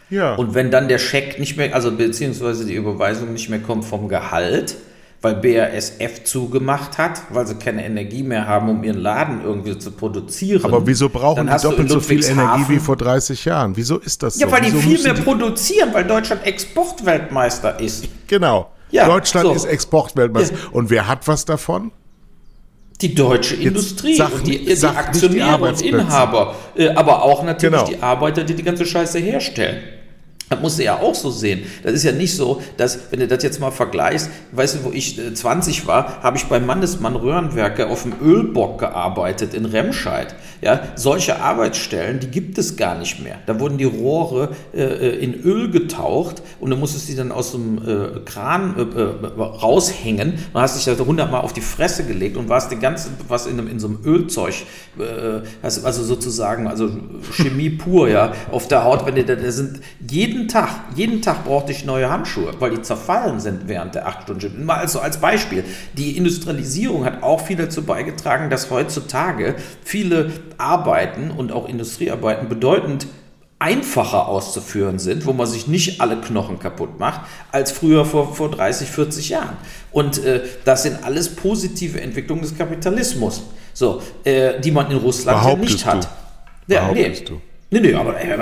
Ja. 0.09 0.35
Und 0.35 0.55
wenn 0.55 0.71
dann 0.71 0.87
der 0.87 0.97
Scheck 0.97 1.39
nicht 1.39 1.57
mehr, 1.57 1.73
also 1.73 1.91
beziehungsweise 1.91 2.65
die 2.65 2.73
Überweisung 2.73 3.33
nicht 3.33 3.49
mehr 3.49 3.59
kommt 3.59 3.85
vom 3.85 4.09
Gehalt, 4.09 4.75
weil 5.21 5.35
BASF 5.35 6.23
zugemacht 6.25 6.97
hat, 6.97 7.21
weil 7.29 7.47
sie 7.47 7.55
keine 7.55 7.85
Energie 7.85 8.23
mehr 8.23 8.45
haben, 8.45 8.67
um 8.69 8.83
ihren 8.83 8.97
Laden 8.97 9.41
irgendwie 9.43 9.77
zu 9.77 9.91
produzieren. 9.91 10.65
Aber 10.65 10.85
wieso 10.85 11.07
brauchen 11.07 11.47
die 11.47 11.61
doppelt 11.61 11.89
so 11.89 11.99
viel 12.01 12.25
Energie 12.25 12.65
wie 12.67 12.79
vor 12.79 12.97
30 12.97 13.45
Jahren? 13.45 13.77
Wieso 13.77 13.99
ist 13.99 14.21
das 14.21 14.35
so? 14.35 14.41
Ja, 14.41 14.51
weil 14.51 14.61
die 14.61 14.71
viel 14.71 15.01
mehr 15.01 15.13
produzieren, 15.13 15.93
weil 15.93 16.03
Deutschland 16.03 16.45
Exportweltmeister 16.45 17.79
ist. 17.79 18.05
Genau. 18.27 18.71
Ja, 18.91 19.07
Deutschland 19.07 19.47
so. 19.47 19.53
ist 19.53 19.65
Exportweltmeister. 19.65 20.55
Ja. 20.55 20.69
Und 20.71 20.89
wer 20.89 21.07
hat 21.07 21.27
was 21.27 21.45
davon? 21.45 21.91
Die 23.03 23.13
deutsche 23.13 23.55
Industrie 23.55 24.15
sag, 24.15 24.33
und 24.33 24.47
die, 24.47 24.63
die 24.63 24.85
Aktionäre 24.85 25.73
die 25.73 25.91
und 25.91 25.99
Inhaber, 25.99 26.55
äh, 26.75 26.87
aber 26.89 27.21
auch 27.21 27.43
natürlich 27.43 27.75
genau. 27.75 27.85
die 27.85 28.01
Arbeiter, 28.01 28.43
die 28.43 28.55
die 28.55 28.63
ganze 28.63 28.85
Scheiße 28.85 29.19
herstellen. 29.19 29.83
Das 30.49 30.61
musst 30.61 30.77
du 30.77 30.83
ja 30.83 30.99
auch 30.99 31.15
so 31.15 31.31
sehen. 31.31 31.63
Das 31.83 31.93
ist 31.93 32.03
ja 32.03 32.11
nicht 32.11 32.35
so, 32.35 32.61
dass, 32.77 32.99
wenn 33.11 33.19
du 33.19 33.27
das 33.27 33.43
jetzt 33.43 33.59
mal 33.59 33.71
vergleichst, 33.71 34.29
weißt 34.51 34.75
du, 34.75 34.83
wo 34.83 34.91
ich 34.91 35.19
20 35.33 35.83
äh, 35.83 35.87
war, 35.87 36.21
habe 36.21 36.37
ich 36.37 36.45
beim 36.45 36.65
Mannesmann 36.65 37.15
Röhrenwerke 37.15 37.87
auf 37.87 38.03
dem 38.03 38.13
Ölbock 38.21 38.79
gearbeitet 38.79 39.53
in 39.53 39.65
Remscheid. 39.65 40.35
Ja, 40.61 40.81
solche 40.95 41.41
Arbeitsstellen, 41.41 42.19
die 42.19 42.27
gibt 42.27 42.57
es 42.57 42.77
gar 42.77 42.97
nicht 42.97 43.21
mehr. 43.21 43.37
Da 43.45 43.59
wurden 43.59 43.77
die 43.77 43.83
Rohre 43.85 44.49
äh, 44.73 44.83
äh 44.83 45.23
in 45.23 45.33
Öl 45.41 45.69
getaucht 45.71 46.41
und 46.59 46.69
du 46.69 46.77
musstest 46.77 47.09
die 47.09 47.15
dann 47.15 47.31
aus 47.31 47.51
dem 47.51 47.77
äh, 47.77 48.19
Kran 48.25 48.75
äh, 48.77 48.81
äh 48.81 49.41
raushängen 49.41 50.33
und 50.53 50.61
hast 50.61 50.75
dich 50.75 50.85
da 50.85 51.03
hundertmal 51.03 51.41
auf 51.41 51.53
die 51.53 51.61
Fresse 51.61 52.05
gelegt 52.05 52.37
und 52.37 52.49
warst 52.49 52.71
die 52.71 52.77
ganze, 52.77 53.09
was 53.27 53.45
in, 53.45 53.59
in 53.67 53.79
so 53.79 53.87
einem 53.87 53.99
Ölzeug, 54.05 54.53
also 55.61 56.03
sozusagen, 56.03 56.67
also 56.67 56.89
Chemie 57.31 57.69
pur, 57.69 58.09
ja, 58.09 58.33
auf 58.51 58.67
der 58.67 58.83
Haut, 58.83 59.05
wenn 59.05 59.15
die 59.15 59.25
da 59.25 59.35
sind, 59.51 59.81
jeden 60.09 60.32
jeden 60.33 60.47
Tag, 60.47 60.69
jeden 60.95 61.21
Tag 61.21 61.43
brauchte 61.43 61.71
ich 61.71 61.85
neue 61.85 62.09
Handschuhe, 62.09 62.53
weil 62.59 62.71
die 62.71 62.81
zerfallen 62.81 63.39
sind 63.39 63.67
während 63.67 63.93
der 63.93 64.07
acht 64.07 64.23
Stunden. 64.23 64.65
Mal 64.65 64.77
also 64.77 64.99
als 64.99 65.17
Beispiel. 65.17 65.63
Die 65.93 66.17
Industrialisierung 66.17 67.05
hat 67.05 67.21
auch 67.21 67.45
viel 67.45 67.57
dazu 67.57 67.83
beigetragen, 67.83 68.49
dass 68.49 68.71
heutzutage 68.71 69.55
viele 69.83 70.31
Arbeiten 70.57 71.29
und 71.29 71.51
auch 71.51 71.69
Industriearbeiten 71.69 72.49
bedeutend 72.49 73.07
einfacher 73.59 74.27
auszuführen 74.27 74.99
sind, 74.99 75.25
wo 75.25 75.33
man 75.33 75.47
sich 75.47 75.67
nicht 75.67 76.01
alle 76.01 76.19
Knochen 76.19 76.59
kaputt 76.59 76.99
macht, 76.99 77.21
als 77.51 77.71
früher 77.71 78.03
vor, 78.03 78.33
vor 78.35 78.49
30, 78.49 78.89
40 78.89 79.29
Jahren. 79.29 79.55
Und 79.91 80.23
äh, 80.25 80.41
das 80.65 80.83
sind 80.83 81.03
alles 81.03 81.29
positive 81.29 82.01
Entwicklungen 82.01 82.41
des 82.41 82.57
Kapitalismus, 82.57 83.43
so, 83.73 84.01
äh, 84.23 84.59
die 84.59 84.71
man 84.71 84.89
in 84.91 84.97
Russland 84.97 85.45
ja 85.45 85.55
nicht 85.55 85.85
hat. 85.85 86.09
Ja, 86.67 86.91
nee. 86.91 87.09
du? 87.23 87.39
Nee, 87.73 87.79
nee, 87.79 87.93
aber 87.95 88.21
ey, 88.21 88.37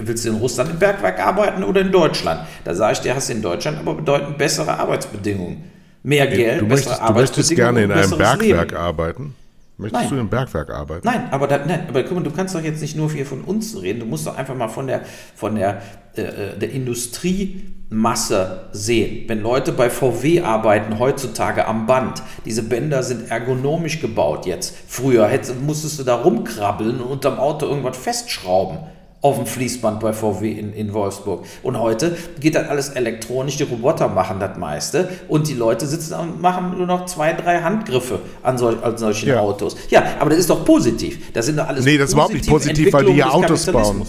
willst 0.00 0.24
du 0.24 0.28
in 0.28 0.36
Russland 0.36 0.70
im 0.70 0.78
Bergwerk 0.78 1.18
arbeiten 1.18 1.64
oder 1.64 1.80
in 1.80 1.90
Deutschland? 1.90 2.46
Da 2.62 2.72
sage 2.72 2.92
ich 2.92 3.00
dir, 3.00 3.16
hast 3.16 3.28
du 3.28 3.32
in 3.32 3.42
Deutschland 3.42 3.78
aber 3.78 3.94
bedeutend 3.94 4.38
bessere 4.38 4.78
Arbeitsbedingungen. 4.78 5.64
Mehr 6.04 6.28
Geld, 6.28 6.60
du 6.60 6.66
möchtest, 6.66 6.90
bessere 6.90 7.06
du 7.08 7.12
möchtest 7.14 7.56
gerne 7.56 7.82
in 7.82 7.90
einem 7.90 8.10
Bergwerk 8.10 8.70
Leben. 8.70 8.76
arbeiten? 8.76 9.34
Möchtest 9.76 10.02
nein. 10.02 10.08
du 10.08 10.14
in 10.14 10.20
einem 10.20 10.28
Bergwerk 10.28 10.70
arbeiten? 10.70 11.04
Nein, 11.04 11.28
aber, 11.32 11.48
da, 11.48 11.66
nein, 11.66 11.86
aber 11.88 12.04
guck 12.04 12.14
mal, 12.14 12.22
du 12.22 12.30
kannst 12.30 12.54
doch 12.54 12.62
jetzt 12.62 12.80
nicht 12.80 12.96
nur 12.96 13.10
hier 13.10 13.26
von 13.26 13.40
uns 13.40 13.76
reden, 13.82 13.98
du 13.98 14.06
musst 14.06 14.24
doch 14.24 14.36
einfach 14.36 14.54
mal 14.54 14.68
von 14.68 14.86
der, 14.86 15.02
von 15.34 15.56
der, 15.56 15.82
äh, 16.16 16.22
äh 16.22 16.56
der 16.56 16.70
Industrie 16.70 17.64
Masse 17.88 18.68
sehen. 18.72 19.28
Wenn 19.28 19.42
Leute 19.42 19.72
bei 19.72 19.90
VW 19.90 20.42
arbeiten 20.42 20.98
heutzutage 20.98 21.66
am 21.66 21.86
Band, 21.86 22.22
diese 22.44 22.62
Bänder 22.62 23.02
sind 23.02 23.30
ergonomisch 23.30 24.00
gebaut 24.00 24.44
jetzt. 24.44 24.74
Früher 24.88 25.28
hättest, 25.28 25.60
musstest 25.60 25.98
du 25.98 26.02
da 26.02 26.16
rumkrabbeln 26.16 27.00
und 27.00 27.10
unterm 27.10 27.38
Auto 27.38 27.66
irgendwas 27.66 27.96
festschrauben 27.96 28.78
auf 29.22 29.36
dem 29.36 29.46
Fließband 29.46 30.00
bei 30.00 30.12
VW 30.12 30.52
in, 30.52 30.72
in 30.72 30.92
Wolfsburg. 30.92 31.44
Und 31.62 31.78
heute 31.78 32.16
geht 32.40 32.54
das 32.54 32.68
alles 32.68 32.90
elektronisch, 32.90 33.56
die 33.56 33.64
Roboter 33.64 34.08
machen 34.08 34.40
das 34.40 34.56
meiste 34.58 35.08
und 35.28 35.48
die 35.48 35.54
Leute 35.54 35.86
sitzen 35.86 36.14
und 36.14 36.40
machen 36.40 36.76
nur 36.76 36.86
noch 36.86 37.06
zwei, 37.06 37.32
drei 37.32 37.62
Handgriffe 37.62 38.20
an, 38.42 38.58
sol 38.58 38.78
an 38.82 38.96
solchen 38.98 39.28
ja. 39.28 39.40
Autos. 39.40 39.76
Ja, 39.90 40.04
aber 40.18 40.30
das 40.30 40.40
ist 40.40 40.50
doch 40.50 40.64
positiv. 40.64 41.32
Das 41.32 41.46
sind 41.46 41.58
doch 41.58 41.66
alles 41.66 41.84
Nee, 41.84 41.98
das 41.98 42.08
ist 42.08 42.14
überhaupt 42.14 42.34
nicht 42.34 42.48
positiv, 42.48 42.92
weil 42.92 43.04
die 43.06 43.12
ja 43.12 43.30
Autos 43.30 43.66
bauen. 43.66 44.02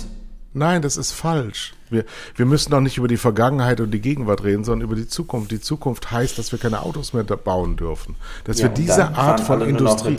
Nein, 0.53 0.81
das 0.81 0.97
ist 0.97 1.11
falsch. 1.11 1.73
Wir, 1.89 2.05
wir 2.35 2.45
müssen 2.45 2.71
doch 2.71 2.81
nicht 2.81 2.97
über 2.97 3.07
die 3.07 3.17
Vergangenheit 3.17 3.79
und 3.79 3.91
die 3.91 4.01
Gegenwart 4.01 4.43
reden, 4.43 4.63
sondern 4.63 4.87
über 4.87 4.95
die 4.95 5.07
Zukunft. 5.07 5.51
Die 5.51 5.61
Zukunft 5.61 6.11
heißt, 6.11 6.37
dass 6.37 6.51
wir 6.51 6.59
keine 6.59 6.81
Autos 6.81 7.13
mehr 7.13 7.23
bauen 7.23 7.75
dürfen. 7.75 8.15
Dass 8.43 8.59
ja, 8.59 8.65
wir 8.65 8.69
diese 8.69 9.15
Art 9.15 9.39
von 9.39 9.61
Industrie. 9.61 10.17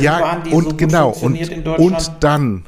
ja, 0.00 0.42
und 0.50 0.70
so 0.70 0.76
genau. 0.76 1.10
Und, 1.10 1.66
und 1.78 2.12
dann, 2.20 2.66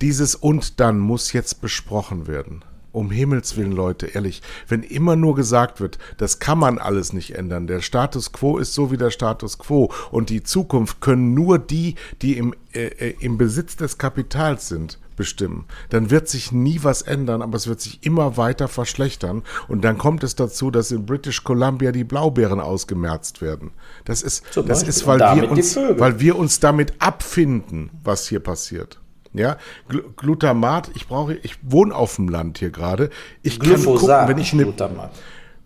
dieses 0.00 0.34
und 0.34 0.80
dann 0.80 0.98
muss 0.98 1.32
jetzt 1.32 1.60
besprochen 1.60 2.26
werden. 2.26 2.64
Um 2.94 3.10
Himmels 3.10 3.56
Willen, 3.56 3.72
Leute, 3.72 4.06
ehrlich, 4.06 4.40
wenn 4.68 4.84
immer 4.84 5.16
nur 5.16 5.34
gesagt 5.34 5.80
wird, 5.80 5.98
das 6.16 6.38
kann 6.38 6.58
man 6.58 6.78
alles 6.78 7.12
nicht 7.12 7.34
ändern. 7.34 7.66
Der 7.66 7.80
Status 7.80 8.30
quo 8.30 8.56
ist 8.56 8.72
so 8.72 8.92
wie 8.92 8.96
der 8.96 9.10
Status 9.10 9.58
quo 9.58 9.92
und 10.12 10.30
die 10.30 10.44
Zukunft 10.44 11.00
können 11.00 11.34
nur 11.34 11.58
die, 11.58 11.96
die 12.22 12.38
im, 12.38 12.54
äh, 12.72 12.86
äh 12.86 13.14
im 13.18 13.36
Besitz 13.36 13.74
des 13.74 13.98
Kapitals 13.98 14.68
sind 14.68 15.00
bestimmen. 15.16 15.66
Dann 15.90 16.10
wird 16.10 16.28
sich 16.28 16.52
nie 16.52 16.80
was 16.82 17.02
ändern, 17.02 17.42
aber 17.42 17.56
es 17.56 17.66
wird 17.66 17.80
sich 17.80 18.06
immer 18.06 18.36
weiter 18.36 18.68
verschlechtern. 18.68 19.42
Und 19.66 19.84
dann 19.84 19.98
kommt 19.98 20.22
es 20.22 20.36
dazu, 20.36 20.70
dass 20.70 20.92
in 20.92 21.04
British 21.04 21.42
Columbia 21.42 21.90
die 21.90 22.04
Blaubeeren 22.04 22.60
ausgemerzt 22.60 23.40
werden. 23.42 23.72
Das 24.04 24.22
ist, 24.22 24.44
das 24.54 24.84
ist 24.84 25.04
weil, 25.06 25.18
wir 25.18 25.50
uns, 25.50 25.76
weil 25.76 26.20
wir 26.20 26.36
uns 26.36 26.60
damit 26.60 26.94
abfinden, 27.00 27.90
was 28.04 28.28
hier 28.28 28.40
passiert. 28.40 29.00
Ja, 29.34 29.58
Gl 29.88 30.04
Glutamat, 30.16 30.90
ich 30.94 31.08
brauche, 31.08 31.34
ich 31.34 31.56
wohne 31.62 31.94
auf 31.94 32.16
dem 32.16 32.28
Land 32.28 32.58
hier 32.58 32.70
gerade. 32.70 33.10
Ich 33.42 33.58
Glyphosat, 33.58 33.84
kann 33.84 34.18
gucken, 34.20 34.28
wenn 34.28 34.38
ich 34.38 34.52
eine, 34.52 34.62
Glutamat. 34.62 35.10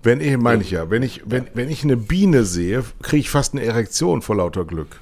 wenn 0.03 0.21
ich, 0.21 0.37
meine 0.39 0.63
ich 0.63 0.71
ja, 0.71 0.91
wenn 0.91 1.03
ich, 1.03 1.23
wenn, 1.27 1.47
wenn 1.53 1.69
ich 1.69 1.85
eine 1.85 1.99
Biene 1.99 2.45
sehe, 2.45 2.83
kriege 3.03 3.21
ich 3.21 3.31
fast 3.31 3.53
eine 3.53 3.63
Erektion 3.63 4.23
vor 4.23 4.37
lauter 4.37 4.65
Glück. 4.65 5.01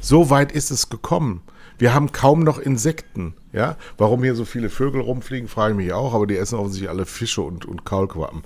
So 0.00 0.30
weit 0.30 0.50
ist 0.50 0.70
es 0.70 0.88
gekommen. 0.88 1.42
Wir 1.78 1.92
haben 1.92 2.12
kaum 2.12 2.40
noch 2.40 2.58
Insekten. 2.58 3.34
Ja? 3.52 3.76
Warum 3.98 4.22
hier 4.22 4.34
so 4.34 4.44
viele 4.44 4.70
Vögel 4.70 5.00
rumfliegen, 5.00 5.48
frage 5.48 5.72
ich 5.72 5.76
mich 5.76 5.92
auch, 5.92 6.14
aber 6.14 6.26
die 6.26 6.36
essen 6.36 6.58
offensichtlich 6.58 6.88
alle 6.88 7.06
Fische 7.06 7.42
und, 7.42 7.66
und 7.66 7.84
Kaulquappen. 7.84 8.44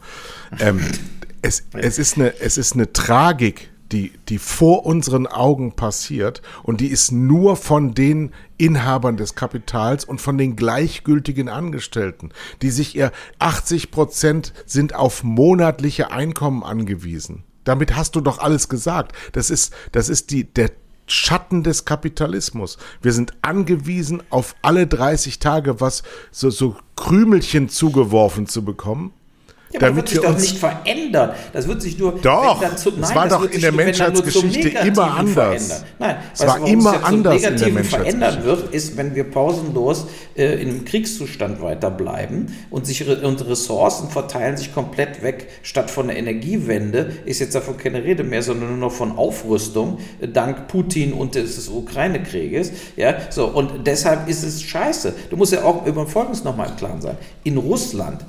Ähm, 0.58 0.80
es, 1.42 1.64
es, 1.72 1.98
ist 1.98 2.16
eine, 2.16 2.40
es 2.40 2.58
ist 2.58 2.74
eine 2.74 2.92
Tragik, 2.92 3.70
die, 3.92 4.12
die 4.28 4.38
vor 4.38 4.86
unseren 4.86 5.26
Augen 5.26 5.72
passiert 5.72 6.42
und 6.62 6.80
die 6.80 6.88
ist 6.88 7.12
nur 7.12 7.56
von 7.56 7.94
den 7.94 8.32
Inhabern 8.56 9.16
des 9.16 9.34
Kapitals 9.34 10.04
und 10.04 10.20
von 10.20 10.38
den 10.38 10.56
gleichgültigen 10.56 11.48
Angestellten, 11.48 12.30
die 12.62 12.70
sich 12.70 12.94
ihr 12.96 13.12
80 13.38 13.90
Prozent 13.90 14.52
sind 14.66 14.94
auf 14.94 15.22
monatliche 15.24 16.10
Einkommen 16.12 16.62
angewiesen. 16.62 17.44
Damit 17.64 17.96
hast 17.96 18.16
du 18.16 18.20
doch 18.20 18.38
alles 18.38 18.68
gesagt. 18.68 19.14
Das 19.32 19.50
ist, 19.50 19.72
das 19.92 20.08
ist 20.08 20.30
die, 20.30 20.44
der 20.44 20.70
Schatten 21.06 21.62
des 21.62 21.84
Kapitalismus. 21.84 22.78
Wir 23.02 23.12
sind 23.12 23.34
angewiesen, 23.42 24.22
auf 24.30 24.54
alle 24.62 24.86
30 24.86 25.40
Tage 25.40 25.80
was 25.80 26.02
so, 26.30 26.50
so 26.50 26.76
Krümelchen 26.96 27.68
zugeworfen 27.68 28.46
zu 28.46 28.64
bekommen. 28.64 29.12
Ja, 29.72 29.78
aber 29.78 29.90
damit 29.90 30.06
das 30.06 30.14
wird 30.14 30.22
sich 30.22 30.30
doch 30.30 30.38
nicht 30.40 30.58
verändern. 30.58 31.30
Das 31.52 31.68
wird 31.68 31.80
sich 31.80 31.96
nur. 31.96 32.18
Doch, 32.20 32.74
zu, 32.74 32.90
nein, 32.90 33.02
es 33.04 33.14
war 33.14 33.28
doch 33.28 33.48
in 33.48 33.60
der 33.60 33.70
Menschheitsgeschichte 33.70 34.68
immer 34.68 35.16
anders. 35.16 35.34
Verändern. 35.34 35.82
Nein, 36.00 36.16
es 36.34 36.46
war 36.46 36.66
immer 36.66 37.04
anders 37.04 37.36
in 37.36 37.56
der 37.56 37.68
Menschheitsgeschichte. 37.68 37.84
verändern 37.84 38.44
wird, 38.44 38.74
ist, 38.74 38.96
wenn 38.96 39.14
wir 39.14 39.30
pausenlos 39.30 40.08
äh, 40.36 40.60
in 40.60 40.70
einem 40.70 40.84
Kriegszustand 40.84 41.62
weiterbleiben 41.62 42.52
und 42.70 42.84
sich 42.84 43.06
und 43.06 43.46
Ressourcen 43.46 44.10
verteilen 44.10 44.56
sich 44.56 44.74
komplett 44.74 45.22
weg. 45.22 45.46
Statt 45.62 45.88
von 45.88 46.08
der 46.08 46.16
Energiewende 46.16 47.12
ist 47.24 47.38
jetzt 47.38 47.54
davon 47.54 47.76
keine 47.76 48.02
Rede 48.02 48.24
mehr, 48.24 48.42
sondern 48.42 48.70
nur 48.70 48.88
noch 48.88 48.92
von 48.92 49.16
Aufrüstung 49.16 49.98
äh, 50.20 50.26
dank 50.26 50.66
Putin 50.66 51.12
und 51.12 51.36
des 51.36 51.68
Ukraine-Krieges. 51.68 52.72
Ja, 52.96 53.14
so 53.30 53.46
und 53.46 53.86
deshalb 53.86 54.28
ist 54.28 54.42
es 54.42 54.62
scheiße. 54.62 55.14
Du 55.30 55.36
musst 55.36 55.52
ja 55.52 55.62
auch 55.62 55.86
über 55.86 56.08
Folgendes 56.08 56.42
nochmal 56.42 56.70
im 56.70 56.76
Klaren 56.76 57.00
sein: 57.00 57.16
In 57.44 57.56
Russland 57.56 58.24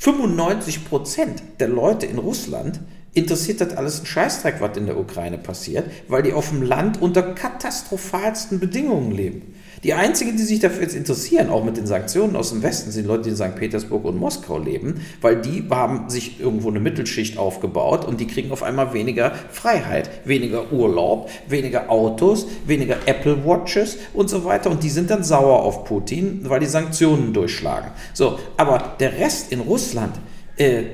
95 0.00 0.84
Prozent 0.84 1.42
der 1.58 1.68
Leute 1.68 2.06
in 2.06 2.18
Russland 2.18 2.80
interessiert 3.14 3.60
das 3.60 3.76
alles 3.76 4.00
ein 4.00 4.06
Scheißdreck, 4.06 4.60
was 4.60 4.76
in 4.76 4.86
der 4.86 4.98
Ukraine 4.98 5.38
passiert, 5.38 5.90
weil 6.06 6.22
die 6.22 6.32
auf 6.32 6.50
dem 6.50 6.62
Land 6.62 7.02
unter 7.02 7.22
katastrophalsten 7.34 8.60
Bedingungen 8.60 9.10
leben. 9.10 9.54
Die 9.82 9.94
einzigen, 9.94 10.36
die 10.36 10.42
sich 10.42 10.60
dafür 10.60 10.82
jetzt 10.82 10.94
interessieren, 10.94 11.50
auch 11.50 11.64
mit 11.64 11.76
den 11.76 11.86
Sanktionen 11.86 12.36
aus 12.36 12.50
dem 12.50 12.62
Westen, 12.62 12.90
sind 12.90 13.06
Leute, 13.06 13.24
die 13.24 13.30
in 13.30 13.36
St. 13.36 13.54
Petersburg 13.54 14.04
und 14.04 14.16
Moskau 14.16 14.58
leben, 14.58 15.00
weil 15.20 15.40
die 15.40 15.64
haben 15.70 16.10
sich 16.10 16.40
irgendwo 16.40 16.68
eine 16.68 16.80
Mittelschicht 16.80 17.38
aufgebaut 17.38 18.04
und 18.04 18.20
die 18.20 18.26
kriegen 18.26 18.50
auf 18.50 18.62
einmal 18.62 18.92
weniger 18.92 19.32
Freiheit, 19.50 20.10
weniger 20.24 20.72
Urlaub, 20.72 21.30
weniger 21.48 21.90
Autos, 21.90 22.46
weniger 22.66 22.96
Apple 23.06 23.44
Watches 23.44 23.98
und 24.14 24.28
so 24.28 24.44
weiter. 24.44 24.70
Und 24.70 24.82
die 24.82 24.90
sind 24.90 25.10
dann 25.10 25.22
sauer 25.22 25.62
auf 25.62 25.84
Putin, 25.84 26.40
weil 26.44 26.60
die 26.60 26.66
Sanktionen 26.66 27.32
durchschlagen. 27.32 27.90
So, 28.14 28.38
aber 28.56 28.96
der 28.98 29.18
Rest 29.18 29.52
in 29.52 29.60
Russland, 29.60 30.14
äh, 30.56 30.84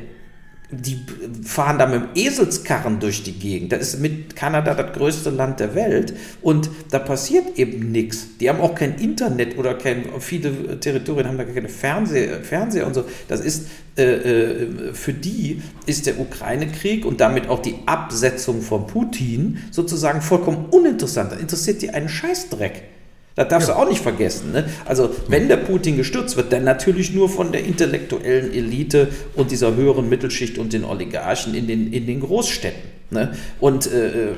die 0.81 0.99
fahren 1.45 1.79
da 1.79 1.87
mit 1.87 2.01
dem 2.01 2.09
Eselskarren 2.15 3.01
durch 3.01 3.23
die 3.23 3.33
Gegend. 3.33 3.73
Das 3.73 3.81
ist 3.81 4.01
mit 4.01 4.37
Kanada 4.37 4.75
das 4.75 4.93
größte 4.93 5.31
Land 5.31 5.61
der 5.61 5.75
Welt 5.75 6.15
und 6.43 6.71
da 6.91 6.99
passiert 6.99 7.59
eben 7.59 7.93
nichts. 7.93 8.37
Die 8.41 8.49
haben 8.49 8.61
auch 8.61 8.75
kein 8.75 8.97
Internet 8.99 9.59
oder 9.59 9.75
kein, 9.75 10.05
viele 10.21 10.81
Territorien 10.81 11.29
haben 11.29 11.39
da 11.39 11.45
keine 11.45 11.69
Fernseher, 11.69 12.43
Fernseher 12.43 12.87
und 12.87 12.95
so. 12.95 13.05
Das 13.29 13.41
ist, 13.41 13.69
äh, 13.97 14.03
äh, 14.05 14.95
für 14.95 15.13
die 15.13 15.63
ist 15.87 16.07
der 16.07 16.19
Ukraine-Krieg 16.19 17.05
und 17.05 17.21
damit 17.21 17.49
auch 17.49 17.61
die 17.61 17.77
Absetzung 17.87 18.63
von 18.63 18.87
Putin 18.87 19.59
sozusagen 19.71 20.21
vollkommen 20.21 20.67
uninteressant. 20.71 21.33
Da 21.33 21.37
interessiert 21.37 21.83
die 21.83 21.91
einen 21.91 22.09
Scheißdreck. 22.09 22.94
Das 23.37 23.49
darfst 23.49 23.69
ja. 23.69 23.75
du 23.75 23.81
auch 23.81 23.89
nicht 23.89 24.01
vergessen. 24.01 24.53
Ne? 24.53 24.65
Also, 24.85 25.11
wenn 25.29 25.49
der 25.49 25.57
Putin 25.57 25.97
gestürzt 25.97 26.37
wird, 26.37 26.53
dann 26.53 26.65
natürlich 26.65 27.13
nur 27.13 27.29
von 27.29 27.51
der 27.51 27.65
intellektuellen 27.65 28.53
Elite 28.53 29.09
und 29.35 29.51
dieser 29.51 29.75
höheren 29.75 30.09
Mittelschicht 30.09 30.59
und 30.59 30.73
den 30.73 30.85
Oligarchen 30.85 31.55
in 31.55 31.67
den, 31.67 31.93
in 31.93 32.07
den 32.07 32.21
Großstädten. 32.21 32.83
Ne? 33.11 33.35
Und 33.61 33.91
äh, 33.91 34.29
äh 34.31 34.33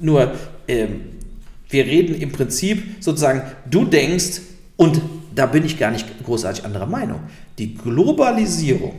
nur, 0.00 0.32
äh, 0.66 0.86
wir 1.70 1.86
reden 1.86 2.20
im 2.20 2.32
Prinzip 2.32 2.82
sozusagen, 2.98 3.42
du 3.70 3.84
denkst, 3.84 4.40
und 4.76 5.00
da 5.32 5.46
bin 5.46 5.64
ich 5.64 5.78
gar 5.78 5.92
nicht 5.92 6.06
großartig 6.24 6.64
anderer 6.64 6.86
Meinung, 6.86 7.20
die 7.58 7.76
Globalisierung 7.76 8.94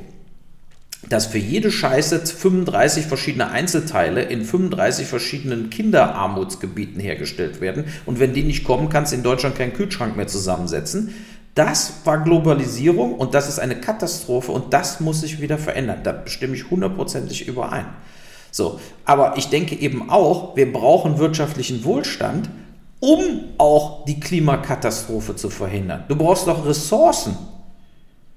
dass 1.10 1.26
für 1.26 1.38
jede 1.38 1.72
Scheiße 1.72 2.26
35 2.26 3.06
verschiedene 3.06 3.50
Einzelteile 3.50 4.22
in 4.22 4.44
35 4.44 5.08
verschiedenen 5.08 5.70
Kinderarmutsgebieten 5.70 7.00
hergestellt 7.00 7.62
werden. 7.62 7.86
Und 8.06 8.20
wenn 8.20 8.34
die 8.34 8.44
nicht 8.44 8.64
kommen, 8.64 8.90
kannst 8.90 9.12
du 9.12 9.18
in 9.18 9.24
Deutschland 9.24 9.56
keinen 9.56 9.74
Kühlschrank 9.74 10.16
mehr 10.16 10.28
zusammensetzen. 10.28 11.14
Das 11.56 12.02
war 12.04 12.24
Globalisierung 12.24 13.14
und 13.14 13.36
das 13.36 13.48
ist 13.48 13.60
eine 13.60 13.76
Katastrophe 13.76 14.52
und 14.52 14.74
das 14.74 15.00
muss 15.00 15.22
sich 15.22 15.40
wieder 15.40 15.60
verändern. 15.60 16.00
Da 16.04 16.24
stimme 16.26 16.56
ich 16.56 16.70
hundertprozentig 16.72 17.48
überein. 17.48 17.86
So, 18.50 18.80
aber 19.06 19.38
ich 19.38 19.50
denke 19.50 19.76
eben 19.76 20.10
auch, 20.10 20.56
wir 20.56 20.72
brauchen 20.72 21.20
wirtschaftlichen 21.20 21.84
Wohlstand, 21.84 22.50
um 23.00 23.20
auch 23.58 24.06
die 24.06 24.20
Klimakatastrophe 24.20 25.36
zu 25.36 25.50
verhindern. 25.50 26.06
Du 26.08 26.16
brauchst 26.16 26.48
doch 26.48 26.66
Ressourcen. 26.66 27.36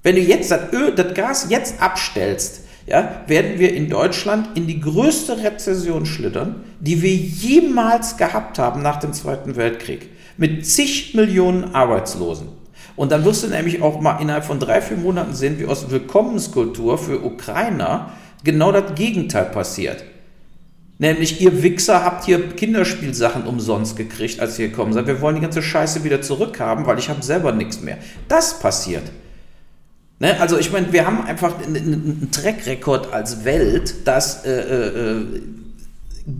Wenn 0.06 0.14
du 0.14 0.22
jetzt 0.22 0.52
das 0.52 0.72
Öl, 0.72 0.94
das 0.94 1.14
Gas 1.14 1.46
jetzt 1.48 1.82
abstellst, 1.82 2.60
ja, 2.86 3.22
werden 3.26 3.58
wir 3.58 3.74
in 3.74 3.90
Deutschland 3.90 4.56
in 4.56 4.68
die 4.68 4.80
größte 4.80 5.42
Rezession 5.42 6.06
schlittern, 6.06 6.62
die 6.78 7.02
wir 7.02 7.12
jemals 7.12 8.16
gehabt 8.16 8.60
haben 8.60 8.82
nach 8.82 9.00
dem 9.00 9.12
Zweiten 9.12 9.56
Weltkrieg. 9.56 10.08
Mit 10.36 10.64
zig 10.64 11.14
Millionen 11.16 11.74
Arbeitslosen. 11.74 12.50
Und 12.94 13.10
dann 13.10 13.24
wirst 13.24 13.42
du 13.42 13.48
nämlich 13.48 13.82
auch 13.82 14.00
mal 14.00 14.20
innerhalb 14.20 14.44
von 14.44 14.60
drei, 14.60 14.80
vier 14.80 14.96
Monaten 14.96 15.34
sehen, 15.34 15.58
wie 15.58 15.66
aus 15.66 15.90
Willkommenskultur 15.90 16.98
für 16.98 17.24
Ukrainer 17.24 18.12
genau 18.44 18.70
das 18.70 18.94
Gegenteil 18.94 19.46
passiert. 19.46 20.04
Nämlich, 20.98 21.40
ihr 21.40 21.64
Wichser 21.64 22.04
habt 22.04 22.26
hier 22.26 22.50
Kinderspielsachen 22.50 23.42
umsonst 23.42 23.96
gekriegt, 23.96 24.38
als 24.38 24.56
ihr 24.60 24.68
gekommen 24.68 24.92
seid. 24.92 25.08
Wir 25.08 25.20
wollen 25.20 25.34
die 25.34 25.42
ganze 25.42 25.64
Scheiße 25.64 26.04
wieder 26.04 26.22
zurückhaben, 26.22 26.86
weil 26.86 27.00
ich 27.00 27.08
habe 27.08 27.24
selber 27.24 27.50
nichts 27.50 27.80
mehr. 27.80 27.98
Das 28.28 28.60
passiert. 28.60 29.02
Ne? 30.18 30.40
Also 30.40 30.58
ich 30.58 30.72
meine, 30.72 30.92
wir 30.92 31.06
haben 31.06 31.24
einfach 31.24 31.54
einen, 31.62 32.28
Track-Record 32.32 33.12
als 33.12 33.44
Welt, 33.44 34.06
dass 34.06 34.44
äh, 34.44 34.50
äh, 34.50 35.18
äh, 35.18 35.26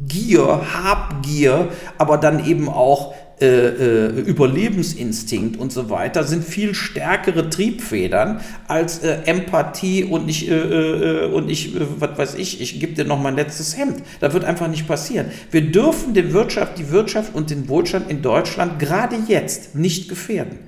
Gier, 0.09 0.63
Habgier, 0.75 1.69
aber 1.99 2.19
dann 2.19 2.45
eben 2.45 2.69
auch 2.69 3.15
äh, 3.39 3.47
äh, 3.47 4.21
Überlebensinstinkt 4.21 5.61
und 5.61 5.71
so 5.71 5.91
weiter 5.91 6.25
sind 6.25 6.43
viel 6.43 6.75
stärkere 6.75 7.51
Triebfedern 7.51 8.41
als 8.67 9.01
äh, 9.01 9.19
Empathie 9.27 10.05
und 10.05 10.27
ich, 10.29 10.51
äh, 10.51 10.55
äh, 10.55 11.27
und 11.27 11.51
ich 11.51 11.75
was 12.01 12.17
weiß 12.17 12.35
ich, 12.37 12.63
ich 12.63 12.81
gebe 12.81 12.95
dir 12.95 13.05
noch 13.05 13.21
mein 13.21 13.37
letztes 13.37 13.77
Hemd. 13.77 14.03
Das 14.21 14.33
wird 14.33 14.45
einfach 14.45 14.69
nicht 14.69 14.89
passieren. 14.89 15.27
Wir 15.51 15.71
dürfen 15.71 16.15
den 16.15 16.33
Wirtschaft, 16.33 16.79
die 16.79 16.91
Wirtschaft 16.91 17.35
und 17.35 17.51
den 17.51 17.69
Wohlstand 17.69 18.11
in 18.11 18.23
Deutschland 18.23 18.79
gerade 18.79 19.17
jetzt 19.29 19.75
nicht 19.75 20.09
gefährden. 20.09 20.59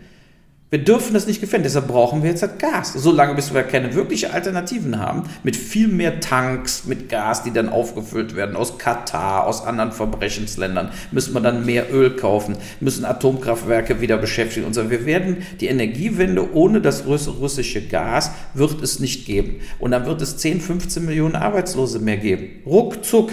Wir 0.71 0.85
dürfen 0.85 1.15
das 1.15 1.27
nicht 1.27 1.41
gefährden, 1.41 1.63
deshalb 1.63 1.89
brauchen 1.89 2.23
wir 2.23 2.29
jetzt 2.29 2.43
halt 2.43 2.59
Gas. 2.59 2.93
Solange 2.93 3.35
bis 3.35 3.55
wir 3.55 3.63
keine 3.63 3.95
wirkliche 3.95 4.35
Alternativen 4.35 4.99
haben, 4.99 5.23
mit 5.43 5.57
viel 5.57 5.89
mehr 5.89 6.21
Tanks, 6.21 6.85
mit 6.85 7.09
Gas, 7.09 7.43
die 7.43 7.53
dann 7.53 7.71
aufgefüllt 7.71 8.37
werden 8.37 8.55
aus 8.55 8.77
Katar, 8.77 9.47
aus 9.47 9.65
anderen 9.65 9.93
Verbrechensländern, 9.93 10.91
müssen 11.11 11.33
wir 11.33 11.41
dann 11.41 11.65
mehr 11.65 11.91
Öl 11.91 12.17
kaufen, 12.17 12.59
müssen 12.81 13.07
Atomkraftwerke 13.07 14.03
wieder 14.03 14.19
beschäftigen 14.19 14.67
und 14.67 14.75
so. 14.75 14.91
Wir 14.91 15.07
werden 15.07 15.39
die 15.59 15.69
Energiewende 15.69 16.53
ohne 16.53 16.83
das 16.83 17.07
russische 17.07 17.81
Gas 17.89 18.31
wird 18.53 18.83
es 18.83 19.01
nicht 19.01 19.25
geben. 19.25 19.63
Und 19.79 19.93
dann 19.93 20.05
wird 20.05 20.21
es 20.21 20.37
10, 20.37 20.61
15 20.61 21.07
Millionen 21.07 21.35
Arbeitslose 21.35 21.99
mehr 21.99 22.19
geben. 22.19 22.63
Ruckzuck. 22.67 23.31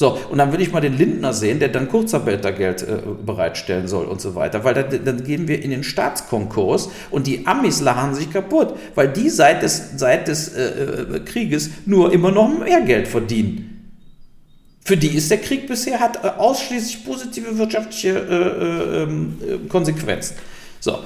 So, 0.00 0.16
und 0.30 0.38
dann 0.38 0.52
will 0.52 0.60
ich 0.60 0.70
mal 0.70 0.80
den 0.80 0.96
Lindner 0.96 1.32
sehen, 1.32 1.58
der 1.58 1.70
dann 1.70 1.88
Kurzarbeitergeld 1.88 2.82
äh, 2.82 2.98
bereitstellen 3.26 3.88
soll 3.88 4.04
und 4.04 4.20
so 4.20 4.36
weiter, 4.36 4.62
weil 4.62 4.72
da, 4.72 4.82
dann 4.84 5.24
gehen 5.24 5.48
wir 5.48 5.60
in 5.60 5.72
den 5.72 5.82
Staatskonkurs 5.82 6.88
und 7.10 7.26
die 7.26 7.48
Amis 7.48 7.80
lachen 7.80 8.14
sich 8.14 8.30
kaputt, 8.30 8.76
weil 8.94 9.08
die 9.08 9.28
seit 9.28 9.64
des, 9.64 9.98
seit 9.98 10.28
des 10.28 10.54
äh, 10.54 10.68
äh, 10.68 11.20
Krieges 11.24 11.70
nur 11.84 12.12
immer 12.12 12.30
noch 12.30 12.60
mehr 12.60 12.80
Geld 12.82 13.08
verdienen. 13.08 13.96
Für 14.84 14.96
die 14.96 15.16
ist 15.16 15.32
der 15.32 15.38
Krieg 15.38 15.66
bisher 15.66 15.98
hat 15.98 16.24
äh, 16.24 16.28
ausschließlich 16.28 17.04
positive 17.04 17.58
wirtschaftliche 17.58 18.10
äh, 18.10 19.00
äh, 19.00 19.02
ähm, 19.02 19.68
Konsequenzen. 19.68 20.36
So, 20.78 21.00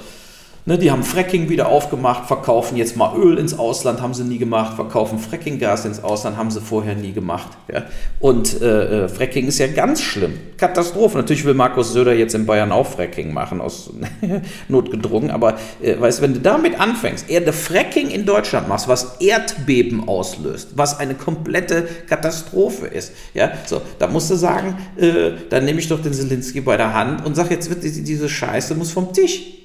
Ne, 0.65 0.77
die 0.77 0.91
haben 0.91 1.03
Fracking 1.03 1.49
wieder 1.49 1.67
aufgemacht, 1.67 2.25
verkaufen 2.25 2.77
jetzt 2.77 2.95
mal 2.95 3.17
Öl 3.17 3.37
ins 3.37 3.59
Ausland, 3.59 4.01
haben 4.01 4.13
sie 4.13 4.23
nie 4.23 4.37
gemacht, 4.37 4.75
verkaufen 4.75 5.19
Frackinggas 5.19 5.83
ins 5.83 6.01
Ausland, 6.01 6.37
haben 6.37 6.51
sie 6.51 6.61
vorher 6.61 6.95
nie 6.95 7.11
gemacht. 7.11 7.49
Ja. 7.69 7.83
Und 8.21 8.61
äh, 8.61 9.03
äh, 9.03 9.09
Fracking 9.09 9.47
ist 9.47 9.59
ja 9.59 9.67
ganz 9.67 10.01
schlimm. 10.01 10.39
Katastrophe. 10.55 11.17
Natürlich 11.17 11.43
will 11.43 11.53
Markus 11.53 11.91
Söder 11.91 12.13
jetzt 12.13 12.33
in 12.33 12.45
Bayern 12.45 12.71
auch 12.71 12.87
Fracking 12.87 13.33
machen, 13.33 13.59
aus 13.59 13.91
notgedrungen, 14.69 15.31
aber 15.31 15.57
äh, 15.81 15.99
weißt, 15.99 16.21
wenn 16.21 16.33
du 16.33 16.39
damit 16.39 16.79
anfängst, 16.79 17.29
eher 17.29 17.51
Fracking 17.51 18.09
in 18.09 18.25
Deutschland 18.25 18.69
machst, 18.69 18.87
was 18.87 19.17
Erdbeben 19.19 20.07
auslöst, 20.07 20.69
was 20.77 20.97
eine 20.97 21.15
komplette 21.15 21.85
Katastrophe 22.07 22.87
ist, 22.87 23.11
ja, 23.33 23.51
so, 23.65 23.81
da 23.99 24.07
musst 24.07 24.31
du 24.31 24.35
sagen, 24.35 24.77
äh, 24.95 25.31
dann 25.49 25.65
nehme 25.65 25.81
ich 25.81 25.89
doch 25.89 26.01
den 26.01 26.13
Zelensky 26.13 26.61
bei 26.61 26.77
der 26.77 26.93
Hand 26.93 27.25
und 27.25 27.35
sag, 27.35 27.51
jetzt 27.51 27.69
wird 27.69 27.83
diese 27.83 28.29
Scheiße 28.29 28.75
muss 28.75 28.93
vom 28.93 29.11
Tisch 29.11 29.62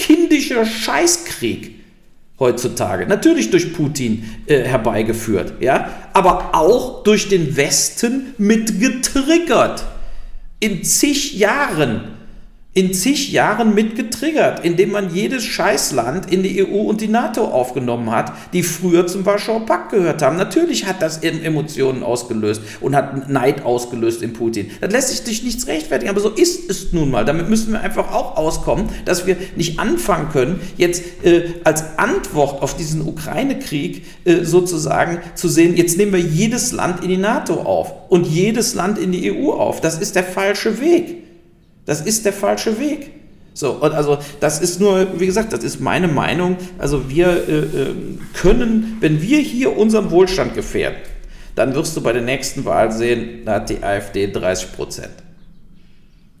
kindischer 0.00 0.64
Scheißkrieg 0.64 1.76
heutzutage. 2.38 3.06
Natürlich 3.06 3.50
durch 3.50 3.74
Putin 3.74 4.24
äh, 4.46 4.62
herbeigeführt, 4.62 5.60
ja, 5.60 5.90
aber 6.14 6.54
auch 6.54 7.04
durch 7.04 7.28
den 7.28 7.56
Westen 7.56 8.34
mit 8.38 8.80
getriggert. 8.80 9.84
In 10.58 10.82
zig 10.82 11.34
Jahren 11.34 12.16
in 12.72 12.94
zig 12.94 13.32
Jahren 13.32 13.74
mit 13.74 13.96
getriggert, 13.96 14.64
indem 14.64 14.92
man 14.92 15.12
jedes 15.12 15.42
Scheißland 15.42 16.32
in 16.32 16.44
die 16.44 16.64
EU 16.64 16.82
und 16.82 17.00
die 17.00 17.08
NATO 17.08 17.44
aufgenommen 17.44 18.12
hat, 18.12 18.32
die 18.52 18.62
früher 18.62 19.08
zum 19.08 19.26
Warschauer 19.26 19.66
Pakt 19.66 19.90
gehört 19.90 20.22
haben. 20.22 20.36
Natürlich 20.36 20.86
hat 20.86 21.02
das 21.02 21.18
Emotionen 21.18 22.04
ausgelöst 22.04 22.62
und 22.80 22.94
hat 22.94 23.28
Neid 23.28 23.64
ausgelöst 23.64 24.22
in 24.22 24.34
Putin. 24.34 24.70
Das 24.80 24.92
lässt 24.92 25.08
sich 25.08 25.24
durch 25.24 25.42
nichts 25.42 25.66
rechtfertigen, 25.66 26.10
aber 26.10 26.20
so 26.20 26.28
ist 26.28 26.70
es 26.70 26.92
nun 26.92 27.10
mal. 27.10 27.24
Damit 27.24 27.48
müssen 27.48 27.72
wir 27.72 27.80
einfach 27.80 28.12
auch 28.12 28.36
auskommen, 28.36 28.88
dass 29.04 29.26
wir 29.26 29.36
nicht 29.56 29.80
anfangen 29.80 30.28
können, 30.30 30.60
jetzt 30.76 31.02
äh, 31.24 31.54
als 31.64 31.98
Antwort 31.98 32.62
auf 32.62 32.76
diesen 32.76 33.04
Ukraine-Krieg 33.04 34.04
äh, 34.24 34.44
sozusagen 34.44 35.18
zu 35.34 35.48
sehen, 35.48 35.76
jetzt 35.76 35.98
nehmen 35.98 36.12
wir 36.12 36.20
jedes 36.20 36.70
Land 36.70 37.02
in 37.02 37.08
die 37.08 37.16
NATO 37.16 37.54
auf 37.62 37.92
und 38.10 38.28
jedes 38.28 38.74
Land 38.74 38.96
in 38.96 39.10
die 39.10 39.32
EU 39.32 39.50
auf. 39.50 39.80
Das 39.80 39.98
ist 39.98 40.14
der 40.14 40.24
falsche 40.24 40.80
Weg. 40.80 41.29
Das 41.90 42.00
ist 42.00 42.24
der 42.24 42.32
falsche 42.32 42.78
Weg. 42.78 43.10
So, 43.52 43.72
und 43.72 43.92
also 43.92 44.18
das 44.38 44.60
ist 44.60 44.78
nur, 44.78 45.18
wie 45.18 45.26
gesagt, 45.26 45.52
das 45.52 45.64
ist 45.64 45.80
meine 45.80 46.06
Meinung. 46.06 46.56
Also 46.78 47.10
wir 47.10 47.26
äh, 47.26 47.58
äh, 47.58 47.94
können, 48.32 48.98
wenn 49.00 49.20
wir 49.20 49.40
hier 49.40 49.76
unseren 49.76 50.12
Wohlstand 50.12 50.54
gefährden, 50.54 50.98
dann 51.56 51.74
wirst 51.74 51.96
du 51.96 52.00
bei 52.00 52.12
der 52.12 52.22
nächsten 52.22 52.64
Wahl 52.64 52.92
sehen, 52.92 53.40
da 53.44 53.54
hat 53.54 53.70
die 53.70 53.82
AfD 53.82 54.28
30 54.28 54.72
Prozent. 54.72 55.10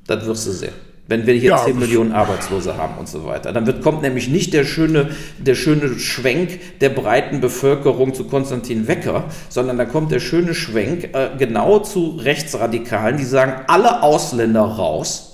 Das 0.06 0.24
wirst 0.24 0.46
du 0.46 0.52
sehen. 0.52 0.72
Wenn 1.08 1.26
wir 1.26 1.34
hier 1.34 1.50
ja, 1.50 1.64
10 1.64 1.80
Millionen 1.80 2.12
Arbeitslose 2.12 2.76
haben 2.76 2.96
und 2.96 3.08
so 3.08 3.26
weiter. 3.26 3.52
Dann 3.52 3.66
wird, 3.66 3.82
kommt 3.82 4.02
nämlich 4.02 4.28
nicht 4.28 4.54
der 4.54 4.64
schöne, 4.64 5.10
der 5.38 5.56
schöne 5.56 5.98
Schwenk 5.98 6.78
der 6.78 6.90
breiten 6.90 7.40
Bevölkerung 7.40 8.14
zu 8.14 8.22
Konstantin 8.28 8.86
Wecker, 8.86 9.24
sondern 9.48 9.78
da 9.78 9.84
kommt 9.84 10.12
der 10.12 10.20
schöne 10.20 10.54
Schwenk 10.54 11.12
äh, 11.12 11.30
genau 11.36 11.80
zu 11.80 12.10
Rechtsradikalen, 12.10 13.16
die 13.16 13.24
sagen, 13.24 13.64
alle 13.66 14.04
Ausländer 14.04 14.62
raus 14.62 15.26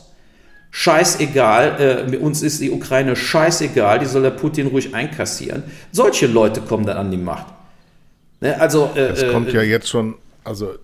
scheißegal, 0.77 2.11
äh, 2.13 2.17
uns 2.19 2.43
ist 2.43 2.61
die 2.61 2.71
Ukraine 2.71 3.17
scheißegal, 3.17 3.99
die 3.99 4.05
soll 4.05 4.21
der 4.21 4.31
Putin 4.31 4.67
ruhig 4.67 4.95
einkassieren. 4.95 5.63
Solche 5.91 6.27
Leute 6.27 6.61
kommen 6.61 6.85
dann 6.85 6.99
an 6.99 7.11
die 7.11 7.17
Macht. 7.17 7.47
Ne? 8.43 8.61
Also, 8.61 8.91
äh, 8.95 9.07
es 9.07 9.33
kommt 9.33 9.49
äh, 9.49 9.53
ja 9.55 9.63
jetzt 9.63 9.89
schon, 9.89 10.17
also 10.45 10.75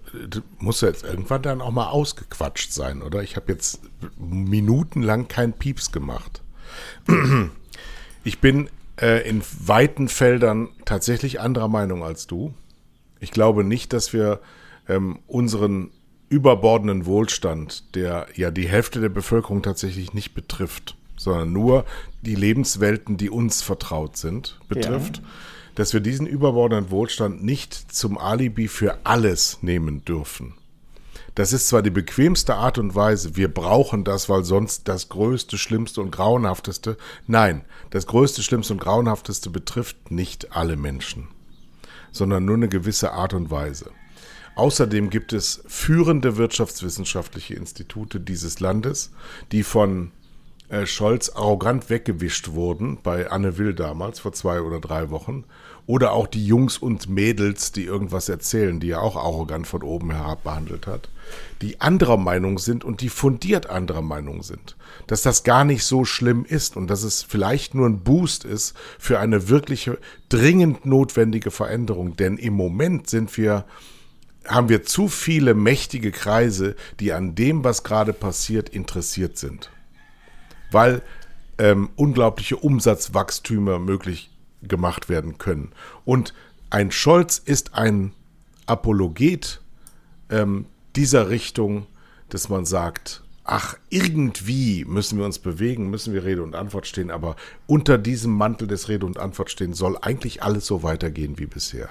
muss 0.59 0.81
ja 0.81 0.89
jetzt 0.89 1.05
irgendwann 1.05 1.43
dann 1.43 1.61
auch 1.61 1.73
mal 1.73 1.89
ausgequatscht 1.89 2.73
sein, 2.73 3.03
oder? 3.03 3.23
Ich 3.23 3.37
habe 3.37 3.53
jetzt 3.53 3.81
minutenlang 4.17 5.29
keinen 5.29 5.53
Pieps 5.53 5.93
gemacht. 5.93 6.43
Ich 8.25 8.39
bin 8.39 8.71
äh, 9.01 9.29
in 9.29 9.43
weiten 9.59 10.07
Feldern 10.07 10.69
tatsächlich 10.85 11.41
anderer 11.41 11.67
Meinung 11.67 12.05
als 12.05 12.29
du. 12.29 12.55
Ich 13.19 13.33
glaube 13.33 13.65
nicht, 13.65 13.93
dass 13.93 14.13
wir 14.13 14.39
ähm, 14.89 15.19
unseren 15.27 15.91
überbordenden 16.33 17.05
Wohlstand, 17.05 17.95
der 17.95 18.27
ja 18.35 18.51
die 18.51 18.67
Hälfte 18.67 19.01
der 19.01 19.11
Bevölkerung 19.11 19.63
tatsächlich 19.63 20.15
nicht 20.15 20.35
betrifft, 20.35 20.97
sondern 21.17 21.53
nur 21.53 21.85
die 22.23 22.35
Lebenswelten, 22.35 23.19
die 23.19 23.29
uns 23.29 23.63
vertraut 23.63 24.17
sind, 24.17 24.59
betrifft, 24.67 25.19
ja. 25.19 25.25
dass 25.75 25.93
wir 25.93 26.01
diesen 26.01 26.27
überbordenden 26.27 26.91
Wohlstand 26.91 27.45
nicht 27.45 27.75
zum 27.75 28.17
Alibi 28.17 28.67
für 28.67 28.99
alles 29.05 29.59
nehmen 29.63 30.05
dürfen. 30.05 30.55
Das 31.35 31.53
ist 31.53 31.69
zwar 31.69 31.83
die 31.83 31.91
bequemste 31.91 32.57
Art 32.57 32.79
und 32.79 32.95
Weise, 32.95 33.37
wir 33.37 33.53
brauchen 33.53 34.05
das, 34.05 34.29
weil 34.29 34.45
sonst 34.45 34.89
das 34.89 35.09
Größte, 35.09 35.57
Schlimmste 35.59 36.01
und 36.01 36.11
Grauenhafteste, 36.11 36.97
nein, 37.27 37.65
das 37.91 38.07
Größte, 38.07 38.43
Schlimmste 38.43 38.75
und 38.75 38.81
Grauenhafteste 38.81 39.51
betrifft 39.51 40.11
nicht 40.11 40.55
alle 40.57 40.77
Menschen, 40.77 41.29
sondern 42.11 42.45
nur 42.45 42.57
eine 42.57 42.69
gewisse 42.69 43.13
Art 43.13 43.33
und 43.35 43.51
Weise. 43.51 43.91
Außerdem 44.55 45.11
gibt 45.11 45.33
es 45.33 45.63
führende 45.67 46.37
wirtschaftswissenschaftliche 46.37 47.55
Institute 47.55 48.21
dieses 48.21 48.61
Landes, 48.61 49.11
die 49.51 49.63
von 49.63 50.11
äh, 50.69 50.87
Scholz 50.87 51.31
arrogant 51.31 51.91
weggewischt 51.91 52.53
wurden, 52.53 52.99
bei 53.03 53.31
Anne 53.31 53.59
Will 53.59 53.75
damals, 53.75 54.21
vor 54.21 54.33
zwei 54.33 54.61
oder 54.63 54.81
drei 54.81 55.11
Wochen. 55.11 55.45
Oder 55.85 56.13
auch 56.13 56.29
die 56.29 56.47
Jungs 56.47 56.79
und 56.79 57.09
Mädels, 57.09 57.73
die 57.73 57.85
irgendwas 57.85 58.29
erzählen, 58.29 58.79
die 58.79 58.91
er 58.91 59.03
auch 59.03 59.17
arrogant 59.17 59.67
von 59.67 59.83
oben 59.83 60.13
herab 60.13 60.45
behandelt 60.45 60.87
hat, 60.87 61.09
die 61.61 61.81
anderer 61.81 62.17
Meinung 62.17 62.59
sind 62.59 62.85
und 62.85 63.01
die 63.01 63.09
fundiert 63.09 63.69
anderer 63.69 64.01
Meinung 64.01 64.43
sind. 64.43 64.77
Dass 65.09 65.23
das 65.23 65.43
gar 65.43 65.65
nicht 65.65 65.85
so 65.85 66.05
schlimm 66.05 66.45
ist 66.45 66.77
und 66.77 66.87
dass 66.87 67.03
es 67.03 67.23
vielleicht 67.23 67.75
nur 67.75 67.87
ein 67.87 68.01
Boost 68.01 68.45
ist 68.45 68.77
für 68.99 69.19
eine 69.19 69.49
wirkliche, 69.49 69.99
dringend 70.29 70.87
notwendige 70.87 71.51
Veränderung. 71.51 72.17
Denn 72.17 72.39
im 72.39 72.55
Moment 72.55 73.11
sind 73.11 73.37
wir 73.37 73.65
haben 74.47 74.69
wir 74.69 74.83
zu 74.83 75.09
viele 75.09 75.55
mächtige 75.55 76.11
Kreise, 76.11 76.77
die 77.01 77.13
an 77.13 77.35
dem, 77.35 77.65
was 77.65 77.85
gerade 77.85 78.13
passiert, 78.13 78.69
interessiert 78.69 79.39
sind. 79.39 79.71
Weil 80.71 81.03
ähm, 81.59 81.91
unglaubliche 81.97 82.57
Umsatzwachstümer 82.57 83.79
möglich 83.79 84.31
gemacht 84.63 85.09
werden 85.09 85.39
können. 85.39 85.73
Und 86.05 86.35
ein 86.71 86.91
Scholz 86.91 87.39
ist 87.39 87.75
ein 87.75 88.13
Apologet 88.67 89.61
ähm, 90.31 90.67
dieser 90.97 91.29
Richtung, 91.29 91.87
dass 92.29 92.49
man 92.49 92.65
sagt, 92.65 93.23
ach, 93.45 93.77
irgendwie 93.91 94.85
müssen 94.85 95.19
wir 95.19 95.27
uns 95.27 95.39
bewegen, 95.39 95.91
müssen 95.91 96.15
wir 96.15 96.25
Rede 96.25 96.43
und 96.43 96.55
Antwort 96.55 96.87
stehen, 96.87 97.11
aber 97.11 97.37
unter 97.67 97.99
diesem 97.99 98.33
Mantel 98.33 98.69
des 98.69 98.89
Rede 98.89 99.05
und 99.05 99.19
Antwort 99.19 99.51
stehen 99.51 99.75
soll 99.75 99.99
eigentlich 100.01 100.43
alles 100.43 100.67
so 100.67 100.83
weitergehen 100.83 101.39
wie 101.39 101.47
bisher. 101.47 101.89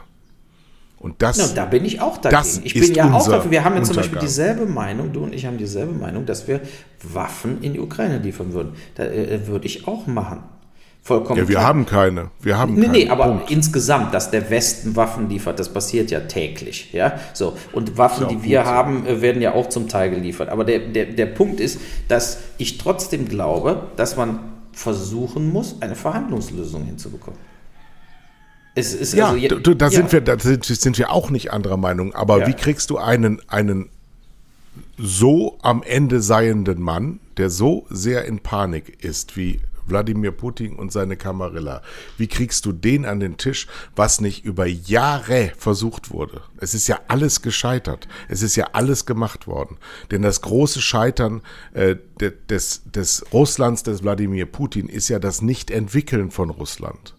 Und 1.01 1.19
das, 1.23 1.37
ja, 1.37 1.47
da 1.55 1.65
bin 1.65 1.83
ich 1.83 1.99
auch 1.99 2.19
dagegen. 2.19 2.61
ich 2.63 2.75
bin 2.75 2.93
ja 2.93 3.11
auch 3.11 3.27
dafür. 3.27 3.49
Wir 3.49 3.63
haben 3.63 3.75
ja 3.75 3.81
zum 3.81 3.95
Beispiel 3.95 4.19
dieselbe 4.19 4.67
Meinung, 4.67 5.11
du 5.11 5.23
und 5.23 5.33
ich 5.33 5.47
haben 5.47 5.57
dieselbe 5.57 5.93
Meinung, 5.93 6.27
dass 6.27 6.47
wir 6.47 6.61
Waffen 7.01 7.63
in 7.63 7.73
die 7.73 7.79
Ukraine 7.79 8.19
liefern 8.19 8.53
würden. 8.53 8.73
Da 8.93 9.05
äh, 9.05 9.47
würde 9.47 9.65
ich 9.65 9.87
auch 9.87 10.05
machen. 10.05 10.43
Vollkommen. 11.01 11.39
Ja, 11.39 11.47
wir 11.47 11.55
klar. 11.55 11.67
haben 11.67 11.87
keine. 11.87 12.29
Wir 12.39 12.59
haben 12.59 12.75
nee, 12.75 12.81
keine. 12.81 12.97
Nee, 12.99 13.09
aber 13.09 13.25
Punkt. 13.29 13.49
insgesamt, 13.49 14.13
dass 14.13 14.29
der 14.29 14.51
Westen 14.51 14.95
Waffen 14.95 15.27
liefert, 15.27 15.59
das 15.59 15.69
passiert 15.69 16.11
ja 16.11 16.19
täglich. 16.19 16.93
Ja, 16.93 17.19
so. 17.33 17.57
Und 17.73 17.97
Waffen, 17.97 18.27
die 18.27 18.43
wir 18.43 18.65
haben, 18.65 19.07
äh, 19.07 19.23
werden 19.23 19.41
ja 19.41 19.55
auch 19.55 19.69
zum 19.69 19.89
Teil 19.89 20.11
geliefert. 20.11 20.49
Aber 20.49 20.65
der, 20.65 20.81
der, 20.81 21.05
der 21.05 21.25
Punkt 21.25 21.59
ist, 21.59 21.81
dass 22.09 22.41
ich 22.59 22.77
trotzdem 22.77 23.27
glaube, 23.27 23.87
dass 23.95 24.17
man 24.17 24.51
versuchen 24.71 25.51
muss, 25.51 25.81
eine 25.81 25.95
Verhandlungslösung 25.95 26.83
hinzubekommen. 26.83 27.39
Es 28.73 28.93
ist 28.93 29.13
ja, 29.13 29.31
also, 29.31 29.59
du, 29.59 29.73
da, 29.75 29.87
ja. 29.87 29.91
Sind 29.91 30.11
wir, 30.11 30.21
da 30.21 30.39
sind, 30.39 30.63
sind 30.63 30.97
wir 30.97 31.11
auch 31.11 31.29
nicht 31.29 31.51
anderer 31.51 31.77
Meinung. 31.77 32.13
Aber 32.15 32.39
ja. 32.39 32.47
wie 32.47 32.53
kriegst 32.53 32.89
du 32.89 32.97
einen, 32.97 33.41
einen 33.49 33.89
so 34.97 35.57
am 35.61 35.83
Ende 35.83 36.21
seienden 36.21 36.81
Mann, 36.81 37.19
der 37.37 37.49
so 37.49 37.85
sehr 37.89 38.25
in 38.25 38.39
Panik 38.39 39.03
ist 39.03 39.35
wie 39.35 39.59
Wladimir 39.87 40.31
Putin 40.31 40.75
und 40.75 40.91
seine 40.91 41.17
Kamarilla. 41.17 41.81
Wie 42.17 42.27
kriegst 42.27 42.65
du 42.65 42.71
den 42.71 43.05
an 43.05 43.19
den 43.19 43.37
Tisch, 43.37 43.67
was 43.95 44.21
nicht 44.21 44.45
über 44.45 44.65
Jahre 44.65 45.51
versucht 45.57 46.11
wurde? 46.11 46.41
Es 46.57 46.73
ist 46.73 46.87
ja 46.87 46.99
alles 47.07 47.41
gescheitert. 47.41 48.07
Es 48.29 48.41
ist 48.41 48.55
ja 48.55 48.69
alles 48.73 49.05
gemacht 49.05 49.47
worden. 49.47 49.77
Denn 50.09 50.21
das 50.21 50.41
große 50.41 50.81
Scheitern 50.81 51.41
äh, 51.73 51.95
des, 52.49 52.83
des 52.85 53.25
Russlands, 53.33 53.83
des 53.83 54.03
Wladimir 54.03 54.45
Putin, 54.45 54.87
ist 54.87 55.09
ja 55.09 55.19
das 55.19 55.41
Nicht-Entwickeln 55.41 56.31
von 56.31 56.49
Russland. 56.49 57.15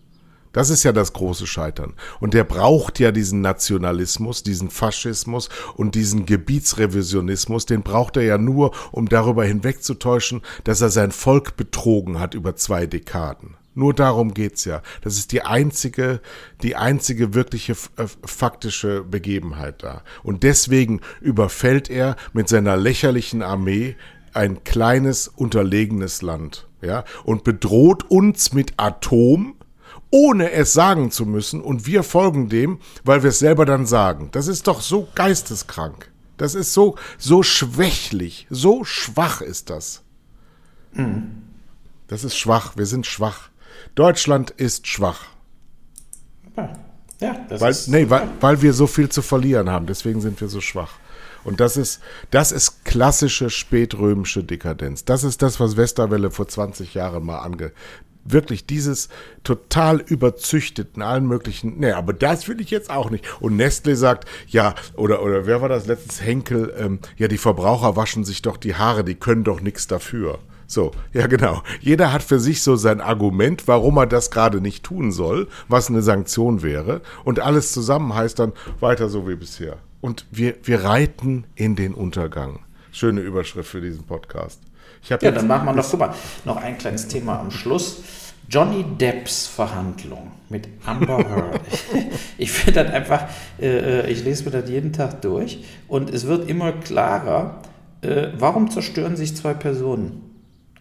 Das 0.52 0.70
ist 0.70 0.82
ja 0.82 0.92
das 0.92 1.12
große 1.12 1.46
Scheitern. 1.46 1.94
Und 2.20 2.34
der 2.34 2.44
braucht 2.44 2.98
ja 3.00 3.10
diesen 3.12 3.40
Nationalismus, 3.40 4.42
diesen 4.42 4.70
Faschismus 4.70 5.48
und 5.76 5.94
diesen 5.94 6.26
Gebietsrevisionismus, 6.26 7.66
den 7.66 7.82
braucht 7.82 8.16
er 8.16 8.24
ja 8.24 8.38
nur, 8.38 8.72
um 8.92 9.08
darüber 9.08 9.44
hinwegzutäuschen, 9.44 10.42
dass 10.64 10.80
er 10.80 10.90
sein 10.90 11.12
Volk 11.12 11.56
betrogen 11.56 12.20
hat 12.20 12.34
über 12.34 12.56
zwei 12.56 12.86
Dekaden. 12.86 13.56
Nur 13.74 13.94
darum 13.94 14.34
geht's 14.34 14.66
ja. 14.66 14.82
Das 15.00 15.16
ist 15.16 15.32
die 15.32 15.42
einzige, 15.42 16.20
die 16.62 16.76
einzige 16.76 17.32
wirkliche 17.32 17.72
äh, 17.96 18.06
faktische 18.24 19.02
Begebenheit 19.02 19.82
da. 19.82 20.02
Und 20.22 20.42
deswegen 20.42 21.00
überfällt 21.20 21.88
er 21.88 22.16
mit 22.34 22.48
seiner 22.48 22.76
lächerlichen 22.76 23.42
Armee 23.42 23.96
ein 24.34 24.64
kleines, 24.64 25.28
unterlegenes 25.28 26.22
Land, 26.22 26.66
ja, 26.80 27.04
und 27.24 27.44
bedroht 27.44 28.10
uns 28.10 28.52
mit 28.52 28.74
Atom, 28.76 29.54
ohne 30.12 30.52
es 30.52 30.72
sagen 30.72 31.10
zu 31.10 31.26
müssen 31.26 31.60
und 31.60 31.86
wir 31.86 32.04
folgen 32.04 32.48
dem, 32.48 32.78
weil 33.02 33.24
wir 33.24 33.30
es 33.30 33.40
selber 33.40 33.64
dann 33.64 33.86
sagen. 33.86 34.28
Das 34.30 34.46
ist 34.46 34.68
doch 34.68 34.80
so 34.80 35.08
geisteskrank. 35.14 36.12
Das 36.36 36.54
ist 36.54 36.72
so, 36.72 36.96
so 37.18 37.42
schwächlich, 37.42 38.46
so 38.50 38.84
schwach 38.84 39.40
ist 39.40 39.70
das. 39.70 40.02
Mhm. 40.92 41.42
Das 42.08 42.24
ist 42.24 42.36
schwach, 42.36 42.76
wir 42.76 42.86
sind 42.86 43.06
schwach. 43.06 43.48
Deutschland 43.94 44.50
ist 44.50 44.86
schwach. 44.86 45.26
Ja, 47.20 47.46
das 47.48 47.60
weil, 47.60 47.70
ist. 47.70 47.88
Nee, 47.88 48.10
weil, 48.10 48.28
weil 48.40 48.60
wir 48.60 48.74
so 48.74 48.86
viel 48.86 49.08
zu 49.08 49.22
verlieren 49.22 49.70
haben, 49.70 49.86
deswegen 49.86 50.20
sind 50.20 50.40
wir 50.40 50.48
so 50.48 50.60
schwach. 50.60 50.98
Und 51.44 51.60
das 51.60 51.76
ist, 51.76 52.00
das 52.30 52.52
ist 52.52 52.84
klassische 52.84 53.48
spätrömische 53.48 54.44
Dekadenz. 54.44 55.04
Das 55.04 55.24
ist 55.24 55.42
das, 55.42 55.58
was 55.58 55.76
Westerwelle 55.76 56.30
vor 56.30 56.46
20 56.46 56.94
Jahren 56.94 57.24
mal 57.24 57.38
ange, 57.38 57.72
wirklich 58.24 58.66
dieses 58.66 59.08
total 59.44 60.00
überzüchteten, 60.00 61.02
allen 61.02 61.26
möglichen, 61.26 61.78
nee, 61.78 61.92
aber 61.92 62.12
das 62.12 62.48
will 62.48 62.60
ich 62.60 62.70
jetzt 62.70 62.90
auch 62.90 63.10
nicht. 63.10 63.24
Und 63.40 63.56
Nestle 63.56 63.96
sagt, 63.96 64.28
ja, 64.48 64.74
oder, 64.94 65.22
oder 65.22 65.46
wer 65.46 65.60
war 65.60 65.68
das 65.68 65.86
letztes 65.86 66.22
Henkel, 66.22 66.72
ähm, 66.78 67.00
ja, 67.16 67.28
die 67.28 67.38
Verbraucher 67.38 67.96
waschen 67.96 68.24
sich 68.24 68.42
doch 68.42 68.56
die 68.56 68.74
Haare, 68.74 69.04
die 69.04 69.14
können 69.14 69.44
doch 69.44 69.60
nichts 69.60 69.86
dafür. 69.86 70.38
So, 70.72 70.92
ja 71.12 71.26
genau. 71.26 71.62
Jeder 71.80 72.14
hat 72.14 72.22
für 72.22 72.40
sich 72.40 72.62
so 72.62 72.76
sein 72.76 73.02
Argument, 73.02 73.68
warum 73.68 73.98
er 73.98 74.06
das 74.06 74.30
gerade 74.30 74.62
nicht 74.62 74.84
tun 74.84 75.12
soll, 75.12 75.48
was 75.68 75.90
eine 75.90 76.00
Sanktion 76.00 76.62
wäre. 76.62 77.02
Und 77.24 77.40
alles 77.40 77.72
zusammen 77.72 78.14
heißt 78.14 78.38
dann 78.38 78.54
weiter 78.80 79.10
so 79.10 79.28
wie 79.28 79.36
bisher. 79.36 79.76
Und 80.00 80.26
wir, 80.30 80.54
wir 80.62 80.82
reiten 80.82 81.44
in 81.56 81.76
den 81.76 81.92
Untergang. 81.92 82.60
Schöne 82.90 83.20
Überschrift 83.20 83.68
für 83.68 83.82
diesen 83.82 84.04
Podcast. 84.04 84.60
Ja, 85.08 85.16
dann 85.16 85.46
machen 85.46 85.66
wir 85.66 85.72
noch, 85.72 85.88
guck 85.88 86.00
mal, 86.00 86.14
noch 86.44 86.56
ein 86.56 86.78
kleines 86.78 87.08
Thema 87.08 87.40
am 87.40 87.50
Schluss. 87.50 88.02
Johnny 88.48 88.84
Depps 88.84 89.46
Verhandlung 89.46 90.30
mit 90.48 90.68
Amber 90.84 91.18
Heard. 91.18 91.60
ich 92.38 92.52
finde 92.52 92.84
das 92.84 92.92
einfach, 92.92 93.24
äh, 93.60 94.00
äh, 94.00 94.10
ich 94.10 94.24
lese 94.24 94.44
mir 94.44 94.50
das 94.50 94.68
jeden 94.68 94.92
Tag 94.92 95.22
durch 95.22 95.64
und 95.88 96.10
es 96.10 96.26
wird 96.26 96.48
immer 96.50 96.72
klarer, 96.72 97.62
äh, 98.02 98.28
warum 98.36 98.70
zerstören 98.70 99.16
sich 99.16 99.34
zwei 99.36 99.54
Personen? 99.54 100.32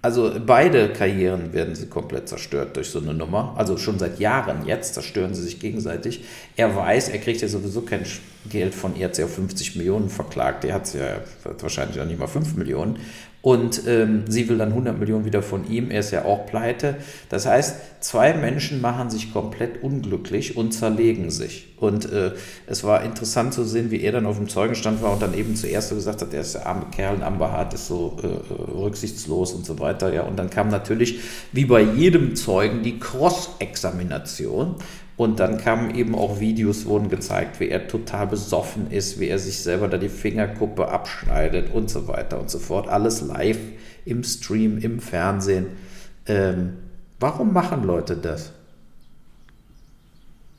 Also 0.03 0.31
beide 0.43 0.89
Karrieren 0.89 1.53
werden 1.53 1.75
sie 1.75 1.85
komplett 1.85 2.27
zerstört 2.27 2.75
durch 2.75 2.89
so 2.89 2.99
eine 2.99 3.13
Nummer. 3.13 3.53
Also 3.55 3.77
schon 3.77 3.99
seit 3.99 4.19
Jahren 4.19 4.65
jetzt 4.65 4.95
zerstören 4.95 5.35
sie 5.35 5.43
sich 5.43 5.59
gegenseitig. 5.59 6.23
Er 6.55 6.75
weiß, 6.75 7.09
er 7.09 7.19
kriegt 7.19 7.41
ja 7.41 7.47
sowieso 7.47 7.81
kein 7.81 8.03
Geld 8.49 8.73
von 8.73 8.95
ihr, 8.95 9.05
hat 9.05 9.15
sie 9.15 9.23
auf 9.23 9.35
50 9.35 9.75
Millionen 9.75 10.09
verklagt. 10.09 10.65
Er 10.65 10.73
hat 10.73 10.87
sie 10.87 10.97
ja 10.97 11.19
wahrscheinlich 11.59 12.01
auch 12.01 12.05
nicht 12.05 12.19
mal 12.19 12.25
5 12.25 12.55
Millionen. 12.55 12.97
Und 13.41 13.87
ähm, 13.87 14.25
sie 14.27 14.47
will 14.49 14.59
dann 14.59 14.69
100 14.69 14.99
Millionen 14.99 15.25
wieder 15.25 15.41
von 15.41 15.69
ihm. 15.69 15.89
Er 15.89 16.01
ist 16.01 16.11
ja 16.11 16.25
auch 16.25 16.45
pleite. 16.45 16.97
Das 17.29 17.47
heißt, 17.47 17.75
zwei 17.99 18.33
Menschen 18.33 18.81
machen 18.81 19.09
sich 19.09 19.33
komplett 19.33 19.81
unglücklich 19.81 20.57
und 20.57 20.73
zerlegen 20.73 21.31
sich. 21.31 21.69
Und 21.77 22.11
äh, 22.11 22.33
es 22.67 22.83
war 22.83 23.03
interessant 23.03 23.55
zu 23.55 23.63
sehen, 23.63 23.89
wie 23.89 24.01
er 24.01 24.11
dann 24.11 24.27
auf 24.27 24.37
dem 24.37 24.47
Zeugenstand 24.47 25.01
war 25.01 25.13
und 25.13 25.21
dann 25.23 25.33
eben 25.33 25.55
zuerst 25.55 25.89
so 25.89 25.95
gesagt 25.95 26.21
hat, 26.21 26.31
er 26.31 26.41
ist 26.41 26.53
der 26.53 26.67
arme 26.67 26.85
Kerl, 26.91 27.15
ein 27.15 27.23
Amber 27.23 27.51
Hart 27.51 27.73
ist 27.73 27.87
so 27.87 28.17
äh, 28.21 28.27
äh, 28.27 28.79
rücksichtslos 28.79 29.53
und 29.53 29.65
so 29.65 29.79
weiter. 29.79 30.13
Ja, 30.13 30.21
und 30.21 30.37
dann 30.37 30.51
kam 30.51 30.69
natürlich, 30.69 31.21
wie 31.51 31.65
bei 31.65 31.81
jedem 31.81 32.35
Zeugen, 32.35 32.83
die 32.83 32.99
Cross-Examination. 32.99 34.75
Und 35.17 35.39
dann 35.39 35.57
kamen 35.57 35.93
eben 35.93 36.15
auch 36.15 36.39
Videos, 36.39 36.85
wurden 36.85 37.09
gezeigt, 37.09 37.59
wie 37.59 37.69
er 37.69 37.87
total 37.87 38.27
besoffen 38.27 38.89
ist, 38.89 39.19
wie 39.19 39.27
er 39.27 39.37
sich 39.37 39.59
selber 39.59 39.87
da 39.87 39.97
die 39.97 40.09
Fingerkuppe 40.09 40.87
abschneidet 40.87 41.73
und 41.73 41.89
so 41.89 42.07
weiter 42.07 42.39
und 42.39 42.49
so 42.49 42.59
fort. 42.59 42.87
Alles 42.87 43.21
live 43.21 43.59
im 44.05 44.23
Stream, 44.23 44.77
im 44.79 44.99
Fernsehen. 44.99 45.67
Ähm, 46.25 46.73
warum 47.19 47.53
machen 47.53 47.83
Leute 47.83 48.15
das? 48.15 48.51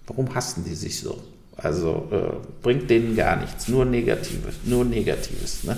Warum 0.06 0.34
hassen 0.34 0.64
die 0.64 0.74
sich 0.74 1.00
so? 1.00 1.22
Also 1.56 2.08
äh, 2.10 2.46
bringt 2.62 2.90
denen 2.90 3.14
gar 3.16 3.36
nichts, 3.36 3.68
nur 3.68 3.84
Negatives, 3.84 4.54
nur 4.64 4.84
Negatives. 4.84 5.64
Ne? 5.64 5.76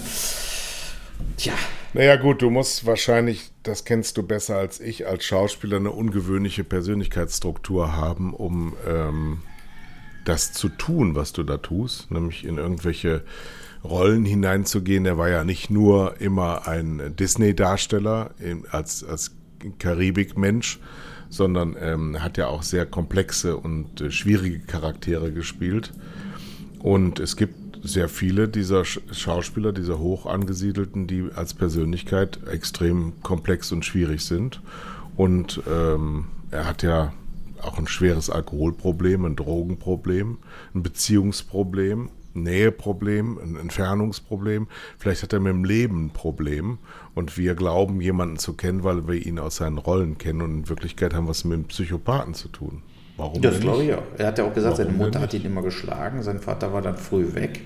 Tja. 1.36 1.54
Naja 1.95 2.16
gut, 2.16 2.42
du 2.42 2.51
musst 2.51 2.86
wahrscheinlich, 2.86 3.53
das 3.62 3.84
kennst 3.84 4.16
du 4.16 4.24
besser 4.24 4.57
als 4.57 4.80
ich, 4.80 5.07
als 5.07 5.24
Schauspieler 5.24 5.76
eine 5.76 5.92
ungewöhnliche 5.92 6.64
Persönlichkeitsstruktur 6.64 7.97
haben, 7.97 8.34
um 8.34 8.74
ähm, 8.84 9.42
das 10.24 10.53
zu 10.53 10.68
tun, 10.70 11.14
was 11.14 11.32
du 11.32 11.45
da 11.45 11.59
tust, 11.59 12.11
nämlich 12.11 12.45
in 12.45 12.59
irgendwelche 12.59 13.22
Rollen 13.84 14.24
hineinzugehen. 14.24 15.07
Er 15.07 15.18
war 15.18 15.28
ja 15.28 15.45
nicht 15.45 15.70
nur 15.70 16.20
immer 16.20 16.66
ein 16.66 17.14
Disney-Darsteller 17.16 18.34
als, 18.72 19.05
als 19.05 19.36
Karibik-Mensch, 19.78 20.80
sondern 21.28 21.76
ähm, 21.78 22.20
hat 22.20 22.38
ja 22.38 22.49
auch 22.49 22.64
sehr 22.64 22.86
komplexe 22.86 23.57
und 23.57 24.01
äh, 24.01 24.11
schwierige 24.11 24.59
Charaktere 24.59 25.30
gespielt. 25.30 25.92
Und 26.80 27.20
es 27.20 27.36
gibt 27.36 27.63
sehr 27.85 28.09
viele 28.09 28.49
dieser 28.49 28.85
Schauspieler, 28.85 29.72
dieser 29.72 29.99
hoch 29.99 30.26
angesiedelten, 30.26 31.07
die 31.07 31.28
als 31.35 31.55
Persönlichkeit 31.55 32.41
extrem 32.51 33.12
komplex 33.22 33.72
und 33.72 33.85
schwierig 33.85 34.24
sind. 34.24 34.61
Und 35.16 35.62
ähm, 35.70 36.26
er 36.51 36.66
hat 36.66 36.82
ja 36.82 37.12
auch 37.62 37.78
ein 37.78 37.87
schweres 37.87 38.30
Alkoholproblem, 38.30 39.24
ein 39.24 39.37
Drogenproblem, 39.37 40.39
ein 40.74 40.82
Beziehungsproblem, 40.82 42.09
ein 42.35 42.43
Näheproblem, 42.43 43.39
ein 43.39 43.57
Entfernungsproblem. 43.57 44.66
Vielleicht 44.99 45.22
hat 45.22 45.32
er 45.32 45.41
mit 45.41 45.53
dem 45.53 45.64
Leben 45.64 46.07
ein 46.07 46.11
Problem 46.11 46.78
und 47.14 47.37
wir 47.37 47.55
glauben, 47.55 48.01
jemanden 48.01 48.39
zu 48.39 48.55
kennen, 48.55 48.82
weil 48.82 49.07
wir 49.07 49.24
ihn 49.24 49.39
aus 49.39 49.57
seinen 49.57 49.78
Rollen 49.78 50.18
kennen 50.18 50.43
und 50.43 50.51
in 50.51 50.68
Wirklichkeit 50.68 51.14
haben 51.14 51.26
wir 51.26 51.32
es 51.32 51.45
mit 51.45 51.55
einem 51.55 51.64
Psychopathen 51.64 52.35
zu 52.35 52.49
tun. 52.49 52.82
Warum 53.16 53.40
das 53.40 53.60
glaube 53.60 53.84
ich 53.84 53.94
auch. 53.94 54.02
Er 54.18 54.26
hat 54.26 54.38
ja 54.38 54.44
auch 54.44 54.54
gesagt, 54.54 54.78
Warum 54.78 54.92
seine 54.92 55.04
Mutter 55.04 55.20
hat 55.20 55.34
ihn 55.34 55.44
immer 55.44 55.62
geschlagen, 55.62 56.22
sein 56.22 56.40
Vater 56.40 56.72
war 56.72 56.82
dann 56.82 56.96
früh 56.96 57.34
weg. 57.34 57.60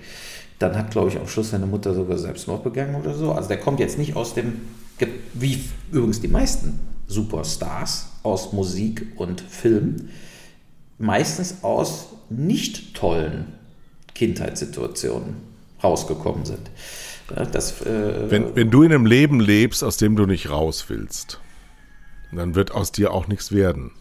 Dann 0.59 0.76
hat, 0.76 0.90
glaube 0.90 1.09
ich, 1.09 1.18
am 1.18 1.28
Schluss 1.28 1.51
seine 1.51 1.66
Mutter 1.66 1.94
sogar 1.94 2.18
Selbstmord 2.18 2.64
begangen 2.64 2.96
oder 2.96 3.14
so. 3.14 3.32
Also 3.32 3.49
der 3.49 3.59
kommt 3.59 3.80
jetzt 3.80 3.96
nicht 3.96 4.16
aus 4.16 4.34
dem, 4.34 4.61
wie 5.34 5.64
übrigens 5.92 6.20
die 6.20 6.28
meisten 6.28 6.80
Superstars 7.07 8.09
aus 8.22 8.53
Musik 8.53 9.07
und 9.16 9.40
Film, 9.40 10.09
meistens 10.99 11.62
aus 11.62 12.09
nicht 12.28 12.94
tollen 12.94 13.46
Kindheitssituationen 14.14 15.36
rausgekommen 15.82 16.44
sind. 16.44 16.70
Das, 17.53 17.82
äh, 17.82 18.30
wenn, 18.30 18.57
wenn 18.57 18.70
du 18.70 18.82
in 18.82 18.92
einem 18.92 19.07
Leben 19.07 19.38
lebst, 19.38 19.84
aus 19.84 19.96
dem 19.96 20.16
du 20.16 20.26
nicht 20.26 20.51
raus 20.51 20.86
willst, 20.88 21.40
dann 22.32 22.55
wird 22.55 22.72
aus 22.72 22.90
dir 22.90 23.12
auch 23.12 23.28
nichts 23.28 23.53
werden. 23.53 23.92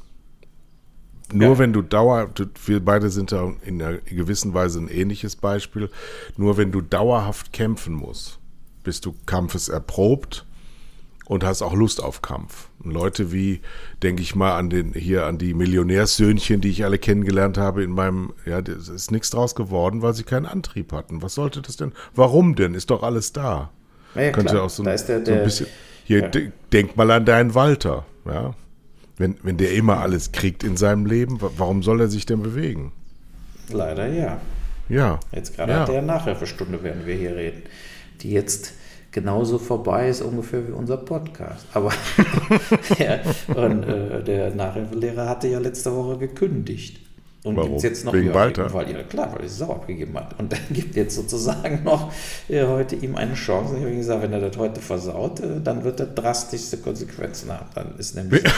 Nur 1.34 1.54
ja. 1.54 1.58
wenn 1.60 1.74
du 1.74 1.82
dauer, 1.82 2.30
wir 2.66 2.80
beide 2.84 3.10
sind 3.10 3.32
da 3.32 3.52
in 3.66 3.82
einer 3.82 3.98
gewissen 3.98 4.54
Weise 4.54 4.80
ein 4.80 4.88
ähnliches 4.88 5.36
Beispiel, 5.36 5.90
nur 6.38 6.58
wenn 6.58 6.72
du 6.72 6.82
dauerhaft 6.82 7.52
kämpfen 7.52 7.94
musst, 7.94 8.40
bist 8.84 9.06
du 9.06 9.14
Kampfes 9.26 9.68
erprobt 9.68 10.46
und 11.26 11.44
hast 11.44 11.62
auch 11.62 11.74
Lust 11.74 12.02
auf 12.02 12.22
Kampf. 12.22 12.70
Und 12.82 12.92
Leute 12.92 13.34
wie, 13.34 13.60
denke 14.02 14.22
ich 14.22 14.36
mal, 14.36 14.58
an 14.58 14.70
den, 14.70 14.94
hier 14.94 15.26
an 15.26 15.38
die 15.38 15.54
Millionärssöhnchen, 15.54 16.62
die 16.62 16.70
ich 16.70 16.86
alle 16.86 16.98
kennengelernt 16.98 17.58
habe 17.58 17.84
in 17.84 17.92
meinem, 17.92 18.34
ja, 18.46 18.60
es 18.60 18.88
ist 18.88 19.12
nichts 19.12 19.30
draus 19.30 19.54
geworden, 19.54 20.02
weil 20.02 20.14
sie 20.14 20.24
keinen 20.24 20.46
Antrieb 20.46 20.94
hatten. 20.94 21.22
Was 21.22 21.36
sollte 21.36 21.62
das 21.62 21.76
denn? 21.76 21.92
Warum 22.16 22.56
denn? 22.56 22.74
Ist 22.74 22.90
doch 22.90 23.04
alles 23.04 23.34
da. 23.34 23.72
Ja, 24.16 24.32
Könnte 24.32 24.54
klar. 24.54 24.64
auch 24.64 24.70
so, 24.70 24.84
ein, 24.84 24.86
der, 24.86 24.98
so 24.98 25.34
ein 25.34 25.44
bisschen, 25.44 25.68
hier, 26.06 26.32
ja. 26.34 26.52
denk 26.72 26.96
mal 26.96 27.12
an 27.12 27.26
deinen 27.26 27.54
Walter, 27.54 28.06
ja. 28.26 28.56
Wenn, 29.18 29.36
wenn 29.42 29.58
der 29.58 29.74
immer 29.74 30.00
alles 30.00 30.32
kriegt 30.32 30.64
in 30.64 30.78
seinem 30.78 31.06
Leben, 31.06 31.40
warum 31.40 31.82
soll 31.82 32.02
er 32.02 32.08
sich 32.08 32.26
denn 32.26 32.44
bewegen? 32.44 32.92
Leider 33.72 34.08
ja. 34.08 34.40
Ja. 34.90 35.20
Jetzt 35.32 35.56
gerade 35.56 35.72
ja. 35.72 35.80
hat 35.80 35.90
der 35.90 36.02
Nachhilfestunde, 36.02 36.84
werden 36.84 37.06
wir 37.06 37.16
hier 37.16 37.36
reden, 37.36 37.64
die 38.22 38.32
jetzt 38.32 38.74
genauso 39.12 39.58
vorbei 39.58 40.10
ist 40.10 40.22
ungefähr 40.22 40.68
wie 40.68 40.72
unser 40.72 40.98
Podcast. 40.98 41.66
Aber 41.74 41.92
ja, 43.00 43.20
und, 43.56 43.84
äh, 43.84 44.24
der 44.24 44.54
Nachhilfelehrer 44.54 45.28
hatte 45.28 45.48
ja 45.48 45.60
letzte 45.60 45.94
Woche 45.94 46.18
gekündigt. 46.20 47.00
Und 47.48 47.62
gibt 47.62 47.84
jetzt 47.84 48.06
noch 48.06 48.14
Wegen 48.14 48.34
Walter? 48.34 48.74
Weil, 48.74 48.92
ja, 48.92 49.04
klar, 49.04 49.32
weil 49.32 49.42
er 49.42 49.46
es 49.46 49.58
sauer 49.58 49.76
abgegeben 49.76 50.16
hat. 50.16 50.40
Und 50.40 50.52
dann 50.52 50.60
gibt 50.70 50.96
jetzt 50.96 51.16
sozusagen 51.16 51.84
noch 51.84 52.12
äh, 52.50 52.66
heute 52.66 52.96
ihm 52.96 53.16
eine 53.16 53.34
Chance. 53.34 53.76
Ich 53.78 53.84
habe 53.84 53.96
gesagt, 53.96 54.24
wenn 54.24 54.34
er 54.34 54.42
das 54.42 54.58
heute 54.58 54.82
versaut, 54.82 55.40
äh, 55.40 55.62
dann 55.64 55.84
wird 55.84 56.00
er 56.00 56.08
drastischste 56.08 56.78
Konsequenzen 56.78 57.52
haben. 57.52 57.68
Dann 57.74 57.96
ist 57.98 58.16
nämlich. 58.16 58.44
äh, 58.44 58.50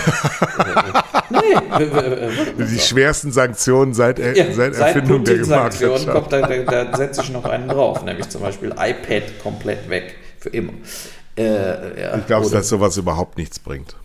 nee, 1.29 2.65
die 2.65 2.79
schwersten 2.79 3.31
Sanktionen 3.31 3.93
seit, 3.93 4.19
ja, 4.19 4.51
seit 4.51 4.75
Erfindung 4.75 5.23
der 5.23 5.45
Sanktionen 5.45 6.07
kommt 6.07 6.33
da, 6.33 6.41
da, 6.41 6.83
da 6.83 6.97
setze 6.97 7.21
ich 7.21 7.31
noch 7.31 7.45
einen 7.45 7.67
drauf, 7.67 8.03
nämlich 8.03 8.29
zum 8.29 8.41
Beispiel 8.41 8.69
iPad 8.69 9.23
komplett 9.41 9.89
weg 9.89 10.15
für 10.39 10.49
immer. 10.49 10.73
Äh, 11.37 12.17
ich 12.17 12.27
glaube, 12.27 12.49
dass 12.49 12.69
sowas 12.69 12.97
überhaupt 12.97 13.37
nichts 13.37 13.59
bringt. 13.59 13.95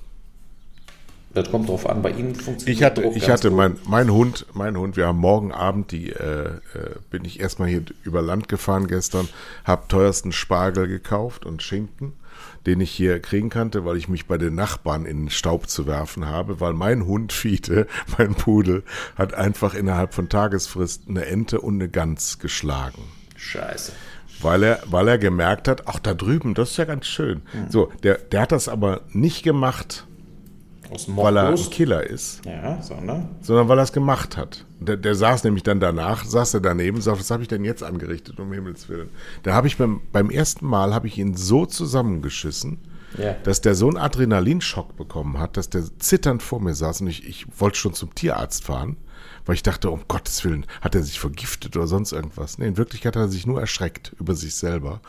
Das 1.34 1.50
kommt 1.50 1.68
drauf 1.68 1.88
an. 1.88 2.00
Bei 2.00 2.10
Ihnen 2.10 2.34
funktioniert 2.34 2.78
Ich 2.78 2.82
hatte, 2.84 3.02
Druck 3.02 3.16
ich 3.16 3.28
hatte 3.28 3.50
mein, 3.50 3.76
mein 3.86 4.10
Hund, 4.10 4.46
mein 4.54 4.76
Hund, 4.76 4.96
wir 4.96 5.08
haben 5.08 5.18
morgen 5.18 5.52
Abend, 5.52 5.90
die, 5.90 6.10
äh, 6.10 6.46
äh, 6.46 6.50
bin 7.10 7.24
ich 7.24 7.40
erstmal 7.40 7.68
hier 7.68 7.82
über 8.04 8.22
Land 8.22 8.48
gefahren 8.48 8.86
gestern, 8.86 9.28
habe 9.64 9.88
teuersten 9.88 10.30
Spargel 10.30 10.86
gekauft 10.86 11.44
und 11.44 11.62
Schinken, 11.62 12.12
den 12.66 12.80
ich 12.80 12.92
hier 12.92 13.18
kriegen 13.18 13.50
kannte, 13.50 13.84
weil 13.84 13.96
ich 13.96 14.08
mich 14.08 14.26
bei 14.26 14.38
den 14.38 14.54
Nachbarn 14.54 15.06
in 15.06 15.24
den 15.24 15.30
Staub 15.30 15.68
zu 15.68 15.88
werfen 15.88 16.26
habe, 16.26 16.60
weil 16.60 16.72
mein 16.72 17.04
Hund 17.04 17.32
Fiete, 17.32 17.88
mein 18.18 18.36
Pudel, 18.36 18.84
hat 19.16 19.34
einfach 19.34 19.74
innerhalb 19.74 20.14
von 20.14 20.28
Tagesfrist 20.28 21.02
eine 21.08 21.26
Ente 21.26 21.60
und 21.60 21.74
eine 21.74 21.88
Gans 21.88 22.38
geschlagen. 22.38 23.02
Scheiße 23.36 23.92
weil 24.40 24.62
er, 24.62 24.82
weil 24.86 25.08
er 25.08 25.16
gemerkt 25.16 25.68
hat, 25.68 25.86
ach 25.86 26.00
da 26.00 26.12
drüben, 26.12 26.54
das 26.54 26.72
ist 26.72 26.76
ja 26.76 26.84
ganz 26.84 27.06
schön. 27.06 27.42
Mhm. 27.52 27.70
So, 27.70 27.92
der, 28.02 28.18
der 28.18 28.42
hat 28.42 28.52
das 28.52 28.68
aber 28.68 29.00
nicht 29.12 29.42
gemacht, 29.42 30.06
weil 31.08 31.36
er 31.36 31.48
ein 31.48 31.70
Killer 31.70 32.04
ist. 32.04 32.44
Ja, 32.44 32.80
sondern? 32.82 33.28
Sondern 33.40 33.68
weil 33.68 33.78
er 33.78 33.84
es 33.84 33.92
gemacht 33.92 34.36
hat. 34.36 34.64
Der, 34.80 34.96
der, 34.96 35.14
saß 35.14 35.44
nämlich 35.44 35.62
dann 35.62 35.80
danach, 35.80 36.24
saß 36.24 36.54
er 36.54 36.60
daneben 36.60 36.96
und 36.96 37.02
sagte, 37.02 37.20
was 37.20 37.30
habe 37.30 37.42
ich 37.42 37.48
denn 37.48 37.64
jetzt 37.64 37.82
angerichtet, 37.82 38.38
um 38.38 38.52
Himmels 38.52 38.88
Willen. 38.88 39.08
Da 39.42 39.54
habe 39.54 39.66
ich 39.66 39.76
beim, 39.76 40.00
beim 40.12 40.30
ersten 40.30 40.66
Mal, 40.66 40.94
habe 40.94 41.06
ich 41.06 41.18
ihn 41.18 41.34
so 41.34 41.66
zusammengeschissen, 41.66 42.78
ja. 43.18 43.34
dass 43.44 43.60
der 43.60 43.74
so 43.74 43.88
einen 43.88 43.96
Adrenalinschock 43.96 44.96
bekommen 44.96 45.38
hat, 45.38 45.56
dass 45.56 45.70
der 45.70 45.84
zitternd 45.98 46.42
vor 46.42 46.60
mir 46.60 46.74
saß 46.74 47.00
und 47.00 47.06
ich, 47.06 47.26
ich 47.26 47.46
wollte 47.58 47.78
schon 47.78 47.94
zum 47.94 48.14
Tierarzt 48.14 48.64
fahren 48.64 48.96
weil 49.46 49.54
ich 49.54 49.62
dachte, 49.62 49.90
um 49.90 50.02
Gottes 50.08 50.44
Willen, 50.44 50.66
hat 50.80 50.94
er 50.94 51.02
sich 51.02 51.20
vergiftet 51.20 51.76
oder 51.76 51.86
sonst 51.86 52.12
irgendwas. 52.12 52.58
Nee, 52.58 52.66
in 52.66 52.76
Wirklichkeit 52.76 53.16
hat 53.16 53.22
er 53.22 53.28
sich 53.28 53.46
nur 53.46 53.60
erschreckt 53.60 54.12
über 54.18 54.34
sich 54.34 54.54
selber. 54.54 55.00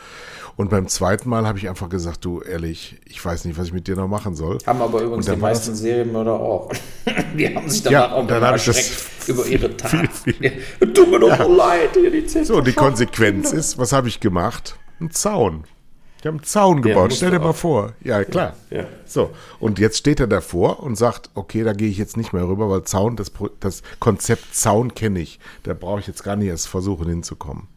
Und 0.55 0.69
beim 0.69 0.87
zweiten 0.87 1.29
Mal 1.29 1.45
habe 1.47 1.57
ich 1.57 1.69
einfach 1.69 1.89
gesagt, 1.89 2.25
du, 2.25 2.41
ehrlich, 2.41 2.99
ich 3.05 3.23
weiß 3.23 3.45
nicht, 3.45 3.57
was 3.57 3.67
ich 3.67 3.73
mit 3.73 3.87
dir 3.87 3.95
noch 3.95 4.07
machen 4.07 4.35
soll. 4.35 4.57
Haben 4.65 4.81
aber 4.81 5.01
übrigens 5.01 5.25
die 5.25 5.35
meisten 5.35 5.71
das, 5.71 5.79
Serienmörder 5.79 6.33
auch. 6.33 6.71
die 7.37 7.55
haben 7.55 7.69
sich 7.69 7.83
danach 7.83 8.09
ja, 8.09 8.11
auch 8.13 8.27
dann 8.27 8.43
erschreckt 8.43 9.27
über 9.27 9.45
ihre 9.45 9.75
Tat. 9.75 9.91
Viel, 9.91 10.09
viel. 10.09 10.35
Ja, 10.79 10.87
tut 10.87 11.09
mir 11.09 11.19
doch 11.19 11.29
ja. 11.29 11.43
so 11.43 11.55
leid. 11.55 11.95
Die 11.95 12.43
so, 12.43 12.61
die 12.61 12.73
Konsequenz 12.73 13.51
ist, 13.51 13.77
was 13.77 13.93
habe 13.93 14.07
ich 14.07 14.19
gemacht? 14.19 14.77
Ein 14.99 15.11
Zaun. 15.11 15.63
Die 16.25 16.29
haben 16.29 16.37
einen 16.37 16.43
Zaun 16.43 16.81
gebaut. 16.81 17.13
Stell 17.13 17.29
dir 17.29 17.39
mal 17.39 17.53
vor. 17.53 17.93
Ja, 18.03 18.23
klar. 18.23 18.55
Ja, 18.71 18.77
ja. 18.79 18.87
So, 19.05 19.29
und 19.59 19.77
jetzt 19.77 19.99
steht 19.99 20.19
er 20.19 20.25
davor 20.25 20.81
und 20.81 20.95
sagt, 20.95 21.29
okay, 21.35 21.63
da 21.63 21.73
gehe 21.73 21.87
ich 21.87 21.99
jetzt 21.99 22.17
nicht 22.17 22.33
mehr 22.33 22.47
rüber, 22.47 22.67
weil 22.67 22.81
Zaun, 22.81 23.15
das, 23.15 23.31
das 23.59 23.83
Konzept 23.99 24.55
Zaun 24.55 24.95
kenne 24.95 25.19
ich. 25.19 25.39
Da 25.61 25.75
brauche 25.75 25.99
ich 25.99 26.07
jetzt 26.07 26.23
gar 26.23 26.35
nicht 26.35 26.47
erst 26.47 26.67
versuchen 26.67 27.07
hinzukommen. 27.07 27.67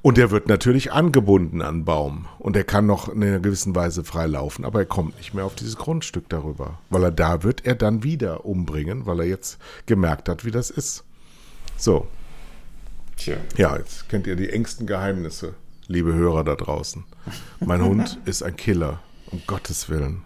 Und 0.00 0.16
er 0.16 0.30
wird 0.30 0.48
natürlich 0.48 0.92
angebunden 0.92 1.60
an 1.60 1.84
Baum. 1.84 2.24
Und 2.38 2.56
er 2.56 2.64
kann 2.64 2.86
noch 2.86 3.10
in 3.10 3.22
einer 3.22 3.38
gewissen 3.38 3.74
Weise 3.74 4.02
frei 4.02 4.24
laufen, 4.24 4.64
aber 4.64 4.78
er 4.78 4.86
kommt 4.86 5.18
nicht 5.18 5.34
mehr 5.34 5.44
auf 5.44 5.54
dieses 5.54 5.76
Grundstück 5.76 6.26
darüber. 6.30 6.78
Weil 6.88 7.02
er 7.02 7.12
da 7.12 7.42
wird 7.42 7.66
er 7.66 7.74
dann 7.74 8.02
wieder 8.02 8.46
umbringen, 8.46 9.04
weil 9.04 9.20
er 9.20 9.26
jetzt 9.26 9.58
gemerkt 9.84 10.30
hat, 10.30 10.46
wie 10.46 10.52
das 10.52 10.70
ist. 10.70 11.04
So. 11.76 12.06
Tja. 13.18 13.36
Ja, 13.58 13.76
jetzt 13.76 14.08
kennt 14.08 14.26
ihr 14.26 14.36
die 14.36 14.48
engsten 14.48 14.86
Geheimnisse 14.86 15.52
liebe 15.88 16.14
Hörer 16.14 16.44
da 16.44 16.54
draußen. 16.54 17.04
Mein 17.60 17.82
Hund 17.82 18.18
ist 18.26 18.42
ein 18.42 18.56
Killer, 18.56 19.00
um 19.30 19.42
Gottes 19.46 19.88
Willen. 19.88 20.22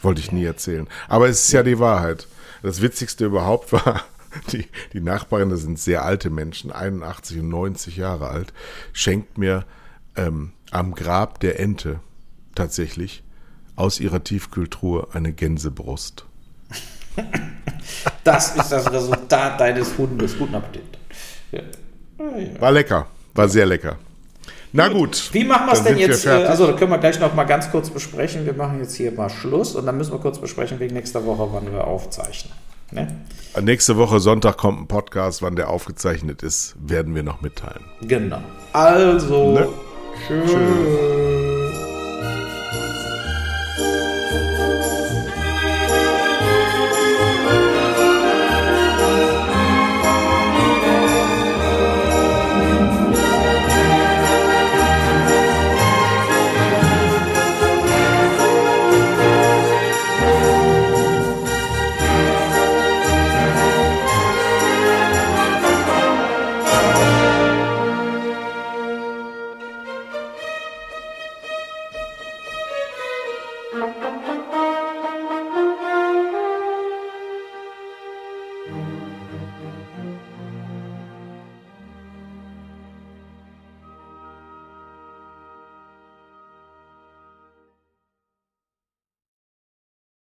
Wollte 0.00 0.20
ich 0.20 0.32
nie 0.32 0.44
erzählen. 0.44 0.88
Aber 1.08 1.28
es 1.28 1.44
ist 1.44 1.52
ja 1.52 1.62
die 1.62 1.80
Wahrheit. 1.80 2.28
Das 2.62 2.80
Witzigste 2.80 3.26
überhaupt 3.26 3.72
war, 3.72 4.04
die, 4.52 4.66
die 4.92 5.00
Nachbarin, 5.00 5.50
das 5.50 5.60
sind 5.60 5.78
sehr 5.78 6.04
alte 6.04 6.30
Menschen, 6.30 6.70
81 6.70 7.40
und 7.40 7.48
90 7.48 7.96
Jahre 7.96 8.28
alt, 8.28 8.52
schenkt 8.92 9.36
mir 9.36 9.64
ähm, 10.16 10.52
am 10.70 10.94
Grab 10.94 11.40
der 11.40 11.58
Ente 11.58 12.00
tatsächlich 12.54 13.22
aus 13.74 14.00
ihrer 14.00 14.22
Tiefkühltruhe 14.24 15.08
eine 15.12 15.32
Gänsebrust. 15.32 16.24
Das 18.22 18.54
ist 18.54 18.68
das 18.68 18.92
Resultat 18.92 19.58
deines 19.58 19.96
Hundes. 19.96 20.36
Guten 20.36 20.54
Appetit. 20.54 20.98
Ja. 21.50 21.62
War 22.60 22.70
lecker, 22.70 23.06
war 23.34 23.48
sehr 23.48 23.64
lecker. 23.64 23.98
Na 24.72 24.88
gut. 24.88 25.30
Wie 25.32 25.44
machen 25.44 25.66
wir 25.66 25.72
es 25.72 25.82
denn 25.82 25.98
jetzt? 25.98 26.26
Äh, 26.26 26.30
also, 26.30 26.66
da 26.66 26.72
können 26.74 26.90
wir 26.90 26.98
gleich 26.98 27.18
noch 27.20 27.34
mal 27.34 27.44
ganz 27.44 27.70
kurz 27.70 27.90
besprechen. 27.90 28.44
Wir 28.46 28.52
machen 28.52 28.80
jetzt 28.80 28.94
hier 28.94 29.12
mal 29.12 29.30
Schluss 29.30 29.74
und 29.74 29.86
dann 29.86 29.96
müssen 29.96 30.12
wir 30.12 30.18
kurz 30.18 30.38
besprechen 30.38 30.78
wegen 30.78 30.94
nächster 30.94 31.24
Woche, 31.24 31.48
wann 31.52 31.72
wir 31.72 31.86
aufzeichnen. 31.86 32.52
Ne? 32.90 33.08
Nächste 33.60 33.96
Woche 33.96 34.20
Sonntag 34.20 34.56
kommt 34.56 34.80
ein 34.80 34.86
Podcast. 34.86 35.42
Wann 35.42 35.56
der 35.56 35.68
aufgezeichnet 35.68 36.42
ist, 36.42 36.76
werden 36.80 37.14
wir 37.14 37.22
noch 37.22 37.40
mitteilen. 37.40 37.84
Genau. 38.02 38.40
Also, 38.72 39.52
ne? 39.52 39.68
tschüss. 40.26 40.50
tschüss. 40.50 41.47